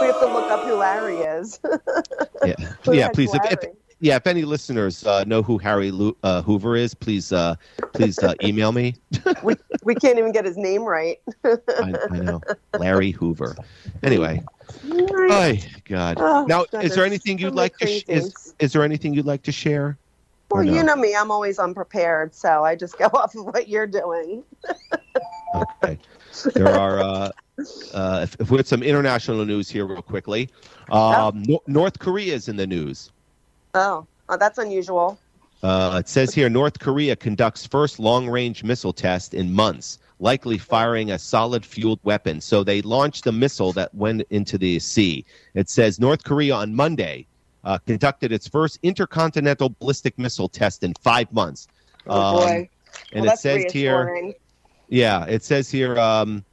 We 0.00 0.06
have 0.06 0.20
to 0.20 0.26
look 0.26 0.50
up 0.50 0.64
who 0.64 0.74
Larry 0.74 1.16
is. 1.16 1.60
Yeah, 2.46 2.54
yeah. 2.86 3.08
Please, 3.08 3.34
if, 3.34 3.42
if? 3.52 3.58
Yeah, 4.00 4.16
if 4.16 4.26
any 4.26 4.42
listeners 4.42 5.04
uh, 5.06 5.24
know 5.24 5.42
who 5.42 5.58
Harry 5.58 5.90
Lu- 5.90 6.16
uh, 6.22 6.42
Hoover 6.42 6.76
is, 6.76 6.94
please, 6.94 7.32
uh, 7.32 7.56
please 7.92 8.18
uh, 8.18 8.34
email 8.42 8.72
me. 8.72 8.94
we, 9.42 9.54
we 9.82 9.94
can't 9.94 10.18
even 10.18 10.32
get 10.32 10.44
his 10.44 10.56
name 10.56 10.82
right. 10.84 11.18
I, 11.44 11.94
I 12.10 12.18
know 12.18 12.40
Larry 12.78 13.10
Hoover. 13.10 13.56
Anyway, 14.02 14.44
oh 14.92 15.54
God. 15.84 16.18
Oh, 16.20 16.44
now, 16.46 16.64
is 16.80 16.94
there 16.94 17.04
anything 17.04 17.38
you'd 17.38 17.50
So 17.50 17.56
like 17.56 17.76
to? 17.78 17.86
Sh- 17.86 18.04
is, 18.06 18.54
is 18.58 18.72
there 18.72 18.84
anything 18.84 19.14
you'd 19.14 19.26
like 19.26 19.42
to 19.42 19.52
share? 19.52 19.98
Well, 20.50 20.64
you 20.64 20.82
know 20.82 20.96
me, 20.96 21.14
I'm 21.14 21.30
always 21.30 21.58
unprepared, 21.58 22.34
so 22.34 22.64
I 22.64 22.74
just 22.74 22.98
go 22.98 23.04
off 23.12 23.34
of 23.34 23.44
what 23.46 23.68
you're 23.68 23.86
doing. 23.86 24.44
Okay. 25.54 25.98
There 26.54 26.68
are. 26.68 27.00
Uh, 27.00 27.30
uh, 27.92 28.20
if, 28.22 28.36
if 28.40 28.50
we 28.50 28.56
had 28.56 28.66
some 28.68 28.84
international 28.84 29.44
news 29.44 29.68
here, 29.68 29.84
real 29.84 30.00
quickly, 30.00 30.48
um, 30.90 31.42
Nor- 31.42 31.62
North 31.66 31.98
Korea 31.98 32.34
is 32.34 32.48
in 32.48 32.56
the 32.56 32.66
news. 32.66 33.10
Oh, 33.74 34.06
oh 34.28 34.36
that's 34.36 34.58
unusual. 34.58 35.18
Uh, 35.62 35.96
it 35.98 36.08
says 36.08 36.32
here 36.32 36.48
North 36.48 36.78
Korea 36.78 37.16
conducts 37.16 37.66
first 37.66 37.98
long 37.98 38.28
range 38.28 38.62
missile 38.62 38.92
test 38.92 39.34
in 39.34 39.52
months, 39.52 39.98
likely 40.20 40.56
firing 40.56 41.10
a 41.10 41.18
solid 41.18 41.66
fueled 41.66 41.98
weapon. 42.04 42.40
So 42.40 42.62
they 42.62 42.80
launched 42.82 43.26
a 43.26 43.32
missile 43.32 43.72
that 43.72 43.92
went 43.94 44.22
into 44.30 44.56
the 44.56 44.78
sea. 44.78 45.24
It 45.54 45.68
says 45.68 45.98
North 45.98 46.22
Korea 46.22 46.54
on 46.54 46.74
Monday 46.76 47.26
uh, 47.64 47.78
conducted 47.78 48.30
its 48.30 48.46
first 48.46 48.78
intercontinental 48.84 49.74
ballistic 49.80 50.16
missile 50.16 50.48
test 50.48 50.84
in 50.84 50.94
five 51.02 51.32
months. 51.32 51.66
Oh, 52.06 52.20
Um, 52.20 52.36
boy. 52.36 52.70
And 53.12 53.22
well, 53.22 53.24
it 53.24 53.26
that's 53.26 53.42
says 53.42 53.72
here, 53.72 54.32
yeah, 54.88 55.24
it 55.26 55.42
says 55.44 55.70
here, 55.70 55.98
um, 55.98 56.44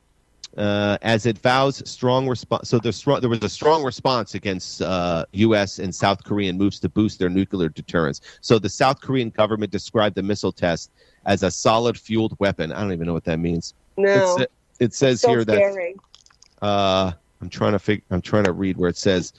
uh, 0.57 0.97
as 1.01 1.25
it 1.25 1.37
vows 1.39 1.87
strong 1.89 2.27
response. 2.27 2.69
So 2.69 2.79
there's 2.79 2.95
strong, 2.95 3.21
there 3.21 3.29
was 3.29 3.43
a 3.43 3.49
strong 3.49 3.83
response 3.83 4.35
against 4.35 4.81
uh, 4.81 5.25
U.S. 5.33 5.79
and 5.79 5.93
South 5.93 6.23
Korean 6.23 6.57
moves 6.57 6.79
to 6.81 6.89
boost 6.89 7.19
their 7.19 7.29
nuclear 7.29 7.69
deterrence. 7.69 8.21
So 8.41 8.59
the 8.59 8.69
South 8.69 9.01
Korean 9.01 9.29
government 9.29 9.71
described 9.71 10.15
the 10.15 10.23
missile 10.23 10.51
test 10.51 10.91
as 11.25 11.43
a 11.43 11.51
solid 11.51 11.97
fueled 11.97 12.35
weapon. 12.39 12.71
I 12.71 12.81
don't 12.81 12.93
even 12.93 13.07
know 13.07 13.13
what 13.13 13.25
that 13.25 13.39
means. 13.39 13.73
No. 13.97 14.09
It's, 14.09 14.47
it 14.79 14.93
says 14.93 15.21
so 15.21 15.29
here 15.29 15.45
that 15.45 15.63
uh, 16.61 17.11
I'm 17.41 17.49
trying 17.49 17.73
to 17.73 17.79
fig- 17.79 18.03
I'm 18.09 18.21
trying 18.21 18.45
to 18.45 18.51
read 18.51 18.77
where 18.77 18.89
it 18.89 18.97
says 18.97 19.33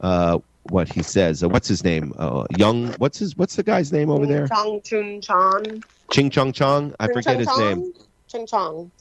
uh, 0.00 0.38
what 0.64 0.88
he 0.88 1.02
says. 1.02 1.42
Uh, 1.42 1.48
what's 1.48 1.68
his 1.68 1.84
name? 1.84 2.12
Uh, 2.16 2.44
Young. 2.56 2.88
What's 2.94 3.18
his? 3.18 3.36
What's 3.36 3.56
the 3.56 3.62
guy's 3.62 3.92
name 3.92 4.10
over 4.10 4.26
there? 4.26 4.48
Chong 4.48 4.80
Chun 4.82 5.20
Chon. 5.20 5.84
Ching 6.10 6.30
Chong 6.30 6.52
Chong. 6.52 6.94
I 6.98 7.08
forget 7.08 7.38
his 7.38 7.56
name. 7.58 7.92
Chong? 7.92 7.92
Ching 8.28 8.46
Chong. 8.46 8.92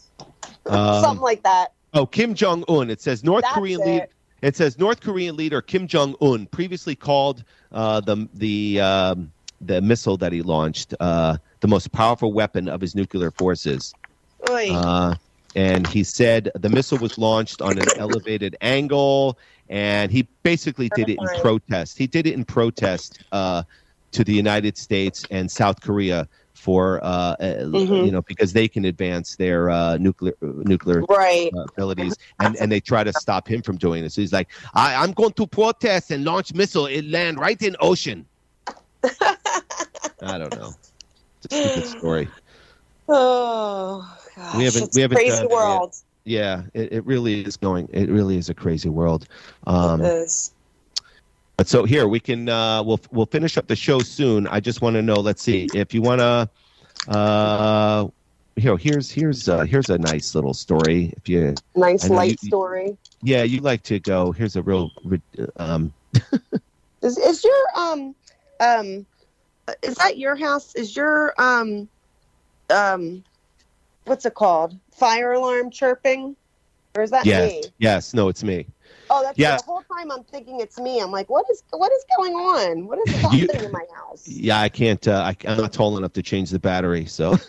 Um, 0.65 1.03
Something 1.03 1.21
like 1.21 1.43
that. 1.43 1.73
Oh, 1.93 2.05
Kim 2.05 2.33
Jong 2.33 2.63
Un. 2.67 2.89
It 2.89 3.01
says 3.01 3.23
North 3.23 3.43
That's 3.43 3.55
Korean 3.55 3.81
leader. 3.81 4.07
It 4.41 4.55
says 4.55 4.77
North 4.77 5.01
Korean 5.01 5.35
leader 5.35 5.61
Kim 5.61 5.87
Jong 5.87 6.15
Un 6.21 6.45
previously 6.47 6.95
called 6.95 7.43
uh, 7.71 7.99
the 8.01 8.27
the 8.33 8.79
um, 8.79 9.31
the 9.61 9.81
missile 9.81 10.17
that 10.17 10.31
he 10.31 10.41
launched 10.41 10.93
uh, 10.99 11.37
the 11.59 11.67
most 11.67 11.91
powerful 11.91 12.31
weapon 12.31 12.69
of 12.69 12.79
his 12.79 12.95
nuclear 12.95 13.31
forces. 13.31 13.93
Oy. 14.49 14.71
Uh, 14.71 15.15
and 15.55 15.87
he 15.87 16.03
said 16.03 16.51
the 16.55 16.69
missile 16.69 16.99
was 16.99 17.17
launched 17.17 17.61
on 17.61 17.77
an 17.79 17.87
elevated 17.97 18.55
angle, 18.61 19.37
and 19.67 20.11
he 20.11 20.27
basically 20.43 20.89
did 20.95 21.09
it 21.09 21.17
in 21.19 21.41
protest. 21.41 21.97
He 21.97 22.07
did 22.07 22.27
it 22.27 22.33
in 22.33 22.45
protest 22.45 23.23
uh, 23.31 23.63
to 24.11 24.23
the 24.23 24.33
United 24.33 24.77
States 24.77 25.25
and 25.31 25.49
South 25.49 25.81
Korea 25.81 26.27
for 26.59 26.99
uh, 27.03 27.07
uh, 27.07 27.35
Mhm. 27.63 28.05
you 28.05 28.11
know 28.11 28.21
because 28.23 28.51
they 28.53 28.67
can 28.67 28.85
advance 28.85 29.35
their 29.37 29.69
uh, 29.69 29.97
nuclear 29.97 30.33
nuclear 30.41 31.01
right. 31.09 31.49
uh, 31.55 31.63
abilities, 31.73 32.15
and, 32.39 32.55
and 32.57 32.71
they 32.71 32.79
try 32.81 33.03
to 33.03 33.13
stop 33.13 33.47
him 33.47 33.61
from 33.61 33.77
doing 33.77 34.03
this. 34.03 34.15
He's 34.15 34.33
like, 34.33 34.49
I, 34.73 34.95
I'm 35.01 35.13
going 35.13 35.33
to 35.33 35.47
protest 35.47 36.11
and 36.11 36.23
launch 36.25 36.53
missile. 36.53 36.85
It 36.85 37.05
land 37.05 37.39
right 37.39 37.59
in 37.61 37.75
ocean. 37.79 38.25
I 40.21 40.37
don't 40.37 40.53
know. 40.55 40.73
It's 41.43 41.53
a 41.53 41.69
stupid 41.71 41.99
story. 41.99 42.27
Oh, 43.11 44.05
gosh. 44.35 44.55
We 44.55 44.65
haven't- 44.65 44.83
It's 44.83 44.95
we 44.95 45.01
haven't 45.01 45.17
crazy 45.17 45.47
done 45.47 45.83
it 45.85 45.95
Yeah, 46.25 46.61
it, 46.75 46.93
it 46.93 47.05
really 47.07 47.43
is 47.43 47.57
going. 47.57 47.89
It 47.91 48.07
really 48.07 48.37
is 48.37 48.49
a 48.49 48.53
crazy 48.53 48.89
world. 48.89 49.25
Um, 49.65 50.01
it 50.01 50.05
is. 50.05 50.51
But 51.59 51.67
so 51.67 51.83
here 51.83 52.07
we 52.07 52.21
can. 52.21 52.47
Uh, 52.47 52.81
we'll 52.81 53.01
we'll 53.11 53.25
finish 53.25 53.57
up 53.57 53.67
the 53.67 53.75
show 53.75 53.99
soon. 53.99 54.47
I 54.47 54.61
just 54.61 54.81
want 54.81 54.93
to 54.93 55.01
know. 55.01 55.15
Let's 55.15 55.41
see 55.41 55.67
if 55.75 55.93
you 55.93 56.01
want 56.01 56.19
to. 56.21 56.49
Uh, 57.13 58.07
here, 58.55 58.77
here's 58.77 59.11
here's 59.11 59.49
uh, 59.49 59.63
here's 59.63 59.89
a 59.89 59.97
nice 59.97 60.35
little 60.35 60.53
story. 60.53 61.13
If 61.17 61.27
you 61.27 61.55
Nice 61.75 62.07
light 62.09 62.37
you- 62.41 62.47
story. 62.47 62.97
yeah, 63.23 63.43
you 63.43 63.59
like 63.59 63.83
to 63.83 63.99
go. 63.99 64.31
Here's 64.31 64.55
a 64.55 64.61
real. 64.61 64.89
Um, 65.57 65.91
Is 67.01 67.17
is 67.17 67.43
your 67.43 67.65
um 67.75 68.15
um 68.61 69.05
is 69.83 69.95
that 69.95 70.17
your 70.17 70.37
house? 70.37 70.73
Is 70.75 70.95
your 70.95 71.33
um 71.41 71.89
um 72.69 73.21
what's 74.05 74.25
it 74.25 74.33
called? 74.33 74.77
Fire 74.93 75.33
alarm 75.33 75.71
chirping? 75.71 76.37
Or 76.95 77.03
is 77.03 77.11
that 77.11 77.25
yes, 77.25 77.51
me? 77.51 77.63
yes. 77.79 78.13
No, 78.13 78.29
it's 78.29 78.45
me. 78.45 78.65
Oh, 79.11 79.23
that's 79.23 79.37
Yeah. 79.39 79.57
the 79.57 79.63
whole 79.63 79.83
time 79.91 80.11
I'm 80.11 80.23
thinking 80.25 80.59
it's 80.59 80.79
me. 80.79 80.99
I'm 80.99 81.11
like, 81.11 81.29
what 81.29 81.45
is 81.51 81.63
what 81.71 81.91
is 81.91 82.03
going 82.17 82.33
on? 82.33 82.87
What 82.87 82.99
is 83.07 83.13
You- 83.33 83.47
happening 83.47 83.65
in 83.65 83.71
my 83.71 83.85
house? 83.95 84.27
Yeah, 84.27 84.59
I 84.59 84.69
can't. 84.69 85.07
Uh, 85.07 85.33
I, 85.33 85.35
I'm 85.47 85.57
not 85.57 85.73
tall 85.73 85.97
enough 85.97 86.13
to 86.13 86.21
change 86.23 86.49
the 86.51 86.59
battery. 86.59 87.05
So, 87.05 87.35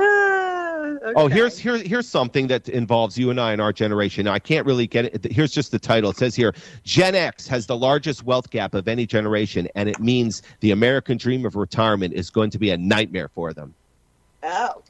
Ah, 0.00 0.94
oh, 1.16 1.26
here's 1.28 1.58
here's 1.58 1.82
here's 1.82 2.06
something 2.08 2.46
that 2.48 2.68
involves 2.68 3.18
you 3.18 3.30
and 3.30 3.40
I 3.40 3.52
in 3.52 3.58
our 3.60 3.72
generation. 3.72 4.24
Now, 4.26 4.32
I 4.32 4.38
can't 4.38 4.64
really 4.66 4.86
get 4.86 5.06
it. 5.06 5.32
Here's 5.32 5.50
just 5.52 5.72
the 5.72 5.78
title. 5.78 6.10
It 6.10 6.16
says 6.16 6.36
here, 6.36 6.54
Gen 6.84 7.14
X 7.16 7.48
has 7.48 7.66
the 7.66 7.76
largest 7.76 8.22
wealth 8.24 8.50
gap 8.50 8.74
of 8.74 8.86
any 8.86 9.06
generation, 9.06 9.68
and 9.74 9.88
it 9.88 9.98
means 9.98 10.42
the 10.60 10.70
American 10.70 11.16
dream 11.16 11.44
of 11.44 11.56
retirement 11.56 12.14
is 12.14 12.30
going 12.30 12.50
to 12.50 12.58
be 12.58 12.70
a 12.70 12.76
nightmare 12.76 13.28
for 13.28 13.52
them. 13.52 13.74
oh, 14.44 14.82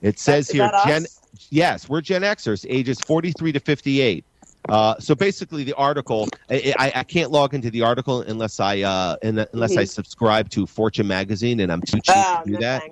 It 0.00 0.18
says 0.20 0.48
here, 0.48 0.62
that 0.62 0.74
us? 0.74 1.19
Yes, 1.50 1.88
we're 1.88 2.00
Gen 2.00 2.22
Xers, 2.22 2.64
ages 2.68 3.00
43 3.00 3.52
to 3.52 3.60
58. 3.60 4.24
Uh, 4.68 4.94
so 4.98 5.14
basically, 5.14 5.64
the 5.64 5.74
article 5.74 6.28
I, 6.48 6.74
I, 6.78 6.92
I 6.96 7.02
can't 7.02 7.30
log 7.30 7.54
into 7.54 7.70
the 7.70 7.82
article 7.82 8.22
unless 8.22 8.60
I 8.60 8.82
uh, 8.82 9.16
unless 9.22 9.76
I 9.76 9.82
Mhm. 9.84 9.88
subscribe 9.88 10.50
to 10.50 10.66
Fortune 10.66 11.06
magazine, 11.08 11.60
and 11.60 11.72
I'm 11.72 11.80
too 11.82 12.00
cheap 12.00 12.14
Oh, 12.14 12.38
to 12.44 12.44
do 12.44 12.52
no 12.52 12.60
that. 12.60 12.82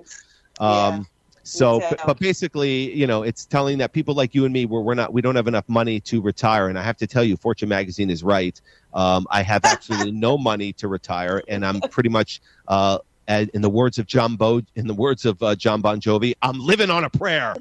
Um, 0.59 1.07
so, 1.43 1.79
but, 1.89 1.99
but 2.05 2.19
basically, 2.19 2.93
you 2.93 3.07
know, 3.07 3.23
it's 3.23 3.45
telling 3.45 3.77
that 3.79 3.93
people 3.93 4.13
like 4.13 4.35
you 4.35 4.45
and 4.45 4.53
me, 4.53 4.65
we're, 4.65 4.81
we're 4.81 4.93
not, 4.93 5.13
we 5.13 5.21
don't 5.21 5.35
have 5.35 5.47
enough 5.47 5.67
money 5.67 5.99
to 6.01 6.21
retire. 6.21 6.67
And 6.67 6.77
I 6.77 6.83
have 6.83 6.97
to 6.97 7.07
tell 7.07 7.23
you, 7.23 7.37
Fortune 7.37 7.69
magazine 7.69 8.09
is 8.09 8.23
right. 8.23 8.59
Um, 8.93 9.25
I 9.31 9.41
have 9.41 9.65
absolutely 9.65 10.11
no 10.19 10.37
money 10.37 10.73
to 10.73 10.87
retire, 10.87 11.41
and 11.47 11.65
I'm 11.65 11.81
pretty 11.83 12.09
much, 12.09 12.41
uh, 12.67 12.99
in 13.27 13.61
the 13.61 13.69
words 13.69 13.99
of 13.99 14.05
John 14.07 14.35
Bo, 14.35 14.61
in 14.75 14.87
the 14.87 14.93
words 14.93 15.25
of 15.25 15.41
uh, 15.41 15.55
John 15.55 15.81
Bon 15.81 15.99
Jovi, 16.01 16.33
I'm 16.41 16.59
living 16.59 16.89
on 16.89 17.03
a 17.03 17.09
prayer. 17.09 17.55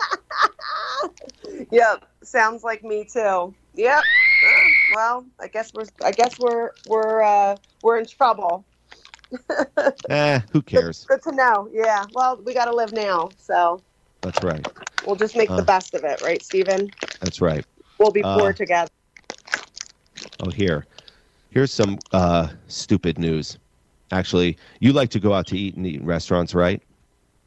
Yep, 1.70 2.04
sounds 2.22 2.62
like 2.64 2.82
me 2.84 3.04
too. 3.04 3.54
Yep. 3.74 3.98
Uh, 3.98 4.60
well, 4.94 5.26
I 5.40 5.48
guess 5.48 5.72
we're 5.74 5.84
I 6.04 6.12
guess 6.12 6.38
we're 6.38 6.70
we're 6.86 7.22
uh, 7.22 7.56
we're 7.82 7.98
in 7.98 8.06
trouble. 8.06 8.64
Eh, 10.08 10.40
who 10.52 10.62
cares? 10.62 11.04
Good 11.06 11.22
to 11.22 11.32
know. 11.32 11.68
Yeah. 11.72 12.06
Well, 12.12 12.40
we 12.44 12.54
got 12.54 12.64
to 12.66 12.74
live 12.74 12.92
now, 12.92 13.28
so 13.38 13.80
That's 14.22 14.42
right. 14.42 14.66
we'll 15.06 15.16
just 15.16 15.36
make 15.36 15.50
Uh. 15.50 15.56
the 15.56 15.62
best 15.62 15.94
of 15.94 16.04
it, 16.04 16.20
right, 16.22 16.42
Stephen? 16.42 16.90
That's 17.20 17.40
right. 17.42 17.64
We'll 17.98 18.10
be 18.10 18.22
Uh. 18.22 18.38
poor 18.38 18.52
together. 18.54 18.90
Oh, 20.40 20.50
here, 20.50 20.86
here's 21.50 21.72
some 21.72 21.98
uh, 22.12 22.48
stupid 22.68 23.18
news. 23.18 23.58
Actually, 24.12 24.56
you 24.80 24.92
like 24.92 25.10
to 25.10 25.20
go 25.20 25.34
out 25.34 25.46
to 25.48 25.58
eat 25.58 25.74
and 25.76 25.86
eat 25.86 26.00
in 26.00 26.06
restaurants, 26.06 26.54
right? 26.54 26.82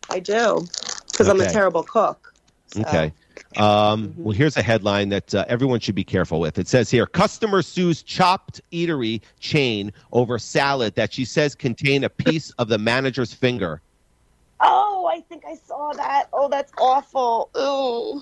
I 0.10 0.20
do, 0.20 0.66
because 1.12 1.28
I'm 1.30 1.42
a 1.42 1.50
terrible 1.50 1.84
cook. 1.84 2.31
So. 2.72 2.82
Okay. 2.82 3.14
Um, 3.58 4.10
Mhm. 4.10 4.18
Well, 4.18 4.36
here's 4.36 4.56
a 4.56 4.62
headline 4.62 5.10
that 5.10 5.36
uh, 5.36 5.46
everyone 5.48 5.80
should 5.80 5.96
be 5.96 6.04
careful 6.04 6.40
with. 6.40 6.58
It 6.58 6.68
says 6.68 6.90
here 6.90 7.06
customer 7.06 7.62
sues 7.62 8.02
Chopt 8.02 8.62
eatery 8.72 9.22
chain 9.40 9.92
over 10.14 10.40
salad 10.40 10.96
that 10.96 11.12
she 11.14 11.26
says 11.26 11.54
contain 11.56 12.04
a 12.04 12.10
piece 12.10 12.52
of 12.52 12.70
the 12.70 12.78
manager's 12.78 13.34
finger. 13.34 13.82
Oh, 14.62 15.10
I 15.12 15.22
think 15.22 15.44
I 15.46 15.56
saw 15.56 15.92
that. 15.94 16.30
Oh, 16.32 16.48
that's 16.48 16.72
awful. 16.78 17.50
Ooh, 17.58 18.22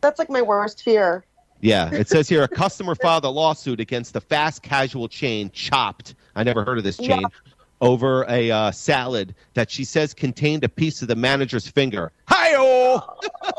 that's 0.00 0.18
like 0.18 0.28
my 0.28 0.42
worst 0.42 0.82
fear. 0.82 1.24
Yeah, 1.60 1.90
it 1.92 2.08
says 2.08 2.28
here 2.28 2.42
a 2.42 2.48
customer 2.62 2.94
filed 2.96 3.24
a 3.24 3.28
lawsuit 3.28 3.78
against 3.80 4.12
the 4.12 4.20
fast 4.20 4.62
casual 4.62 5.08
chain 5.08 5.50
Chopt. 5.52 6.14
I 6.34 6.42
never 6.42 6.64
heard 6.64 6.78
of 6.78 6.84
this 6.84 6.96
chain. 6.98 7.24
Over 7.80 8.24
a 8.28 8.50
uh, 8.50 8.70
salad 8.70 9.34
that 9.54 9.68
she 9.70 9.82
says 9.84 10.14
contained 10.14 10.62
a 10.62 10.68
piece 10.68 11.02
of 11.02 11.08
the 11.08 11.16
manager's 11.16 11.66
finger. 11.66 12.12
Hi-oh! 12.44 13.00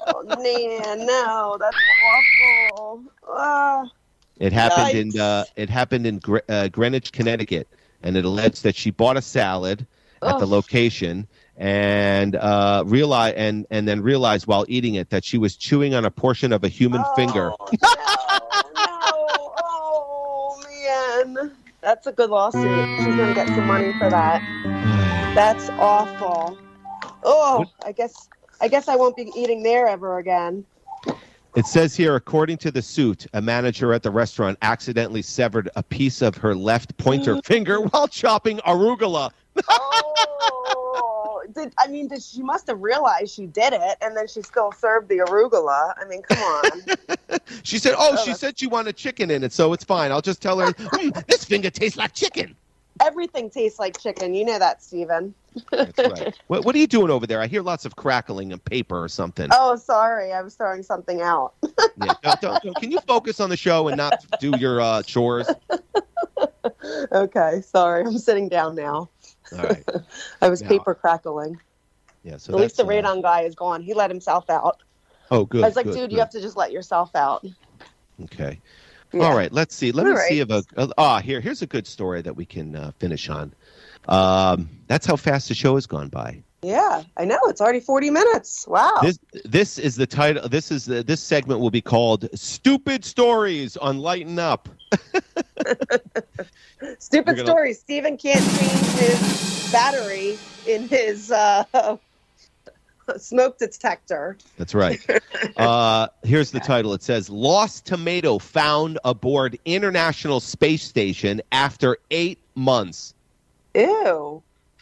Oh 0.08 0.24
man, 0.26 1.06
no, 1.06 1.58
that's 1.58 1.78
awful. 2.06 3.04
Ah. 3.30 3.86
It 4.40 4.52
happened 4.52 4.98
in 5.16 5.20
uh, 5.22 5.46
it 5.56 5.70
happened 5.70 6.06
in 6.06 6.20
Gre- 6.20 6.40
uh, 6.50 6.68
Greenwich, 6.68 7.14
Connecticut, 7.14 7.70
and 8.02 8.18
it 8.18 8.26
alleged 8.26 8.64
that 8.64 8.76
she 8.76 8.92
bought 8.92 9.16
a 9.16 9.22
salad 9.22 9.88
at 10.22 10.38
the 10.40 10.46
location 10.46 11.28
and 11.56 12.36
uh, 12.36 12.84
realize 12.86 13.36
and 13.38 13.66
and 13.70 13.88
then 13.88 14.02
realized 14.02 14.48
while 14.48 14.66
eating 14.68 14.96
it 14.96 15.12
that 15.12 15.24
she 15.24 15.38
was 15.38 15.56
chewing 15.56 15.94
on 15.96 16.04
a 16.04 16.12
portion 16.12 16.52
of 16.52 16.66
a 16.66 16.68
human 16.70 17.04
finger. 17.16 17.52
Oh, 17.58 17.68
No, 17.72 17.94
no. 18.76 19.54
Oh 19.64 20.64
man, 21.36 21.52
that's 21.80 22.06
a 22.08 22.12
good 22.12 22.30
lawsuit. 22.30 22.64
She's 22.98 23.16
gonna 23.16 23.34
get 23.34 23.48
some 23.48 23.66
money 23.66 23.94
for 23.98 24.10
that. 24.10 24.42
That's 25.36 25.70
awful. 25.80 26.58
Oh, 27.24 27.66
I 27.86 27.94
guess 27.94 28.28
I 28.64 28.70
guess 28.70 28.88
I 28.88 28.96
won't 28.96 29.18
be 29.18 29.30
eating 29.36 29.62
there 29.62 29.88
ever 29.88 30.20
again. 30.20 30.64
It 31.56 31.66
says 31.66 31.96
here, 31.96 32.16
according 32.16 32.58
to 32.60 32.72
the 32.72 32.82
suit, 32.82 33.28
a 33.34 33.42
manager 33.42 33.94
at 33.94 34.04
the 34.04 34.10
restaurant 34.10 34.58
accidentally 34.62 35.22
severed 35.22 35.70
a 35.76 35.84
piece 35.84 36.22
of 36.22 36.36
her 36.38 36.56
left 36.56 36.96
pointer 36.98 37.42
finger 37.44 37.82
while 37.82 38.08
chopping 38.08 38.58
arugula. 38.60 39.32
Oh, 40.96 41.44
did 41.54 41.74
I 41.78 41.88
mean? 41.88 42.08
Did 42.08 42.24
she 42.24 42.42
must 42.42 42.68
have 42.68 42.80
realized 42.82 43.34
she 43.34 43.46
did 43.48 43.74
it, 43.74 43.98
and 44.02 44.16
then 44.16 44.28
she 44.28 44.42
still 44.42 44.72
served 44.72 45.10
the 45.10 45.18
arugula? 45.18 45.94
I 46.00 46.06
mean, 46.06 46.22
come 46.22 46.38
on. 46.40 47.40
She 47.64 47.78
said, 47.80 47.94
"Oh, 47.98 48.12
Oh, 48.12 48.16
she 48.18 48.18
that's- 48.32 48.40
said 48.40 48.58
she 48.60 48.68
wanted 48.68 48.96
chicken 48.96 49.30
in 49.32 49.44
it, 49.44 49.52
so 49.52 49.74
it's 49.74 49.84
fine. 49.84 50.12
I'll 50.12 50.22
just 50.22 50.42
tell 50.42 50.60
her 50.60 50.68
"Mm, 50.74 51.26
this 51.28 51.44
finger 51.44 51.70
tastes 51.70 51.98
like 51.98 52.14
chicken." 52.14 52.56
Everything 53.02 53.50
tastes 53.50 53.80
like 53.80 54.00
chicken. 54.00 54.34
You 54.34 54.46
know 54.46 54.60
that, 54.60 54.84
Steven. 54.84 55.34
That's 55.72 55.98
right. 55.98 56.40
What, 56.48 56.66
what 56.66 56.76
are 56.76 56.78
you 56.78 56.88
doing 56.88 57.10
over 57.10 57.26
there? 57.28 57.42
I 57.42 57.48
hear 57.48 57.62
lots 57.62 57.86
of 57.86 57.96
crackling 57.96 58.52
and 58.52 58.64
paper 58.64 59.02
or 59.02 59.08
something. 59.08 59.50
Oh, 59.52 59.76
sorry, 59.76 60.32
I 60.32 60.42
was 60.42 60.56
throwing 60.56 60.84
something 60.84 61.22
out. 61.22 61.54
Yeah, 62.04 62.14
don't- 62.24 62.42
don't- 62.42 62.64
don't- 62.64 62.76
Can 62.78 62.92
you 62.92 63.00
focus 63.08 63.40
on 63.40 63.50
the 63.50 63.58
show 63.58 63.88
and 63.88 63.98
not 63.98 64.26
do 64.40 64.52
your 64.58 64.82
uh, 64.82 65.04
chores? 65.04 65.48
okay, 67.12 67.62
sorry. 67.62 68.04
I'm 68.04 68.18
sitting 68.18 68.50
down 68.50 68.76
now. 68.76 69.10
All 69.52 69.60
right. 69.64 69.84
I 70.42 70.50
was 70.50 70.62
Now- 70.62 70.70
paper 70.70 70.96
crackling. 70.96 71.60
Yeah. 72.24 72.38
So 72.38 72.54
At 72.54 72.60
least 72.62 72.78
the 72.78 72.84
that's, 72.84 73.06
uh, 73.06 73.10
radon 73.10 73.22
guy 73.22 73.42
is 73.42 73.54
gone. 73.56 73.82
He 73.82 73.94
let 73.94 74.10
himself 74.10 74.50
out. 74.50 74.82
Oh, 75.30 75.46
good. 75.46 75.64
I 75.64 75.68
was 75.68 75.76
like, 75.76 75.86
good, 75.86 75.94
dude, 75.94 76.02
good. 76.10 76.12
you 76.14 76.20
have 76.20 76.30
to 76.32 76.42
just 76.42 76.56
let 76.58 76.72
yourself 76.72 77.16
out. 77.16 77.46
Okay. 78.24 78.60
Yeah. 79.14 79.24
All 79.24 79.36
right. 79.36 79.52
Let's 79.52 79.76
see. 79.76 79.92
Let 79.92 80.08
All 80.08 80.14
me 80.14 80.20
see 80.28 80.40
if 80.40 80.50
a 80.50 80.64
ah 80.98 81.20
here 81.20 81.40
here's 81.40 81.62
a 81.62 81.68
good 81.68 81.86
story 81.86 82.22
that 82.22 82.36
we 82.36 82.46
can 82.46 82.76
uh, 82.76 82.92
finish 83.00 83.30
on. 83.30 83.54
Um, 84.08 84.70
that's 84.88 85.06
how 85.06 85.16
fast 85.16 85.48
the 85.48 85.54
show 85.54 85.76
has 85.76 85.86
gone 85.86 86.10
by. 86.10 86.44
Yeah, 86.64 87.04
I 87.18 87.26
know. 87.26 87.40
It's 87.48 87.60
already 87.60 87.82
40 87.82 88.10
minutes. 88.10 88.66
Wow. 88.68 89.00
This 89.02 89.20
this 89.44 89.78
is 89.78 89.96
the 89.98 90.08
title. 90.08 90.48
This 90.48 90.72
is 90.72 90.86
the, 90.86 91.04
this 91.04 91.22
segment 91.22 91.60
will 91.60 91.70
be 91.72 91.82
called 91.82 92.28
"Stupid 92.34 93.04
Stories 93.04 93.76
on 93.78 94.00
Lighten 94.00 94.40
Up." 94.40 94.70
Stupid 97.00 97.36
gonna- 97.36 97.46
story. 97.46 97.74
Steven 97.74 98.18
can't 98.18 98.44
change 98.58 98.86
his 98.98 99.70
battery 99.72 100.38
in 100.66 100.88
his 100.88 101.32
uh, 101.32 101.66
smoke 103.18 103.58
detector. 103.58 104.38
That's 104.58 104.74
right. 104.74 105.00
Uh, 105.58 106.08
here's 106.24 106.52
the 106.52 106.60
title. 106.60 106.94
It 106.94 107.04
says 107.04 107.30
"Lost 107.30 107.86
Tomato 107.86 108.40
Found 108.40 108.98
Aboard 109.04 109.60
International 109.66 110.40
Space 110.40 110.84
Station 110.84 111.42
After 111.52 111.98
Eight 112.12 112.40
Months." 112.56 113.14
Ew. 113.76 114.42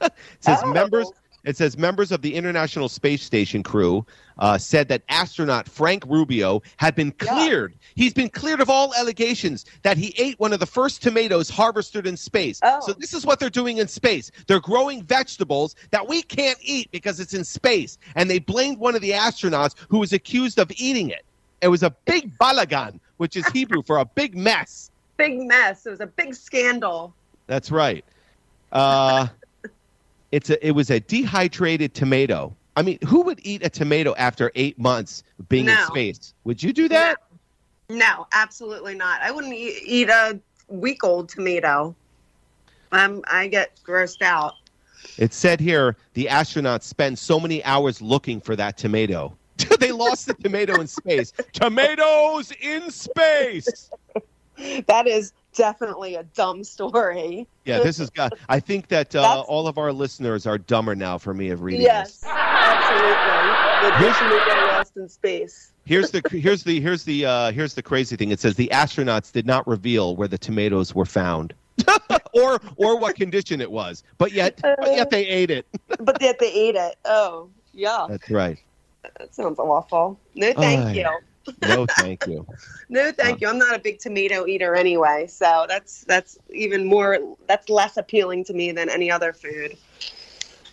It 0.00 0.12
says 0.40 0.60
Oh. 0.62 0.72
members. 0.72 1.08
It 1.46 1.56
says 1.56 1.78
members 1.78 2.10
of 2.10 2.22
the 2.22 2.34
International 2.34 2.88
Space 2.88 3.22
Station 3.22 3.62
crew 3.62 4.04
uh, 4.38 4.58
said 4.58 4.88
that 4.88 5.02
astronaut 5.08 5.68
Frank 5.68 6.04
Rubio 6.06 6.60
had 6.76 6.96
been 6.96 7.14
Yeah. 7.22 7.32
cleared. 7.32 7.74
He's 7.94 8.12
been 8.12 8.28
cleared 8.28 8.60
of 8.60 8.68
all 8.68 8.92
allegations 8.94 9.64
that 9.82 9.96
he 9.96 10.12
ate 10.18 10.38
one 10.40 10.52
of 10.52 10.58
the 10.58 10.66
first 10.66 11.02
tomatoes 11.02 11.48
harvested 11.48 12.04
in 12.04 12.16
space. 12.16 12.58
Oh. 12.64 12.80
So 12.84 12.92
this 12.92 13.14
is 13.14 13.24
what 13.24 13.38
they're 13.38 13.48
doing 13.48 13.78
in 13.78 13.86
space. 13.86 14.32
They're 14.48 14.60
growing 14.60 15.04
vegetables 15.04 15.76
that 15.92 16.06
we 16.06 16.20
can't 16.20 16.58
eat 16.62 16.90
because 16.90 17.20
it's 17.20 17.32
in 17.32 17.44
space, 17.44 17.96
and 18.16 18.28
they 18.28 18.40
blamed 18.40 18.78
one 18.78 18.96
of 18.96 19.00
the 19.00 19.12
astronauts 19.12 19.76
who 19.88 19.98
was 19.98 20.12
accused 20.12 20.58
of 20.58 20.70
eating 20.76 21.10
it. 21.10 21.24
It 21.62 21.68
was 21.68 21.84
a 21.84 21.90
big 22.06 22.36
balagan, 22.38 22.98
which 23.18 23.36
is 23.36 23.46
Hebrew 23.48 23.82
for 23.82 23.98
a 23.98 24.04
big 24.04 24.36
mess. 24.36 24.90
Big 25.16 25.38
mess. 25.40 25.86
It 25.86 25.90
was 25.90 26.00
a 26.00 26.06
big 26.06 26.34
scandal. 26.34 27.14
That's 27.46 27.70
right. 27.70 28.04
Uh, 28.70 29.28
it's 30.32 30.50
a, 30.50 30.66
it 30.66 30.72
was 30.72 30.90
a 30.90 31.00
dehydrated 31.00 31.94
tomato. 31.94 32.54
I 32.76 32.82
mean, 32.82 32.98
who 33.06 33.22
would 33.22 33.40
eat 33.42 33.64
a 33.64 33.70
tomato 33.70 34.14
after 34.16 34.52
eight 34.54 34.78
months 34.78 35.22
being 35.48 35.68
in 35.68 35.78
space? 35.86 36.34
Would 36.44 36.62
you 36.62 36.72
do 36.72 36.88
that? 36.88 37.16
No, 37.88 38.26
absolutely 38.32 38.94
not. 38.94 39.22
I 39.22 39.30
wouldn't 39.30 39.54
eat, 39.54 39.82
eat 39.84 40.08
a 40.08 40.38
week 40.68 41.04
old 41.04 41.28
tomato. 41.28 41.94
Um, 42.92 43.22
I 43.28 43.46
get 43.46 43.80
grossed 43.86 44.22
out. 44.22 44.54
It 45.18 45.32
said 45.32 45.60
here 45.60 45.96
the 46.14 46.26
astronauts 46.26 46.82
spend 46.82 47.18
so 47.18 47.38
many 47.40 47.64
hours 47.64 48.02
looking 48.02 48.40
for 48.40 48.56
that 48.56 48.76
tomato. 48.76 49.36
they 49.80 49.92
lost 49.92 50.26
the 50.26 50.34
tomato 50.34 50.80
in 50.80 50.86
space. 50.86 51.32
Tomatoes 51.52 52.52
in 52.60 52.90
space. 52.90 53.90
That 54.86 55.06
is 55.06 55.32
definitely 55.56 56.14
a 56.14 56.22
dumb 56.22 56.62
story. 56.64 57.46
Yeah, 57.64 57.80
this 57.80 57.98
is. 57.98 58.10
Uh, 58.16 58.28
I 58.48 58.60
think 58.60 58.88
that 58.88 59.14
uh, 59.16 59.40
all 59.48 59.66
of 59.66 59.78
our 59.78 59.92
listeners 59.92 60.46
are 60.46 60.58
dumber 60.58 60.94
now 60.94 61.18
for 61.18 61.34
me 61.34 61.50
of 61.50 61.62
reading 61.62 61.82
Yes, 61.82 62.20
this. 62.20 62.30
absolutely. 62.30 63.90
The 63.90 63.96
Here's- 63.98 64.18
tomato 64.18 64.66
lost 64.66 64.96
in 64.96 65.08
space. 65.08 65.72
Here's 65.84 66.10
the 66.10 66.22
here's 66.30 66.64
the 66.64 66.80
here's 66.80 67.04
the 67.04 67.26
uh, 67.26 67.52
here's 67.52 67.74
the 67.74 67.82
crazy 67.82 68.16
thing. 68.16 68.30
It 68.30 68.40
says 68.40 68.56
the 68.56 68.68
astronauts 68.72 69.32
did 69.32 69.46
not 69.46 69.66
reveal 69.66 70.16
where 70.16 70.26
the 70.28 70.38
tomatoes 70.38 70.94
were 70.94 71.04
found, 71.06 71.54
or 72.34 72.60
or 72.76 72.98
what 72.98 73.14
condition 73.16 73.60
it 73.60 73.70
was, 73.70 74.02
but 74.18 74.32
yet 74.32 74.60
but 74.62 74.86
yet 74.96 75.10
they 75.10 75.26
ate 75.26 75.50
it. 75.50 75.66
but 76.00 76.20
yet 76.20 76.38
they 76.40 76.52
ate 76.52 76.74
it. 76.74 76.96
Oh, 77.04 77.48
yeah. 77.72 78.06
That's 78.08 78.28
right. 78.30 78.58
That 79.18 79.32
sounds 79.34 79.58
awful. 79.60 80.18
No, 80.34 80.52
thank 80.54 80.86
Ay. 80.86 80.92
you. 80.92 81.08
No, 81.62 81.86
thank 81.86 82.26
you. 82.26 82.46
No, 82.88 83.10
thank 83.10 83.40
you. 83.40 83.48
I'm 83.48 83.58
not 83.58 83.74
a 83.74 83.80
big 83.80 83.98
tomato 83.98 84.46
eater 84.46 84.76
anyway, 84.76 85.26
so 85.26 85.66
that's 85.68 86.04
that's 86.04 86.38
even 86.50 86.84
more 86.84 87.18
that's 87.48 87.68
less 87.68 87.96
appealing 87.96 88.44
to 88.44 88.54
me 88.54 88.70
than 88.70 88.88
any 88.88 89.10
other 89.10 89.32
food. 89.32 89.76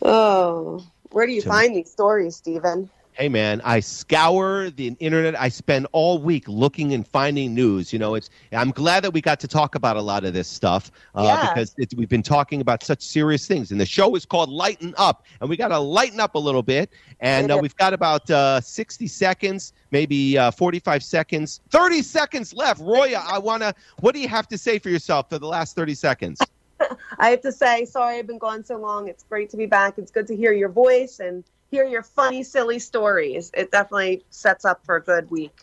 Oh, 0.03 0.85
where 1.11 1.25
do 1.25 1.31
you 1.31 1.41
Tom- 1.41 1.49
find 1.49 1.75
these 1.75 1.91
stories, 1.91 2.35
Stephen? 2.35 2.91
Hey 3.15 3.29
man, 3.29 3.61
I 3.63 3.79
scour 3.79 4.71
the 4.71 4.87
internet. 4.99 5.39
I 5.39 5.49
spend 5.49 5.85
all 5.91 6.17
week 6.17 6.47
looking 6.47 6.93
and 6.93 7.07
finding 7.07 7.53
news. 7.53 7.93
You 7.93 7.99
know, 7.99 8.15
it's. 8.15 8.31
I'm 8.51 8.71
glad 8.71 9.03
that 9.03 9.11
we 9.11 9.21
got 9.21 9.39
to 9.41 9.47
talk 9.47 9.75
about 9.75 9.97
a 9.97 10.01
lot 10.01 10.25
of 10.25 10.33
this 10.33 10.47
stuff 10.47 10.91
uh, 11.13 11.21
Yeah. 11.23 11.53
because 11.53 11.75
it, 11.77 11.93
we've 11.95 12.09
been 12.09 12.23
talking 12.23 12.59
about 12.59 12.81
such 12.81 13.03
serious 13.03 13.45
things. 13.47 13.69
And 13.71 13.79
the 13.79 13.85
show 13.85 14.15
is 14.15 14.25
called 14.25 14.49
Lighten 14.49 14.95
Up, 14.97 15.25
and 15.41 15.49
we 15.49 15.57
got 15.57 15.67
to 15.67 15.77
lighten 15.77 16.19
up 16.19 16.33
a 16.33 16.39
little 16.39 16.63
bit. 16.63 16.91
And 17.19 17.51
uh, 17.51 17.59
we've 17.61 17.75
got 17.75 17.93
about 17.93 18.27
uh, 18.31 18.59
60 18.59 19.05
seconds, 19.05 19.73
maybe 19.91 20.35
uh, 20.35 20.49
45 20.49 21.03
seconds, 21.03 21.61
30 21.69 22.01
seconds 22.01 22.51
left. 22.55 22.81
Roya, 22.81 23.23
I 23.23 23.37
wanna. 23.37 23.75
What 23.99 24.15
do 24.15 24.21
you 24.21 24.27
have 24.27 24.47
to 24.47 24.57
say 24.57 24.79
for 24.79 24.89
yourself 24.89 25.29
for 25.29 25.37
the 25.37 25.47
last 25.47 25.75
30 25.75 25.93
seconds? 25.93 26.41
I 27.19 27.29
have 27.29 27.41
to 27.41 27.51
say, 27.51 27.85
sorry 27.85 28.17
I've 28.17 28.27
been 28.27 28.39
gone 28.39 28.63
so 28.63 28.77
long. 28.77 29.07
It's 29.07 29.23
great 29.23 29.51
to 29.51 29.57
be 29.57 29.67
back. 29.67 29.99
It's 29.99 30.11
good 30.11 30.25
to 30.27 30.35
hear 30.35 30.51
your 30.51 30.69
voice 30.69 31.19
and 31.19 31.43
hear 31.73 31.85
your 31.85 32.03
funny, 32.03 32.43
silly 32.43 32.77
stories. 32.77 33.49
It 33.55 33.71
definitely 33.71 34.23
sets 34.29 34.63
up 34.63 34.85
for 34.85 34.97
a 34.97 35.01
good 35.01 35.29
week. 35.31 35.57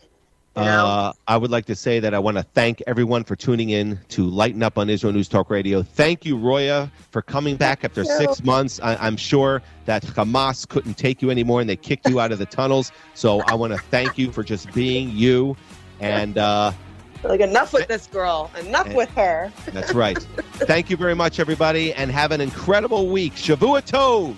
You 0.57 0.63
know? 0.63 0.85
Uh, 0.85 1.13
I 1.29 1.37
would 1.37 1.49
like 1.49 1.63
to 1.67 1.75
say 1.75 2.01
that 2.01 2.13
I 2.13 2.19
want 2.19 2.35
to 2.35 2.43
thank 2.43 2.83
everyone 2.85 3.23
for 3.23 3.37
tuning 3.37 3.69
in 3.69 3.97
to 4.09 4.25
Lighten 4.25 4.61
Up 4.61 4.77
on 4.77 4.89
Israel 4.89 5.13
News 5.13 5.29
Talk 5.29 5.49
Radio. 5.49 5.81
Thank 5.81 6.25
you, 6.25 6.35
Roya, 6.35 6.91
for 7.11 7.21
coming 7.21 7.55
back 7.55 7.85
after 7.85 8.03
six 8.03 8.43
months. 8.43 8.81
I, 8.83 8.97
I'm 8.97 9.15
sure 9.15 9.61
that 9.85 10.03
Hamas 10.03 10.67
couldn't 10.67 10.95
take 10.95 11.21
you 11.21 11.29
anymore 11.29 11.61
and 11.61 11.69
they 11.69 11.77
kicked 11.77 12.09
you 12.09 12.19
out 12.19 12.33
of 12.33 12.39
the 12.39 12.45
tunnels. 12.45 12.91
So 13.13 13.39
I 13.43 13.53
want 13.53 13.71
to 13.71 13.79
thank 13.79 14.17
you 14.17 14.33
for 14.33 14.43
just 14.43 14.69
being 14.73 15.11
you. 15.11 15.55
And 16.01 16.37
uh, 16.37 16.73
like 17.23 17.39
enough 17.39 17.71
with 17.71 17.87
this 17.87 18.07
girl. 18.07 18.51
Enough 18.59 18.87
Eh. 18.87 18.95
with 18.95 19.09
her. 19.11 19.49
that's 19.67 19.93
right. 19.93 20.17
thank 20.55 20.89
you 20.89 20.97
very 20.97 21.15
much, 21.15 21.39
everybody, 21.39 21.93
and 21.93 22.11
have 22.11 22.31
an 22.33 22.41
incredible 22.41 23.07
week. 23.07 23.35
Shavua 23.35 23.81
Tov. 23.81 24.35